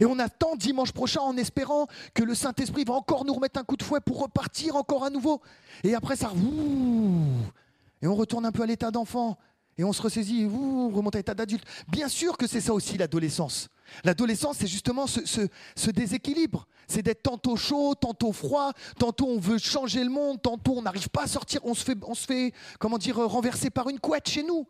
Et 0.00 0.06
on 0.06 0.18
attend 0.18 0.56
dimanche 0.56 0.92
prochain 0.92 1.20
en 1.20 1.36
espérant 1.36 1.86
que 2.14 2.22
le 2.22 2.34
Saint-Esprit 2.34 2.84
va 2.84 2.94
encore 2.94 3.24
nous 3.24 3.34
remettre 3.34 3.60
un 3.60 3.64
coup 3.64 3.76
de 3.76 3.82
fouet 3.82 4.00
pour 4.00 4.20
repartir 4.20 4.76
encore 4.76 5.04
à 5.04 5.10
nouveau. 5.10 5.40
Et 5.84 5.94
après 5.94 6.16
ça, 6.16 6.32
et 8.02 8.06
on 8.06 8.14
retourne 8.14 8.44
un 8.44 8.52
peu 8.52 8.62
à 8.62 8.66
l'état 8.66 8.90
d'enfant. 8.90 9.38
Et 9.78 9.84
on 9.84 9.92
se 9.92 10.02
ressaisit, 10.02 10.46
on 10.46 10.90
remonte 10.90 11.14
à 11.14 11.18
l'état 11.18 11.34
d'adulte. 11.34 11.64
Bien 11.88 12.08
sûr 12.08 12.36
que 12.36 12.46
c'est 12.46 12.60
ça 12.60 12.74
aussi 12.74 12.98
l'adolescence. 12.98 13.68
L'adolescence, 14.04 14.58
c'est 14.58 14.66
justement 14.66 15.06
ce, 15.06 15.90
déséquilibre. 15.90 16.66
C'est 16.86 17.02
d'être 17.02 17.22
tantôt 17.22 17.56
chaud, 17.56 17.94
tantôt 17.94 18.32
froid, 18.32 18.72
tantôt 18.98 19.26
on 19.28 19.38
veut 19.38 19.58
changer 19.58 20.04
le 20.04 20.10
monde, 20.10 20.42
tantôt 20.42 20.78
on 20.78 20.82
n'arrive 20.82 21.08
pas 21.08 21.22
à 21.22 21.26
sortir, 21.26 21.60
on 21.64 21.74
se 21.74 21.84
fait, 21.84 22.52
comment 22.78 22.98
dire, 22.98 23.16
renverser 23.16 23.70
par 23.70 23.88
une 23.88 24.00
couette 24.00 24.28
chez 24.28 24.42
nous. 24.42 24.66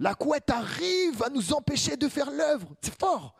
La 0.00 0.14
couette 0.14 0.50
arrive 0.50 1.22
à 1.22 1.28
nous 1.28 1.52
empêcher 1.52 1.96
de 1.96 2.08
faire 2.08 2.30
l'œuvre. 2.30 2.68
C'est 2.80 2.98
fort. 2.98 3.34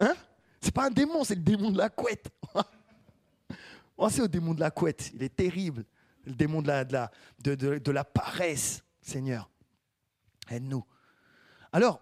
Hein? 0.00 0.14
C'est 0.60 0.72
pas 0.72 0.86
un 0.86 0.90
démon, 0.90 1.24
c'est 1.24 1.34
le 1.34 1.42
démon 1.42 1.70
de 1.70 1.78
la 1.78 1.88
couette. 1.88 2.28
Pensez 3.96 4.20
au 4.20 4.28
démon 4.28 4.54
de 4.54 4.60
la 4.60 4.70
couette, 4.70 5.10
il 5.14 5.22
est 5.22 5.36
terrible. 5.36 5.84
Le 6.24 6.34
démon 6.34 6.62
de 6.62 6.68
la, 6.68 6.84
de 6.84 6.92
la, 6.92 7.10
de 7.78 7.90
la 7.90 8.04
paresse, 8.04 8.82
Seigneur. 9.00 9.50
Aide-nous. 10.50 10.84
Alors, 11.72 12.00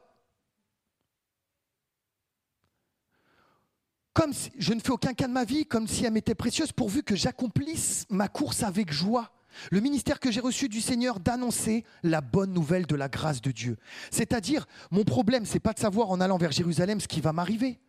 comme 4.13 4.33
si, 4.33 4.51
je 4.59 4.73
ne 4.73 4.81
fais 4.81 4.91
aucun 4.91 5.15
cas 5.15 5.29
de 5.29 5.33
ma 5.33 5.45
vie 5.45 5.67
comme 5.67 5.87
si 5.87 6.05
elle 6.05 6.13
m'était 6.13 6.35
précieuse 6.35 6.73
pourvu 6.73 7.03
que 7.03 7.15
j'accomplisse 7.15 8.07
ma 8.11 8.29
course 8.29 8.63
avec 8.63 8.93
joie. 8.93 9.33
Le 9.71 9.81
ministère 9.81 10.21
que 10.21 10.31
j'ai 10.31 10.41
reçu 10.41 10.69
du 10.69 10.81
Seigneur 10.81 11.21
d'annoncer 11.21 11.85
la 12.03 12.21
bonne 12.21 12.53
nouvelle 12.53 12.87
de 12.87 12.95
la 12.95 13.09
grâce 13.09 13.41
de 13.41 13.51
Dieu. 13.51 13.77
C'est-à-dire, 14.11 14.67
mon 14.91 15.05
problème, 15.05 15.45
c'est 15.45 15.61
pas 15.61 15.73
de 15.73 15.79
savoir 15.79 16.11
en 16.11 16.21
allant 16.21 16.39
vers 16.39 16.53
Jérusalem 16.53 17.01
ce 17.01 17.09
qui 17.09 17.21
va 17.21 17.33
m'arriver, 17.33 17.81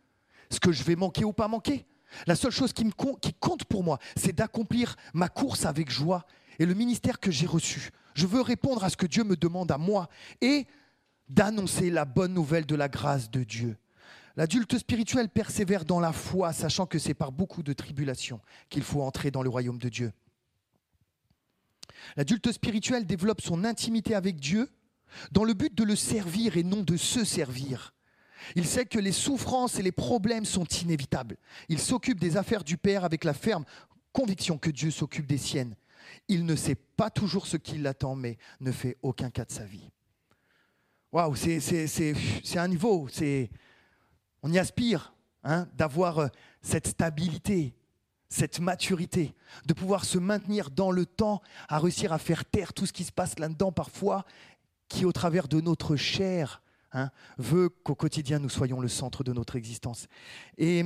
ce 0.50 0.60
que 0.60 0.72
je 0.72 0.82
vais 0.82 0.96
manquer 0.96 1.24
ou 1.24 1.32
pas 1.32 1.48
manquer. 1.48 1.86
La 2.26 2.36
seule 2.36 2.50
chose 2.50 2.72
qui, 2.72 2.84
compte 3.40 3.64
pour 3.64 3.84
moi, 3.84 3.98
c'est 4.16 4.34
d'accomplir 4.34 4.96
ma 5.14 5.28
course 5.28 5.64
avec 5.64 5.90
joie 5.90 6.26
et 6.58 6.66
le 6.66 6.74
ministère 6.74 7.20
que 7.20 7.30
j'ai 7.30 7.46
reçu. 7.46 7.90
Je 8.14 8.26
veux 8.26 8.42
répondre 8.42 8.84
à 8.84 8.90
ce 8.90 8.96
que 8.96 9.06
Dieu 9.06 9.24
me 9.24 9.36
demande 9.36 9.70
à 9.70 9.78
moi 9.78 10.08
et 10.40 10.66
d'annoncer 11.28 11.90
la 11.90 12.04
bonne 12.04 12.34
nouvelle 12.34 12.66
de 12.66 12.74
la 12.74 12.88
grâce 12.88 13.30
de 13.30 13.42
Dieu. 13.42 13.76
L'adulte 14.36 14.78
spirituel 14.78 15.28
persévère 15.28 15.84
dans 15.84 16.00
la 16.00 16.12
foi, 16.12 16.52
sachant 16.52 16.86
que 16.86 16.98
c'est 16.98 17.14
par 17.14 17.32
beaucoup 17.32 17.62
de 17.62 17.72
tribulations 17.72 18.40
qu'il 18.70 18.82
faut 18.82 19.02
entrer 19.02 19.30
dans 19.30 19.42
le 19.42 19.50
royaume 19.50 19.78
de 19.78 19.88
Dieu. 19.88 20.12
L'adulte 22.16 22.50
spirituel 22.50 23.06
développe 23.06 23.42
son 23.42 23.64
intimité 23.64 24.14
avec 24.14 24.36
Dieu 24.40 24.70
dans 25.30 25.44
le 25.44 25.54
but 25.54 25.74
de 25.74 25.84
le 25.84 25.96
servir 25.96 26.56
et 26.56 26.62
non 26.62 26.82
de 26.82 26.96
se 26.96 27.24
servir. 27.24 27.94
Il 28.56 28.66
sait 28.66 28.86
que 28.86 28.98
les 28.98 29.12
souffrances 29.12 29.78
et 29.78 29.82
les 29.82 29.92
problèmes 29.92 30.46
sont 30.46 30.64
inévitables. 30.64 31.36
Il 31.68 31.78
s'occupe 31.78 32.18
des 32.18 32.36
affaires 32.36 32.64
du 32.64 32.76
Père 32.76 33.04
avec 33.04 33.24
la 33.24 33.34
ferme 33.34 33.64
conviction 34.12 34.58
que 34.58 34.70
Dieu 34.70 34.90
s'occupe 34.90 35.26
des 35.26 35.38
siennes. 35.38 35.76
Il 36.28 36.44
ne 36.44 36.56
sait 36.56 36.74
pas 36.74 37.10
toujours 37.10 37.46
ce 37.46 37.56
qui 37.56 37.78
l'attend, 37.78 38.16
mais 38.16 38.38
ne 38.60 38.72
fait 38.72 38.96
aucun 39.02 39.30
cas 39.30 39.44
de 39.44 39.52
sa 39.52 39.64
vie. 39.64 39.90
Waouh, 41.12 41.36
c'est 41.36 42.56
un 42.56 42.68
niveau, 42.68 43.06
c'est 43.12 43.50
on 44.42 44.52
y 44.52 44.58
aspire 44.58 45.14
hein, 45.44 45.68
d'avoir 45.74 46.18
euh, 46.18 46.28
cette 46.60 46.88
stabilité, 46.88 47.74
cette 48.28 48.60
maturité, 48.60 49.34
de 49.66 49.74
pouvoir 49.74 50.04
se 50.04 50.18
maintenir 50.18 50.70
dans 50.70 50.90
le 50.90 51.06
temps, 51.06 51.42
à 51.68 51.78
réussir 51.78 52.12
à 52.12 52.18
faire 52.18 52.44
taire 52.44 52.72
tout 52.72 52.86
ce 52.86 52.92
qui 52.92 53.04
se 53.04 53.12
passe 53.12 53.38
là-dedans 53.38 53.72
parfois, 53.72 54.24
qui 54.88 55.04
au 55.04 55.12
travers 55.12 55.48
de 55.48 55.60
notre 55.60 55.96
chair 55.96 56.62
hein, 56.92 57.10
veut 57.38 57.68
qu'au 57.68 57.94
quotidien 57.94 58.38
nous 58.38 58.48
soyons 58.48 58.80
le 58.80 58.88
centre 58.88 59.24
de 59.24 59.32
notre 59.32 59.56
existence. 59.56 60.08
Et 60.58 60.84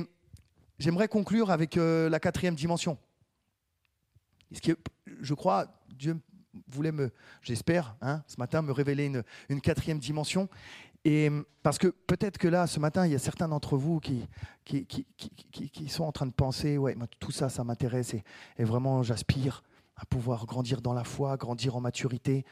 j'aimerais 0.79 1.07
conclure 1.07 1.51
avec 1.51 1.77
euh, 1.77 2.09
la 2.09 2.19
quatrième 2.19 2.55
dimension. 2.55 2.97
Ce 4.51 4.59
je 5.21 5.33
crois, 5.33 5.81
Dieu 5.89 6.17
voulait 6.67 6.91
me, 6.91 7.11
j'espère, 7.41 7.95
hein, 8.01 8.23
ce 8.27 8.35
matin, 8.37 8.61
me 8.61 8.71
révéler 8.71 9.11
une 9.49 9.61
quatrième 9.61 9.99
dimension. 9.99 10.49
Et 11.09 11.31
parce 11.63 11.77
que 11.77 11.87
peut-être 11.87 12.37
que 12.37 12.49
là, 12.49 12.67
ce 12.67 12.81
matin, 12.81 13.05
il 13.05 13.13
y 13.13 13.15
a 13.15 13.19
certains 13.19 13.47
d'entre 13.47 13.77
vous 13.77 14.01
qui 14.01 14.27
sont 15.87 16.03
en 16.03 16.11
train 16.11 16.25
de 16.25 16.33
penser, 16.33 16.77
ouais, 16.77 16.97
tout 17.21 17.31
ça, 17.31 17.47
ça 17.47 17.63
m'intéresse 17.63 18.13
et, 18.13 18.25
et, 18.57 18.65
vraiment, 18.65 19.03
j'aspire 19.03 19.63
à 19.95 20.05
pouvoir 20.05 20.45
grandir 20.45 20.81
dans 20.81 20.91
la 20.91 21.05
foi, 21.05 21.37
grandir 21.37 21.77
en 21.77 21.79
maturité. 21.79 22.43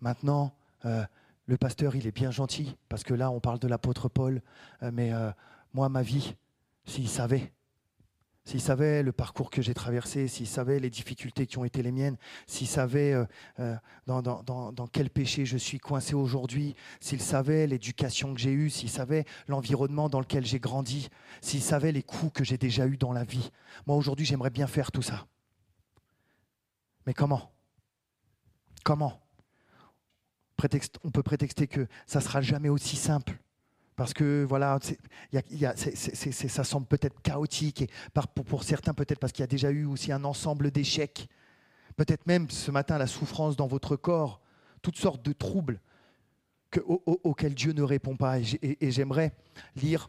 Maintenant, 0.00 0.54
euh, 0.84 1.04
le 1.46 1.56
pasteur, 1.56 1.96
il 1.96 2.06
est 2.06 2.12
bien 2.12 2.30
gentil 2.30 2.76
parce 2.88 3.02
que 3.02 3.14
là, 3.14 3.32
on 3.32 3.40
parle 3.40 3.58
de 3.58 3.66
l'apôtre 3.66 4.08
Paul, 4.08 4.42
euh, 4.84 4.92
mais 4.94 5.12
euh, 5.12 5.32
moi, 5.74 5.88
ma 5.88 6.02
vie, 6.02 6.36
s'il 6.84 7.08
savait, 7.08 7.52
s'il 8.44 8.60
savait 8.60 9.02
le 9.02 9.12
parcours 9.12 9.50
que 9.50 9.62
j'ai 9.62 9.74
traversé, 9.74 10.26
s'il 10.26 10.48
savait 10.48 10.80
les 10.80 10.90
difficultés 10.90 11.46
qui 11.46 11.58
ont 11.58 11.64
été 11.64 11.82
les 11.82 11.92
miennes, 11.92 12.16
s'il 12.46 12.66
savait 12.66 13.12
euh, 13.12 13.24
euh, 13.60 13.76
dans, 14.06 14.86
quel 14.90 15.10
péché 15.10 15.46
je 15.46 15.56
suis 15.56 15.78
coincé 15.78 16.14
aujourd'hui, 16.14 16.74
s'il 17.00 17.20
savait 17.20 17.66
l'éducation 17.68 18.34
que 18.34 18.40
j'ai 18.40 18.52
eue, 18.52 18.68
s'il 18.68 18.90
savait 18.90 19.24
l'environnement 19.46 20.08
dans 20.08 20.18
lequel 20.18 20.44
j'ai 20.44 20.58
grandi, 20.58 21.08
s'il 21.40 21.62
savait 21.62 21.92
les 21.92 22.02
coups 22.02 22.32
que 22.32 22.44
j'ai 22.44 22.58
déjà 22.58 22.86
eus 22.86 22.96
dans 22.96 23.12
la 23.12 23.24
vie. 23.24 23.50
Moi, 23.86 23.96
aujourd'hui, 23.96 24.26
j'aimerais 24.26 24.50
bien 24.50 24.66
faire 24.66 24.90
tout 24.90 25.02
ça. 25.02 25.26
Mais 27.06 27.14
comment? 27.14 27.52
Comment? 28.84 29.20
On 31.02 31.10
peut 31.10 31.22
prétexter 31.22 31.66
que 31.66 31.88
ça 32.06 32.20
ne 32.20 32.24
sera 32.24 32.40
jamais 32.40 32.68
aussi 32.68 32.96
simple. 32.96 33.38
Parce 33.96 34.14
que 34.14 34.44
voilà, 34.48 34.78
ça 35.32 36.64
semble 36.64 36.86
peut-être 36.86 37.20
chaotique, 37.22 37.82
et 37.82 37.90
pour, 38.46 38.64
certains 38.64 38.94
peut-être 38.94 39.18
parce 39.18 39.32
qu'il 39.32 39.42
y 39.42 39.44
a 39.44 39.48
déjà 39.48 39.70
eu 39.70 39.84
aussi 39.84 40.12
un 40.12 40.24
ensemble 40.24 40.70
d'échecs. 40.70 41.28
Peut-être 41.96 42.26
même 42.26 42.48
ce 42.48 42.70
matin 42.70 42.96
la 42.96 43.06
souffrance 43.06 43.56
dans 43.56 43.66
votre 43.66 43.96
corps, 43.96 44.40
toutes 44.80 44.96
sortes 44.96 45.22
de 45.24 45.32
troubles 45.32 45.80
auxquels 47.04 47.54
Dieu 47.54 47.72
ne 47.72 47.82
répond 47.82 48.16
pas. 48.16 48.38
Et 48.40 48.90
j'aimerais 48.90 49.34
lire, 49.76 50.08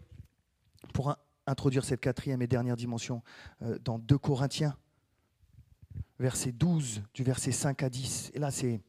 pour 0.93 1.15
introduire 1.45 1.83
cette 1.83 1.99
quatrième 1.99 2.41
et 2.41 2.47
dernière 2.47 2.77
dimension, 2.77 3.21
euh, 3.63 3.77
dans 3.79 3.99
2 3.99 4.17
Corinthiens, 4.17 4.77
verset 6.19 6.53
12, 6.53 7.03
du 7.13 7.23
verset 7.23 7.51
5 7.51 7.83
à 7.83 7.89
10. 7.89 8.31
Et 8.33 8.39
là, 8.39 8.49
c'est 8.49 8.81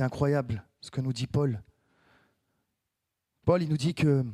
incroyable 0.00 0.64
ce 0.82 0.90
que 0.90 1.00
nous 1.00 1.14
dit 1.14 1.26
Paul. 1.26 1.62
Paul, 3.44 3.62
il 3.62 3.68
nous 3.68 3.76
dit 3.76 3.94
que 3.94 4.24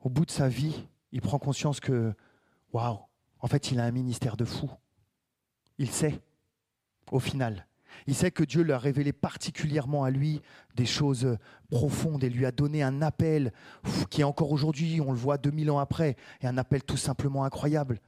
au 0.00 0.08
bout 0.08 0.24
de 0.24 0.30
sa 0.30 0.48
vie, 0.48 0.86
il 1.10 1.20
prend 1.20 1.38
conscience 1.38 1.80
que, 1.80 2.14
waouh, 2.72 2.98
en 3.40 3.46
fait, 3.48 3.72
il 3.72 3.80
a 3.80 3.84
un 3.84 3.90
ministère 3.90 4.36
de 4.36 4.44
fou. 4.44 4.70
il 5.78 5.90
sait, 5.90 6.20
au 7.10 7.18
final. 7.18 7.66
Il 8.06 8.14
sait 8.14 8.30
que 8.30 8.44
Dieu 8.44 8.62
lui 8.62 8.72
a 8.72 8.78
révélé 8.78 9.12
particulièrement 9.12 10.04
à 10.04 10.10
lui 10.10 10.40
des 10.76 10.86
choses 10.86 11.36
profondes 11.70 12.22
et 12.22 12.30
lui 12.30 12.46
a 12.46 12.52
donné 12.52 12.82
un 12.82 13.02
appel 13.02 13.52
qui 14.10 14.20
est 14.20 14.24
encore 14.24 14.52
aujourd'hui, 14.52 15.00
on 15.00 15.10
le 15.10 15.18
voit 15.18 15.38
2000 15.38 15.70
ans 15.70 15.78
après, 15.78 16.16
et 16.40 16.46
un 16.46 16.58
appel 16.58 16.84
tout 16.84 16.96
simplement 16.96 17.44
incroyable. 17.44 18.00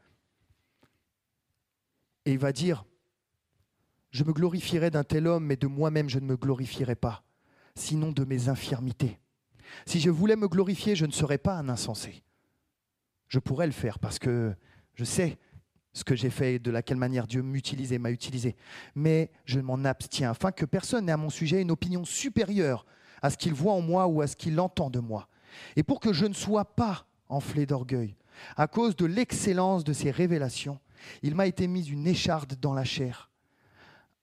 Et 2.27 2.33
il 2.33 2.39
va 2.39 2.53
dire, 2.53 2.85
je 4.11 4.23
me 4.23 4.33
glorifierai 4.33 4.91
d'un 4.91 5.05
tel 5.05 5.27
homme, 5.27 5.47
mais 5.47 5.57
de 5.57 5.67
moi-même 5.67 6.09
je 6.09 6.21
ne 6.21 6.27
me 6.27 6.37
glorifierai 6.37 6.95
pas, 6.95 7.25
sinon 7.75 8.13
de 8.13 8.25
mes 8.25 8.49
infirmités. 8.49 9.19
Si 9.87 10.01
je 10.01 10.11
voulais 10.11 10.37
me 10.37 10.49
glorifier, 10.49 10.97
je 10.97 11.07
ne 11.07 11.13
serais 11.13 11.39
pas 11.39 11.55
un 11.55 11.69
insensé. 11.69 12.23
Je 13.29 13.39
pourrais 13.39 13.67
le 13.67 13.73
faire 13.73 13.99
parce 13.99 14.19
que 14.19 14.55
je 14.95 15.05
sais 15.05 15.39
ce 15.93 16.05
que 16.05 16.15
j'ai 16.15 16.31
fait 16.31 16.55
et 16.55 16.59
de 16.59 16.71
laquelle 16.71 16.97
manière 16.97 17.27
Dieu 17.27 17.43
m'utilisait, 17.43 17.99
m'a 17.99 18.11
utilisé. 18.11 18.57
Mais 18.95 19.31
je 19.45 19.61
m'en 19.61 19.85
abstiens 19.85 20.31
afin 20.31 20.53
que 20.53 20.65
personne 20.65 21.07
n'ait 21.07 21.13
à 21.13 21.17
mon 21.17 21.31
sujet 21.31 21.63
une 21.63 21.71
opinion 21.71 22.05
supérieure 22.05 22.87
à 23.23 23.31
ce 23.31 23.37
qu'il 23.37 23.55
voit 23.55 23.73
en 23.73 23.81
moi 23.81 24.07
ou 24.07 24.21
à 24.21 24.27
ce 24.27 24.37
qu'il 24.37 24.59
entend 24.61 24.91
de 24.91 25.01
moi. 25.01 25.29
Et 25.77 25.83
pour 25.83 26.01
que 26.01 26.13
je 26.13 26.27
ne 26.27 26.35
sois 26.35 26.65
pas 26.65 27.07
enflé 27.29 27.67
d'orgueil, 27.67 28.17
à 28.57 28.67
cause 28.67 28.97
de 28.97 29.05
l'excellence 29.05 29.85
de 29.85 29.93
ses 29.93 30.11
révélations, 30.11 30.79
il 31.23 31.35
m'a 31.35 31.47
été 31.47 31.67
mis 31.67 31.89
une 31.89 32.07
écharde 32.07 32.55
dans 32.61 32.75
la 32.75 32.85
chair, 32.85 33.31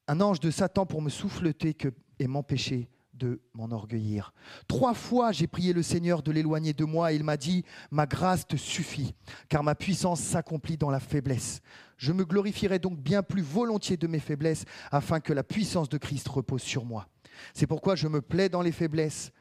un 0.07 0.21
ange 0.21 0.39
de 0.39 0.51
Satan 0.51 0.85
pour 0.85 1.01
me 1.01 1.09
souffleter 1.09 1.75
et 2.19 2.27
m'empêcher 2.27 2.89
de 3.17 3.41
m'enorgueillir. 3.53 4.33
Trois 4.67 4.93
fois 4.93 5.31
j'ai 5.31 5.47
prié 5.47 5.73
le 5.73 5.83
Seigneur 5.83 6.23
de 6.23 6.31
l'éloigner 6.31 6.73
de 6.73 6.85
moi 6.85 7.11
et 7.11 7.15
il 7.15 7.23
m'a 7.23 7.37
dit, 7.37 7.63
ma 7.91 8.05
grâce 8.05 8.47
te 8.47 8.55
suffit, 8.55 9.13
car 9.49 9.63
ma 9.63 9.75
puissance 9.75 10.21
s'accomplit 10.21 10.77
dans 10.77 10.89
la 10.89 10.99
faiblesse. 10.99 11.61
Je 11.97 12.13
me 12.13 12.25
glorifierai 12.25 12.79
donc 12.79 12.99
bien 12.99 13.23
plus 13.23 13.41
volontiers 13.41 13.97
de 13.97 14.07
mes 14.07 14.19
faiblesses, 14.19 14.65
afin 14.91 15.19
que 15.19 15.33
la 15.33 15.43
puissance 15.43 15.89
de 15.89 15.97
Christ 15.97 16.27
repose 16.27 16.61
sur 16.61 16.85
moi. 16.85 17.07
C'est 17.53 17.67
pourquoi 17.67 17.95
je 17.95 18.07
me 18.07 18.21
plais 18.21 18.49
dans 18.49 18.61
les 18.61 18.71
faiblesses, 18.71 19.31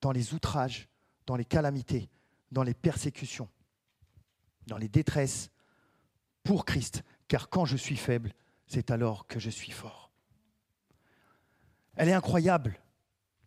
dans 0.00 0.12
les 0.12 0.34
outrages, 0.34 0.88
dans 1.26 1.36
les 1.36 1.44
calamités, 1.44 2.10
dans 2.50 2.62
les 2.62 2.74
persécutions, 2.74 3.48
dans 4.66 4.78
les 4.78 4.88
détresses, 4.88 5.50
pour 6.42 6.64
Christ, 6.64 7.02
car 7.28 7.48
quand 7.48 7.64
je 7.64 7.76
suis 7.76 7.96
faible, 7.96 8.32
c'est 8.66 8.90
alors 8.90 9.26
que 9.26 9.38
je 9.38 9.50
suis 9.50 9.72
fort. 9.72 10.10
Elle 11.96 12.08
est 12.08 12.14
incroyable, 12.14 12.80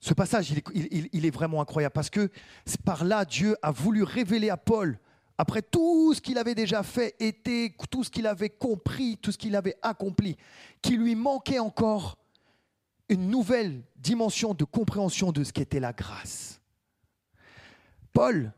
ce 0.03 0.13
passage, 0.13 0.53
il 0.73 1.25
est, 1.25 1.33
vraiment 1.33 1.61
incroyable 1.61 1.93
parce 1.93 2.09
que 2.09 2.29
par 2.83 3.05
là, 3.05 3.23
Dieu 3.23 3.55
a 3.61 3.71
voulu 3.71 4.03
révéler 4.03 4.49
à 4.49 4.57
Paul, 4.57 4.99
après 5.37 5.61
tout 5.61 6.13
ce 6.13 6.19
qu'il 6.19 6.37
avait 6.37 6.55
déjà 6.55 6.83
fait, 6.83 7.15
été, 7.21 7.73
tout 7.89 8.03
ce 8.03 8.09
qu'il 8.09 8.27
avait 8.27 8.49
compris, 8.49 9.17
tout 9.21 9.31
ce 9.31 9.37
qu'il 9.37 9.55
avait 9.55 9.77
accompli, 9.81 10.35
qu'il 10.81 10.99
lui 10.99 11.15
manquait 11.15 11.59
encore 11.59 12.17
une 13.07 13.29
nouvelle 13.29 13.81
dimension 13.95 14.53
de 14.53 14.65
compréhension 14.65 15.31
de 15.31 15.41
ce 15.45 15.53
qu'était 15.53 15.79
la 15.79 15.93
grâce. 15.93 16.59
Paul 18.11 18.51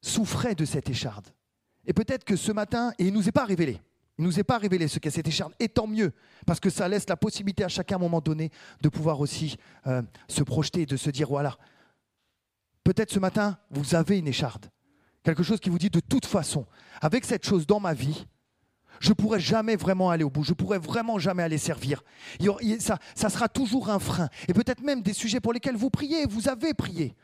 souffrait 0.00 0.56
de 0.56 0.64
cette 0.64 0.90
écharde. 0.90 1.28
Et 1.86 1.92
peut-être 1.92 2.24
que 2.24 2.34
ce 2.34 2.50
matin, 2.50 2.92
il 2.98 3.06
ne 3.06 3.10
nous 3.12 3.28
est 3.28 3.32
pas 3.32 3.44
révélé, 3.44 3.80
il 4.18 4.22
ne 4.22 4.26
nous 4.26 4.40
est 4.40 4.44
pas 4.44 4.58
révélé 4.58 4.88
ce 4.88 4.98
qu'est 4.98 5.10
cette 5.10 5.28
écharpe, 5.28 5.54
et 5.60 5.68
tant 5.68 5.86
mieux, 5.86 6.12
parce 6.44 6.58
que 6.58 6.70
ça 6.70 6.88
laisse 6.88 7.08
la 7.08 7.16
possibilité 7.16 7.62
à 7.64 7.68
chacun 7.68 7.98
moment 7.98 8.20
donné 8.20 8.50
de 8.80 8.88
pouvoir 8.88 9.20
aussi 9.20 9.56
euh, 9.86 10.02
se 10.28 10.42
projeter, 10.42 10.86
de 10.86 10.96
se 10.96 11.10
dire, 11.10 11.28
voilà, 11.28 11.56
peut-être 12.82 13.12
ce 13.12 13.20
matin, 13.20 13.58
vous 13.70 13.94
avez 13.94 14.18
une 14.18 14.26
écharde, 14.26 14.66
quelque 15.22 15.44
chose 15.44 15.60
qui 15.60 15.70
vous 15.70 15.78
dit, 15.78 15.90
de 15.90 16.00
toute 16.00 16.26
façon, 16.26 16.66
avec 17.00 17.24
cette 17.24 17.46
chose 17.46 17.66
dans 17.66 17.78
ma 17.78 17.94
vie, 17.94 18.26
je 19.00 19.10
ne 19.10 19.14
pourrai 19.14 19.38
jamais 19.38 19.76
vraiment 19.76 20.10
aller 20.10 20.24
au 20.24 20.30
bout, 20.30 20.42
je 20.42 20.50
ne 20.50 20.56
pourrai 20.56 20.78
vraiment 20.78 21.20
jamais 21.20 21.44
aller 21.44 21.58
servir. 21.58 22.02
Ça 22.74 23.28
sera 23.28 23.48
toujours 23.48 23.90
un 23.90 24.00
frein, 24.00 24.28
et 24.48 24.52
peut-être 24.52 24.82
même 24.82 25.02
des 25.02 25.12
sujets 25.12 25.40
pour 25.40 25.52
lesquels 25.52 25.76
vous 25.76 25.90
priez, 25.90 26.26
vous 26.26 26.48
avez 26.48 26.74
prié. 26.74 27.14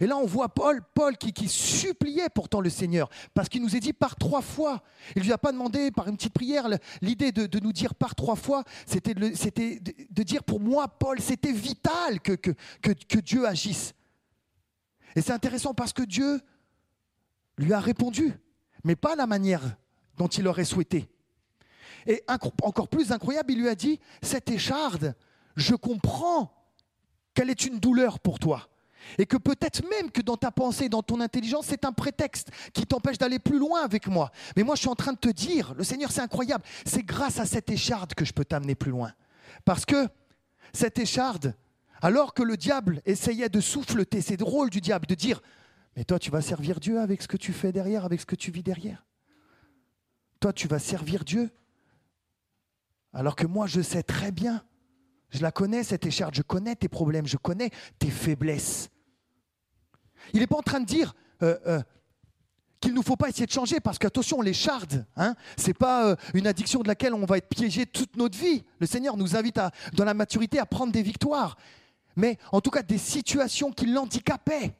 Et 0.00 0.06
là, 0.06 0.16
on 0.16 0.26
voit 0.26 0.48
Paul, 0.48 0.80
Paul 0.94 1.16
qui, 1.16 1.48
suppliait 1.48 2.28
pourtant 2.28 2.60
le 2.60 2.70
Seigneur, 2.70 3.08
parce 3.34 3.48
qu'il 3.48 3.62
nous 3.62 3.76
est 3.76 3.80
dit 3.80 3.92
par 3.92 4.16
trois 4.16 4.42
fois. 4.42 4.82
Il 5.14 5.20
ne 5.20 5.26
lui 5.26 5.32
a 5.32 5.38
pas 5.38 5.52
demandé 5.52 5.90
par 5.90 6.08
une 6.08 6.16
petite 6.16 6.32
prière. 6.32 6.68
L'idée 7.00 7.32
de, 7.32 7.58
nous 7.58 7.72
dire 7.72 7.94
par 7.94 8.14
trois 8.14 8.36
fois, 8.36 8.64
c'était 8.86 9.14
de, 9.14 10.22
dire 10.22 10.44
pour 10.44 10.60
moi, 10.60 10.88
Paul, 10.88 11.20
c'était 11.20 11.52
vital 11.52 12.20
que, 12.20 12.32
que, 12.32 13.18
Dieu 13.20 13.46
agisse. 13.46 13.94
Et 15.14 15.20
c'est 15.20 15.32
intéressant 15.32 15.74
parce 15.74 15.92
que 15.92 16.02
Dieu 16.02 16.40
lui 17.58 17.72
a 17.72 17.80
répondu, 17.80 18.32
mais 18.84 18.96
pas 18.96 19.14
la 19.14 19.26
manière 19.26 19.76
dont 20.16 20.28
il 20.28 20.48
aurait 20.48 20.64
souhaité. 20.64 21.08
Et 22.06 22.24
encore 22.28 22.88
plus 22.88 23.12
incroyable, 23.12 23.52
il 23.52 23.60
lui 23.60 23.68
a 23.68 23.74
dit, 23.74 24.00
cette 24.22 24.50
écharde, 24.50 25.14
je 25.54 25.74
comprends 25.74 26.52
qu'elle 27.34 27.50
est 27.50 27.64
une 27.64 27.78
douleur 27.78 28.18
pour 28.18 28.38
toi. 28.38 28.68
Et 29.18 29.26
que 29.26 29.36
peut-être 29.36 29.82
même 29.88 30.10
que 30.10 30.22
dans 30.22 30.36
ta 30.36 30.50
pensée, 30.50 30.88
dans 30.88 31.02
ton 31.02 31.20
intelligence, 31.20 31.66
c'est 31.68 31.84
un 31.84 31.92
prétexte 31.92 32.50
qui 32.72 32.86
t'empêche 32.86 33.18
d'aller 33.18 33.38
plus 33.38 33.58
loin 33.58 33.82
avec 33.82 34.06
moi. 34.06 34.30
Mais 34.56 34.62
moi, 34.62 34.74
je 34.74 34.80
suis 34.80 34.88
en 34.88 34.94
train 34.94 35.12
de 35.12 35.18
te 35.18 35.28
dire, 35.28 35.74
le 35.74 35.84
Seigneur, 35.84 36.10
c'est 36.10 36.20
incroyable, 36.20 36.64
c'est 36.84 37.02
grâce 37.02 37.38
à 37.38 37.46
cette 37.46 37.70
écharde 37.70 38.14
que 38.14 38.24
je 38.24 38.32
peux 38.32 38.44
t'amener 38.44 38.74
plus 38.74 38.90
loin. 38.90 39.12
Parce 39.64 39.84
que 39.84 40.08
cette 40.72 40.98
écharde, 40.98 41.54
alors 42.00 42.34
que 42.34 42.42
le 42.42 42.56
diable 42.56 43.02
essayait 43.04 43.48
de 43.48 43.60
souffleter, 43.60 44.20
c'est 44.20 44.36
drôle 44.36 44.70
du 44.70 44.80
diable 44.80 45.06
de 45.06 45.14
dire, 45.14 45.40
mais 45.96 46.04
toi, 46.04 46.18
tu 46.18 46.30
vas 46.30 46.40
servir 46.40 46.80
Dieu 46.80 47.00
avec 47.00 47.22
ce 47.22 47.28
que 47.28 47.36
tu 47.36 47.52
fais 47.52 47.72
derrière, 47.72 48.04
avec 48.04 48.20
ce 48.20 48.26
que 48.26 48.36
tu 48.36 48.50
vis 48.50 48.62
derrière. 48.62 49.04
Toi, 50.40 50.52
tu 50.52 50.66
vas 50.66 50.78
servir 50.78 51.24
Dieu. 51.24 51.50
Alors 53.12 53.36
que 53.36 53.46
moi, 53.46 53.66
je 53.66 53.82
sais 53.82 54.02
très 54.02 54.32
bien 54.32 54.64
je 55.32 55.40
la 55.40 55.50
connais, 55.50 55.82
cette 55.82 56.06
écharpe, 56.06 56.34
je 56.34 56.42
connais 56.42 56.76
tes 56.76 56.88
problèmes, 56.88 57.26
je 57.26 57.38
connais 57.38 57.70
tes 57.98 58.10
faiblesses. 58.10 58.90
Il 60.32 60.40
n'est 60.40 60.46
pas 60.46 60.56
en 60.56 60.62
train 60.62 60.80
de 60.80 60.86
dire 60.86 61.14
euh, 61.42 61.58
euh, 61.66 61.82
qu'il 62.80 62.94
ne 62.94 63.02
faut 63.02 63.16
pas 63.16 63.28
essayer 63.28 63.46
de 63.46 63.52
changer, 63.52 63.80
parce 63.80 63.98
qu'attention, 63.98 64.40
l'écharde, 64.40 65.06
hein, 65.16 65.34
ce 65.56 65.68
n'est 65.68 65.74
pas 65.74 66.08
euh, 66.08 66.16
une 66.34 66.46
addiction 66.46 66.80
de 66.80 66.88
laquelle 66.88 67.14
on 67.14 67.24
va 67.24 67.38
être 67.38 67.48
piégé 67.48 67.86
toute 67.86 68.16
notre 68.16 68.38
vie. 68.38 68.64
Le 68.78 68.86
Seigneur 68.86 69.16
nous 69.16 69.36
invite 69.36 69.60
dans 69.92 70.04
la 70.04 70.14
maturité 70.14 70.58
à 70.58 70.66
prendre 70.66 70.92
des 70.92 71.02
victoires, 71.02 71.56
mais 72.16 72.38
en 72.50 72.60
tout 72.60 72.70
cas 72.70 72.82
des 72.82 72.98
situations 72.98 73.72
qui 73.72 73.86
l'handicapaient. 73.86 74.74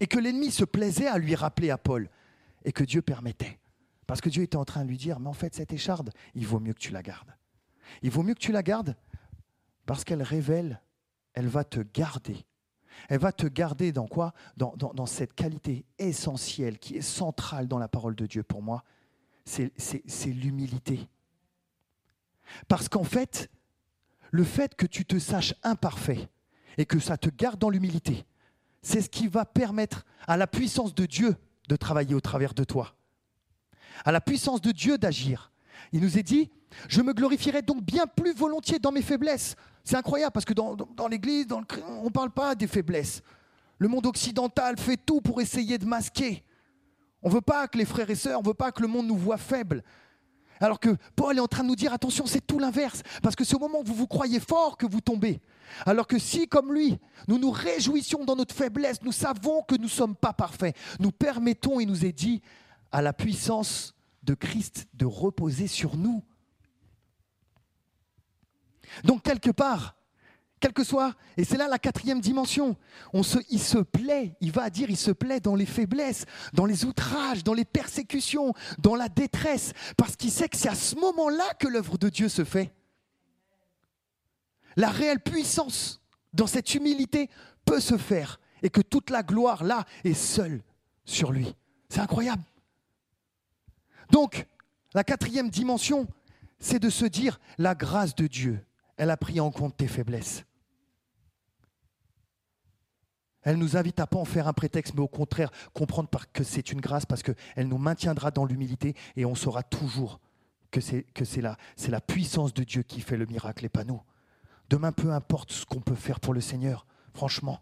Et 0.00 0.06
que 0.08 0.18
l'ennemi 0.18 0.50
se 0.50 0.64
plaisait 0.64 1.06
à 1.06 1.18
lui 1.18 1.36
rappeler 1.36 1.70
à 1.70 1.78
Paul, 1.78 2.10
et 2.64 2.72
que 2.72 2.82
Dieu 2.82 3.02
permettait. 3.02 3.60
Parce 4.06 4.20
que 4.20 4.28
Dieu 4.28 4.42
était 4.42 4.56
en 4.56 4.64
train 4.64 4.84
de 4.84 4.88
lui 4.88 4.98
dire, 4.98 5.20
mais 5.20 5.28
en 5.28 5.32
fait, 5.32 5.54
cette 5.54 5.72
écharde, 5.72 6.10
il 6.34 6.46
vaut 6.46 6.58
mieux 6.60 6.74
que 6.74 6.80
tu 6.80 6.90
la 6.90 7.02
gardes. 7.02 7.32
Il 8.02 8.10
vaut 8.10 8.22
mieux 8.22 8.34
que 8.34 8.40
tu 8.40 8.52
la 8.52 8.62
gardes 8.62 8.96
parce 9.86 10.04
qu'elle 10.04 10.22
révèle, 10.22 10.80
elle 11.34 11.48
va 11.48 11.64
te 11.64 11.80
garder. 11.80 12.44
Elle 13.08 13.18
va 13.18 13.32
te 13.32 13.46
garder 13.46 13.92
dans 13.92 14.06
quoi? 14.06 14.32
Dans, 14.56 15.06
cette 15.06 15.34
qualité 15.34 15.84
essentielle 15.98 16.78
qui 16.78 16.96
est 16.96 17.02
centrale 17.02 17.68
dans 17.68 17.78
la 17.78 17.88
parole 17.88 18.14
de 18.14 18.26
Dieu 18.26 18.42
pour 18.42 18.62
moi. 18.62 18.84
C'est 19.44 19.72
l'humilité. 20.26 21.08
Parce 22.68 22.88
qu'en 22.88 23.04
fait, 23.04 23.50
le 24.30 24.44
fait 24.44 24.74
que 24.74 24.86
tu 24.86 25.04
te 25.04 25.18
saches 25.18 25.54
imparfait 25.62 26.28
et 26.78 26.86
que 26.86 26.98
ça 26.98 27.16
te 27.16 27.28
garde 27.28 27.58
dans 27.58 27.70
l'humilité, 27.70 28.24
c'est 28.82 29.00
ce 29.00 29.08
qui 29.08 29.28
va 29.28 29.44
permettre 29.44 30.04
à 30.26 30.36
la 30.36 30.46
puissance 30.46 30.94
de 30.94 31.06
Dieu 31.06 31.36
de 31.68 31.76
travailler 31.76 32.14
au 32.14 32.20
travers 32.20 32.54
de 32.54 32.64
toi, 32.64 32.96
à 34.04 34.12
la 34.12 34.20
puissance 34.20 34.60
de 34.60 34.72
Dieu 34.72 34.98
d'agir. 34.98 35.51
Il 35.92 36.00
nous 36.00 36.18
est 36.18 36.22
dit, 36.22 36.50
je 36.88 37.02
me 37.02 37.12
glorifierai 37.12 37.62
donc 37.62 37.82
bien 37.82 38.06
plus 38.06 38.32
volontiers 38.34 38.78
dans 38.78 38.92
mes 38.92 39.02
faiblesses. 39.02 39.56
C'est 39.84 39.96
incroyable 39.96 40.32
parce 40.32 40.44
que 40.44 40.54
dans, 40.54 41.08
l'Église, 41.10 41.46
on 41.52 42.04
ne 42.04 42.10
parle 42.10 42.30
pas 42.30 42.54
des 42.54 42.66
faiblesses. 42.66 43.22
Le 43.78 43.88
monde 43.88 44.06
occidental 44.06 44.78
fait 44.78 44.96
tout 44.96 45.20
pour 45.20 45.40
essayer 45.40 45.78
de 45.78 45.84
masquer. 45.84 46.44
On 47.22 47.28
ne 47.28 47.34
veut 47.34 47.40
pas 47.40 47.68
que 47.68 47.78
les 47.78 47.84
frères 47.84 48.10
et 48.10 48.14
sœurs, 48.14 48.38
on 48.38 48.42
ne 48.42 48.48
veut 48.48 48.54
pas 48.54 48.72
que 48.72 48.82
le 48.82 48.88
monde 48.88 49.06
nous 49.06 49.16
voit 49.16 49.38
faibles. 49.38 49.82
Alors 50.60 50.78
que 50.78 50.96
Paul 51.16 51.36
est 51.36 51.40
en 51.40 51.48
train 51.48 51.64
de 51.64 51.68
nous 51.68 51.76
dire, 51.76 51.92
attention, 51.92 52.24
c'est 52.26 52.46
tout 52.46 52.60
l'inverse. 52.60 53.02
Parce 53.20 53.34
que 53.34 53.42
c'est 53.42 53.56
au 53.56 53.58
moment 53.58 53.80
où 53.80 53.84
vous 53.84 53.94
vous 53.94 54.06
croyez 54.06 54.38
fort 54.38 54.76
que 54.76 54.86
vous 54.86 55.00
tombez. 55.00 55.40
Alors 55.86 56.06
que 56.06 56.18
si, 56.18 56.46
comme 56.46 56.72
lui, 56.72 56.98
nous 57.26 57.38
nous 57.38 57.50
réjouissions 57.50 58.24
dans 58.24 58.36
notre 58.36 58.54
faiblesse, 58.54 59.02
nous 59.02 59.12
savons 59.12 59.62
que 59.62 59.74
nous 59.74 59.84
ne 59.84 59.88
sommes 59.88 60.14
pas 60.14 60.32
parfaits, 60.32 60.76
nous 61.00 61.10
permettons, 61.10 61.80
il 61.80 61.88
nous 61.88 62.04
est 62.04 62.12
dit, 62.12 62.40
à 62.92 63.02
la 63.02 63.12
puissance 63.12 63.94
de 64.22 64.34
Christ 64.34 64.86
de 64.94 65.06
reposer 65.06 65.66
sur 65.66 65.96
nous. 65.96 66.24
Donc 69.04 69.22
quelque 69.22 69.50
part, 69.50 69.96
quel 70.62 70.72
que 70.72 70.84
soit, 70.84 71.14
et 71.36 71.44
c'est 71.44 71.56
là 71.56 71.66
la 71.66 71.78
quatrième 71.78 72.20
dimension, 72.20 72.76
on 73.12 73.24
se, 73.24 73.38
il 73.50 73.60
se 73.60 73.78
plaît, 73.78 74.36
il 74.40 74.52
va 74.52 74.70
dire, 74.70 74.90
il 74.90 74.96
se 74.96 75.10
plaît 75.10 75.40
dans 75.40 75.56
les 75.56 75.66
faiblesses, 75.66 76.24
dans 76.52 76.66
les 76.66 76.84
outrages, 76.84 77.42
dans 77.42 77.52
les 77.52 77.64
persécutions, 77.64 78.54
dans 78.78 78.94
la 78.94 79.08
détresse, 79.08 79.72
parce 79.96 80.14
qu'il 80.14 80.30
sait 80.30 80.48
que 80.48 80.56
c'est 80.56 80.68
à 80.68 80.76
ce 80.76 80.94
moment-là 80.96 81.54
que 81.58 81.66
l'œuvre 81.66 81.98
de 81.98 82.08
Dieu 82.08 82.28
se 82.28 82.44
fait. 82.44 82.72
La 84.76 84.88
réelle 84.88 85.20
puissance 85.20 86.00
dans 86.32 86.46
cette 86.46 86.74
humilité 86.74 87.28
peut 87.64 87.80
se 87.80 87.98
faire, 87.98 88.38
et 88.62 88.70
que 88.70 88.80
toute 88.80 89.10
la 89.10 89.24
gloire 89.24 89.64
là 89.64 89.84
est 90.04 90.14
seule 90.14 90.62
sur 91.04 91.32
lui. 91.32 91.56
C'est 91.88 92.00
incroyable. 92.00 92.42
Donc, 94.12 94.46
La 94.94 95.04
quatrième 95.04 95.48
dimension, 95.48 96.06
c'est 96.58 96.78
de 96.78 96.90
se 96.90 97.06
dire, 97.06 97.40
la 97.56 97.74
grâce 97.74 98.14
de 98.14 98.26
Dieu, 98.26 98.64
elle 98.98 99.10
a 99.10 99.16
pris 99.16 99.40
en 99.40 99.50
compte 99.50 99.76
tes 99.76 99.88
faiblesses. 99.88 100.44
Elle 103.42 103.56
nous 103.56 103.76
invite 103.76 103.98
à 104.00 104.06
pas 104.06 104.18
en 104.18 104.24
faire 104.24 104.46
un 104.48 104.52
prétexte, 104.52 104.94
mais 104.94 105.00
au 105.00 105.08
contraire, 105.08 105.50
comprendre 105.72 106.08
que 106.32 106.44
c'est 106.44 106.70
une 106.72 106.80
grâce 106.80 107.06
parce 107.06 107.22
qu'elle 107.22 107.68
nous 107.68 107.78
maintiendra 107.78 108.30
dans 108.30 108.44
l'humilité 108.44 108.94
et 109.16 109.24
on 109.24 109.34
saura 109.34 109.62
toujours 109.62 110.20
que 110.70 110.80
c'est, 110.80 111.06
la, 111.40 111.56
c'est 111.74 111.90
la 111.90 112.00
puissance 112.00 112.54
de 112.54 112.62
Dieu 112.62 112.82
qui 112.82 113.00
fait 113.00 113.16
le 113.16 113.26
miracle 113.26 113.64
et 113.64 113.68
pas 113.68 113.84
nous. 113.84 114.02
Demain, 114.70 114.92
peu 114.92 115.10
importe 115.10 115.52
ce 115.52 115.64
qu'on 115.66 115.80
peut 115.80 115.94
faire 115.94 116.20
pour 116.20 116.34
le 116.34 116.40
Seigneur, 116.40 116.86
franchement. 117.14 117.60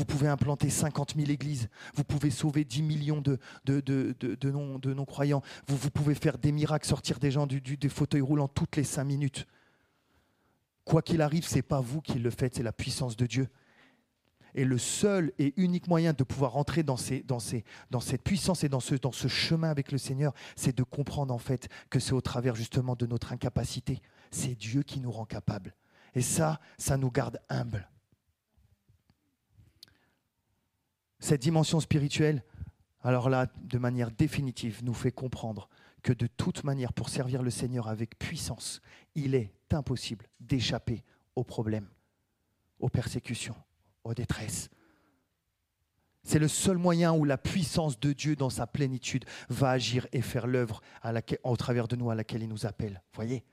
Vous 0.00 0.06
pouvez 0.06 0.28
implanter 0.28 0.70
50 0.70 1.12
000 1.14 1.30
églises, 1.30 1.68
vous 1.94 2.04
pouvez 2.04 2.30
sauver 2.30 2.64
10 2.64 2.82
millions 2.82 3.20
de, 3.20 3.38
de, 3.66 3.80
de, 3.80 4.14
de 4.18 4.94
non-croyants, 4.94 5.42
vous, 5.68 5.90
pouvez 5.90 6.14
faire 6.14 6.38
des 6.38 6.52
miracles, 6.52 6.86
sortir 6.86 7.18
des 7.18 7.30
gens 7.30 7.46
du, 7.46 7.60
du, 7.60 7.76
des 7.76 7.90
fauteuils 7.90 8.22
roulants 8.22 8.48
toutes 8.48 8.76
les 8.76 8.84
5 8.84 9.04
minutes. 9.04 9.46
Quoi 10.86 11.02
qu'il 11.02 11.20
arrive, 11.20 11.46
ce 11.46 11.56
n'est 11.56 11.62
pas 11.62 11.82
vous 11.82 12.00
qui 12.00 12.18
le 12.18 12.30
faites, 12.30 12.54
c'est 12.54 12.62
la 12.62 12.72
puissance 12.72 13.14
de 13.14 13.26
Dieu. 13.26 13.48
Et 14.54 14.64
le 14.64 14.78
seul 14.78 15.32
et 15.38 15.52
unique 15.58 15.86
moyen 15.86 16.14
de 16.14 16.24
pouvoir 16.24 16.56
entrer 16.56 16.82
dans, 16.82 16.96
ces, 16.96 17.22
dans, 17.22 17.36
dans 17.90 18.00
cette 18.00 18.22
puissance 18.22 18.64
et 18.64 18.70
dans 18.70 18.80
ce, 18.80 18.94
dans 18.94 19.12
ce 19.12 19.28
chemin 19.28 19.68
avec 19.68 19.92
le 19.92 19.98
Seigneur, 19.98 20.32
c'est 20.56 20.74
de 20.74 20.82
comprendre 20.82 21.34
en 21.34 21.38
fait 21.38 21.68
que 21.90 22.00
c'est 22.00 22.14
au 22.14 22.22
travers 22.22 22.54
justement 22.54 22.96
de 22.96 23.04
notre 23.04 23.34
incapacité. 23.34 24.00
C'est 24.30 24.54
Dieu 24.54 24.82
qui 24.82 24.98
nous 24.98 25.12
rend 25.12 25.26
capables. 25.26 25.74
Et 26.14 26.22
ça, 26.22 26.58
ça 26.78 26.96
nous 26.96 27.10
garde 27.10 27.38
humbles. 27.50 27.86
Cette 31.20 31.42
dimension 31.42 31.80
spirituelle, 31.80 32.42
alors 33.02 33.28
là, 33.28 33.46
de 33.62 33.78
manière 33.78 34.10
définitive, 34.10 34.82
nous 34.82 34.94
fait 34.94 35.12
comprendre 35.12 35.68
que 36.02 36.12
de 36.12 36.26
toute 36.26 36.64
manière, 36.64 36.92
pour 36.94 37.10
servir 37.10 37.42
le 37.42 37.50
Seigneur 37.50 37.88
avec 37.88 38.18
puissance, 38.18 38.80
il 39.14 39.34
est 39.34 39.52
impossible 39.70 40.26
d'échapper 40.40 41.04
aux 41.36 41.44
problèmes, 41.44 41.88
aux 42.78 42.88
persécutions, 42.88 43.56
aux 44.04 44.14
détresses. 44.14 44.70
C'est 46.22 46.38
le 46.38 46.48
seul 46.48 46.76
moyen 46.76 47.12
où 47.12 47.24
la 47.24 47.38
puissance 47.38 47.98
de 47.98 48.12
Dieu 48.12 48.36
dans 48.36 48.50
sa 48.50 48.66
plénitude 48.66 49.24
va 49.48 49.70
agir 49.70 50.06
et 50.12 50.22
faire 50.22 50.46
l'œuvre 50.46 50.82
au 51.44 51.56
travers 51.56 51.88
de 51.88 51.96
nous 51.96 52.10
à 52.10 52.14
laquelle 52.14 52.42
il 52.42 52.48
nous 52.48 52.66
appelle. 52.66 53.02
Voyez? 53.14 53.44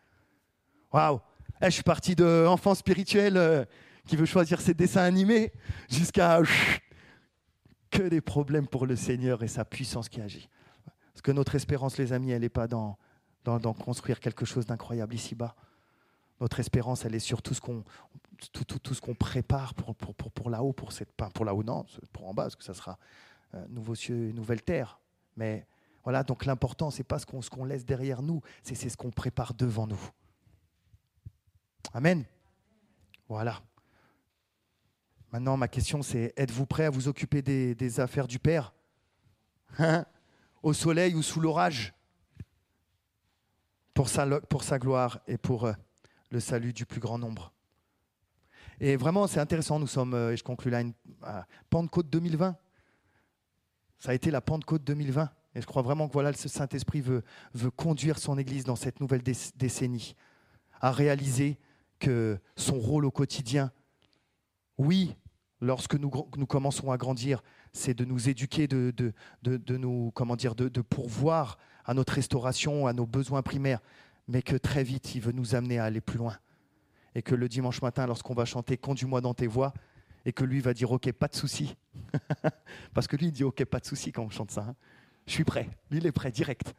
Waouh 0.91 1.19
eh, 1.61 1.65
Je 1.65 1.71
suis 1.71 1.83
parti 1.83 2.15
d'enfant 2.15 2.75
spirituel 2.75 3.37
euh, 3.37 3.65
qui 4.05 4.15
veut 4.15 4.25
choisir 4.25 4.59
ses 4.61 4.73
dessins 4.73 5.03
animés 5.03 5.53
jusqu'à 5.89 6.33
que 7.89 8.03
des 8.03 8.21
problèmes 8.21 8.67
pour 8.67 8.85
le 8.85 8.95
Seigneur 8.95 9.43
et 9.43 9.47
sa 9.47 9.65
puissance 9.65 10.09
qui 10.09 10.21
agit. 10.21 10.49
Parce 11.13 11.21
que 11.21 11.31
notre 11.31 11.55
espérance, 11.55 11.97
les 11.97 12.13
amis, 12.13 12.31
elle 12.31 12.41
n'est 12.41 12.49
pas 12.49 12.67
dans, 12.67 12.97
construire 13.79 14.19
quelque 14.19 14.45
chose 14.45 14.65
d'incroyable 14.65 15.15
ici-bas. 15.15 15.55
Notre 16.39 16.59
espérance, 16.59 17.05
elle 17.05 17.15
est 17.15 17.19
sur 17.19 17.41
tout 17.41 17.53
ce 17.53 17.61
qu'on 17.61 17.83
tout, 18.51 18.63
tout, 18.65 18.77
tout, 18.77 19.13
prépare 19.15 19.73
pour, 19.73 19.95
pour, 19.95 20.13
pour, 20.13 20.31
pour 20.31 20.49
là-haut, 20.51 20.73
pour 20.73 20.91
cette 20.91 21.11
pour 21.33 21.43
là-haut 21.43 21.63
non, 21.63 21.85
pour 22.13 22.27
en 22.27 22.33
bas, 22.33 22.43
parce 22.43 22.55
que 22.55 22.63
ça 22.63 22.75
sera 22.75 22.99
euh, 23.55 23.65
nouveaux 23.69 23.95
cieux 23.95 24.29
et 24.29 24.33
nouvelle 24.33 24.61
terre. 24.61 24.99
Mais 25.35 25.65
voilà, 26.03 26.23
donc 26.23 26.45
l'important, 26.45 26.91
c'est 26.91 27.03
pas 27.03 27.17
ce 27.19 27.25
qu'on 27.25 27.65
laisse 27.65 27.85
derrière 27.85 28.21
nous, 28.21 28.41
c'est 28.63 28.75
ce 28.75 28.95
qu'on 28.95 29.09
prépare 29.09 29.53
devant 29.53 29.87
nous. 29.87 29.99
Amen. 31.93 32.23
Voilà. 33.27 33.61
Maintenant, 35.37 35.55
ma 35.55 35.67
question, 35.67 36.01
c'est 36.01 36.33
êtes-vous 36.35 36.65
prêt 36.65 36.85
à 36.85 36.89
vous 36.89 37.09
occuper 37.09 37.43
des, 37.43 37.99
affaires 37.99 38.27
du 38.27 38.39
Père? 38.39 38.73
Hein? 39.77 40.03
Au 40.63 40.73
soleil 40.73 41.13
ou 41.13 41.21
sous 41.21 41.39
l'orage? 41.39 41.93
Pour 43.93 44.09
sa, 44.09 44.79
gloire 44.79 45.19
et 45.27 45.37
pour 45.37 45.65
euh, 45.65 45.73
le 46.31 46.39
salut 46.39 46.73
du 46.73 46.87
plus 46.87 46.99
grand 46.99 47.19
nombre. 47.19 47.53
Et 48.79 48.95
vraiment, 48.95 49.27
c'est 49.27 49.39
intéressant. 49.39 49.77
Nous 49.77 49.85
sommes, 49.85 50.15
euh, 50.15 50.33
et 50.33 50.37
je 50.37 50.43
conclue 50.43 50.71
là, 50.71 50.81
une, 50.81 50.93
à 51.21 51.45
Pentecôte 51.69 52.09
2020. 52.09 52.57
Ça 53.99 54.09
a 54.09 54.13
été 54.15 54.31
la 54.31 54.41
Pentecôte 54.41 54.83
2020. 54.85 55.29
Et 55.53 55.61
je 55.61 55.67
crois 55.67 55.83
vraiment 55.83 56.07
que 56.07 56.13
voilà, 56.13 56.31
le 56.31 56.35
Saint-Esprit 56.35 57.01
veut 57.01 57.21
conduire 57.75 58.17
son 58.17 58.39
Église 58.39 58.63
dans 58.63 58.75
cette 58.75 58.99
nouvelle 59.01 59.21
décennie 59.21 60.15
à 60.81 60.91
réaliser 60.91 61.59
que 61.99 62.39
son 62.55 62.79
rôle 62.79 63.05
au 63.05 63.11
quotidien, 63.11 63.71
oui, 64.79 65.15
lorsque 65.61 65.95
nous, 65.95 66.09
commençons 66.09 66.91
à 66.91 66.97
grandir, 66.97 67.43
c'est 67.73 67.93
de 67.93 68.05
nous 68.05 68.29
éduquer, 68.29 68.67
de, 68.67 68.93
nous, 69.69 70.11
comment 70.13 70.35
dire, 70.35 70.55
de, 70.55 70.81
pourvoir 70.81 71.57
à 71.85 71.93
notre 71.93 72.13
restauration, 72.13 72.87
à 72.87 72.93
nos 72.93 73.05
besoins 73.05 73.41
primaires, 73.41 73.79
mais 74.27 74.41
que 74.41 74.55
très 74.55 74.83
vite, 74.83 75.15
il 75.15 75.21
veut 75.21 75.31
nous 75.31 75.55
amener 75.55 75.79
à 75.79 75.85
aller 75.85 76.01
plus 76.01 76.17
loin. 76.17 76.37
Et 77.15 77.21
que 77.21 77.33
le 77.33 77.47
dimanche 77.47 77.81
matin, 77.81 78.05
lorsqu'on 78.05 78.33
va 78.33 78.45
chanter 78.45 78.77
Conduis-moi 78.77 79.21
dans 79.21 79.33
tes 79.33 79.47
voix, 79.47 79.73
et 80.25 80.33
que 80.33 80.43
lui 80.43 80.59
va 80.59 80.73
dire 80.73 80.91
Ok, 80.91 81.11
pas 81.13 81.27
de 81.27 81.35
souci. 81.35 81.75
Parce 82.93 83.07
que 83.07 83.15
lui, 83.15 83.27
il 83.27 83.31
dit 83.31 83.43
Ok, 83.43 83.63
pas 83.65 83.79
de 83.79 83.85
souci 83.85 84.11
quand 84.11 84.23
on 84.23 84.29
chante 84.29 84.51
ça. 84.51 84.65
Hein. 84.69 84.75
Je 85.25 85.31
suis 85.31 85.45
prêt. 85.45 85.69
Lui, 85.89 85.99
il 85.99 86.05
est 86.05 86.11
prêt, 86.11 86.31
direct. 86.31 86.75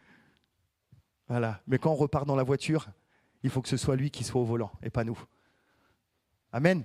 Voilà. 1.29 1.61
Mais 1.67 1.79
quand 1.79 1.91
on 1.91 1.97
repart 1.97 2.27
dans 2.27 2.37
la 2.37 2.43
voiture, 2.43 2.89
il 3.43 3.51
faut 3.51 3.63
que 3.63 3.69
ce 3.69 3.77
soit 3.77 3.97
lui 3.97 4.11
qui 4.11 4.25
soit 4.25 4.41
au 4.41 4.45
volant 4.45 4.73
et 4.83 4.91
pas 4.91 5.05
nous. 5.05 5.19
Amen. 6.53 6.85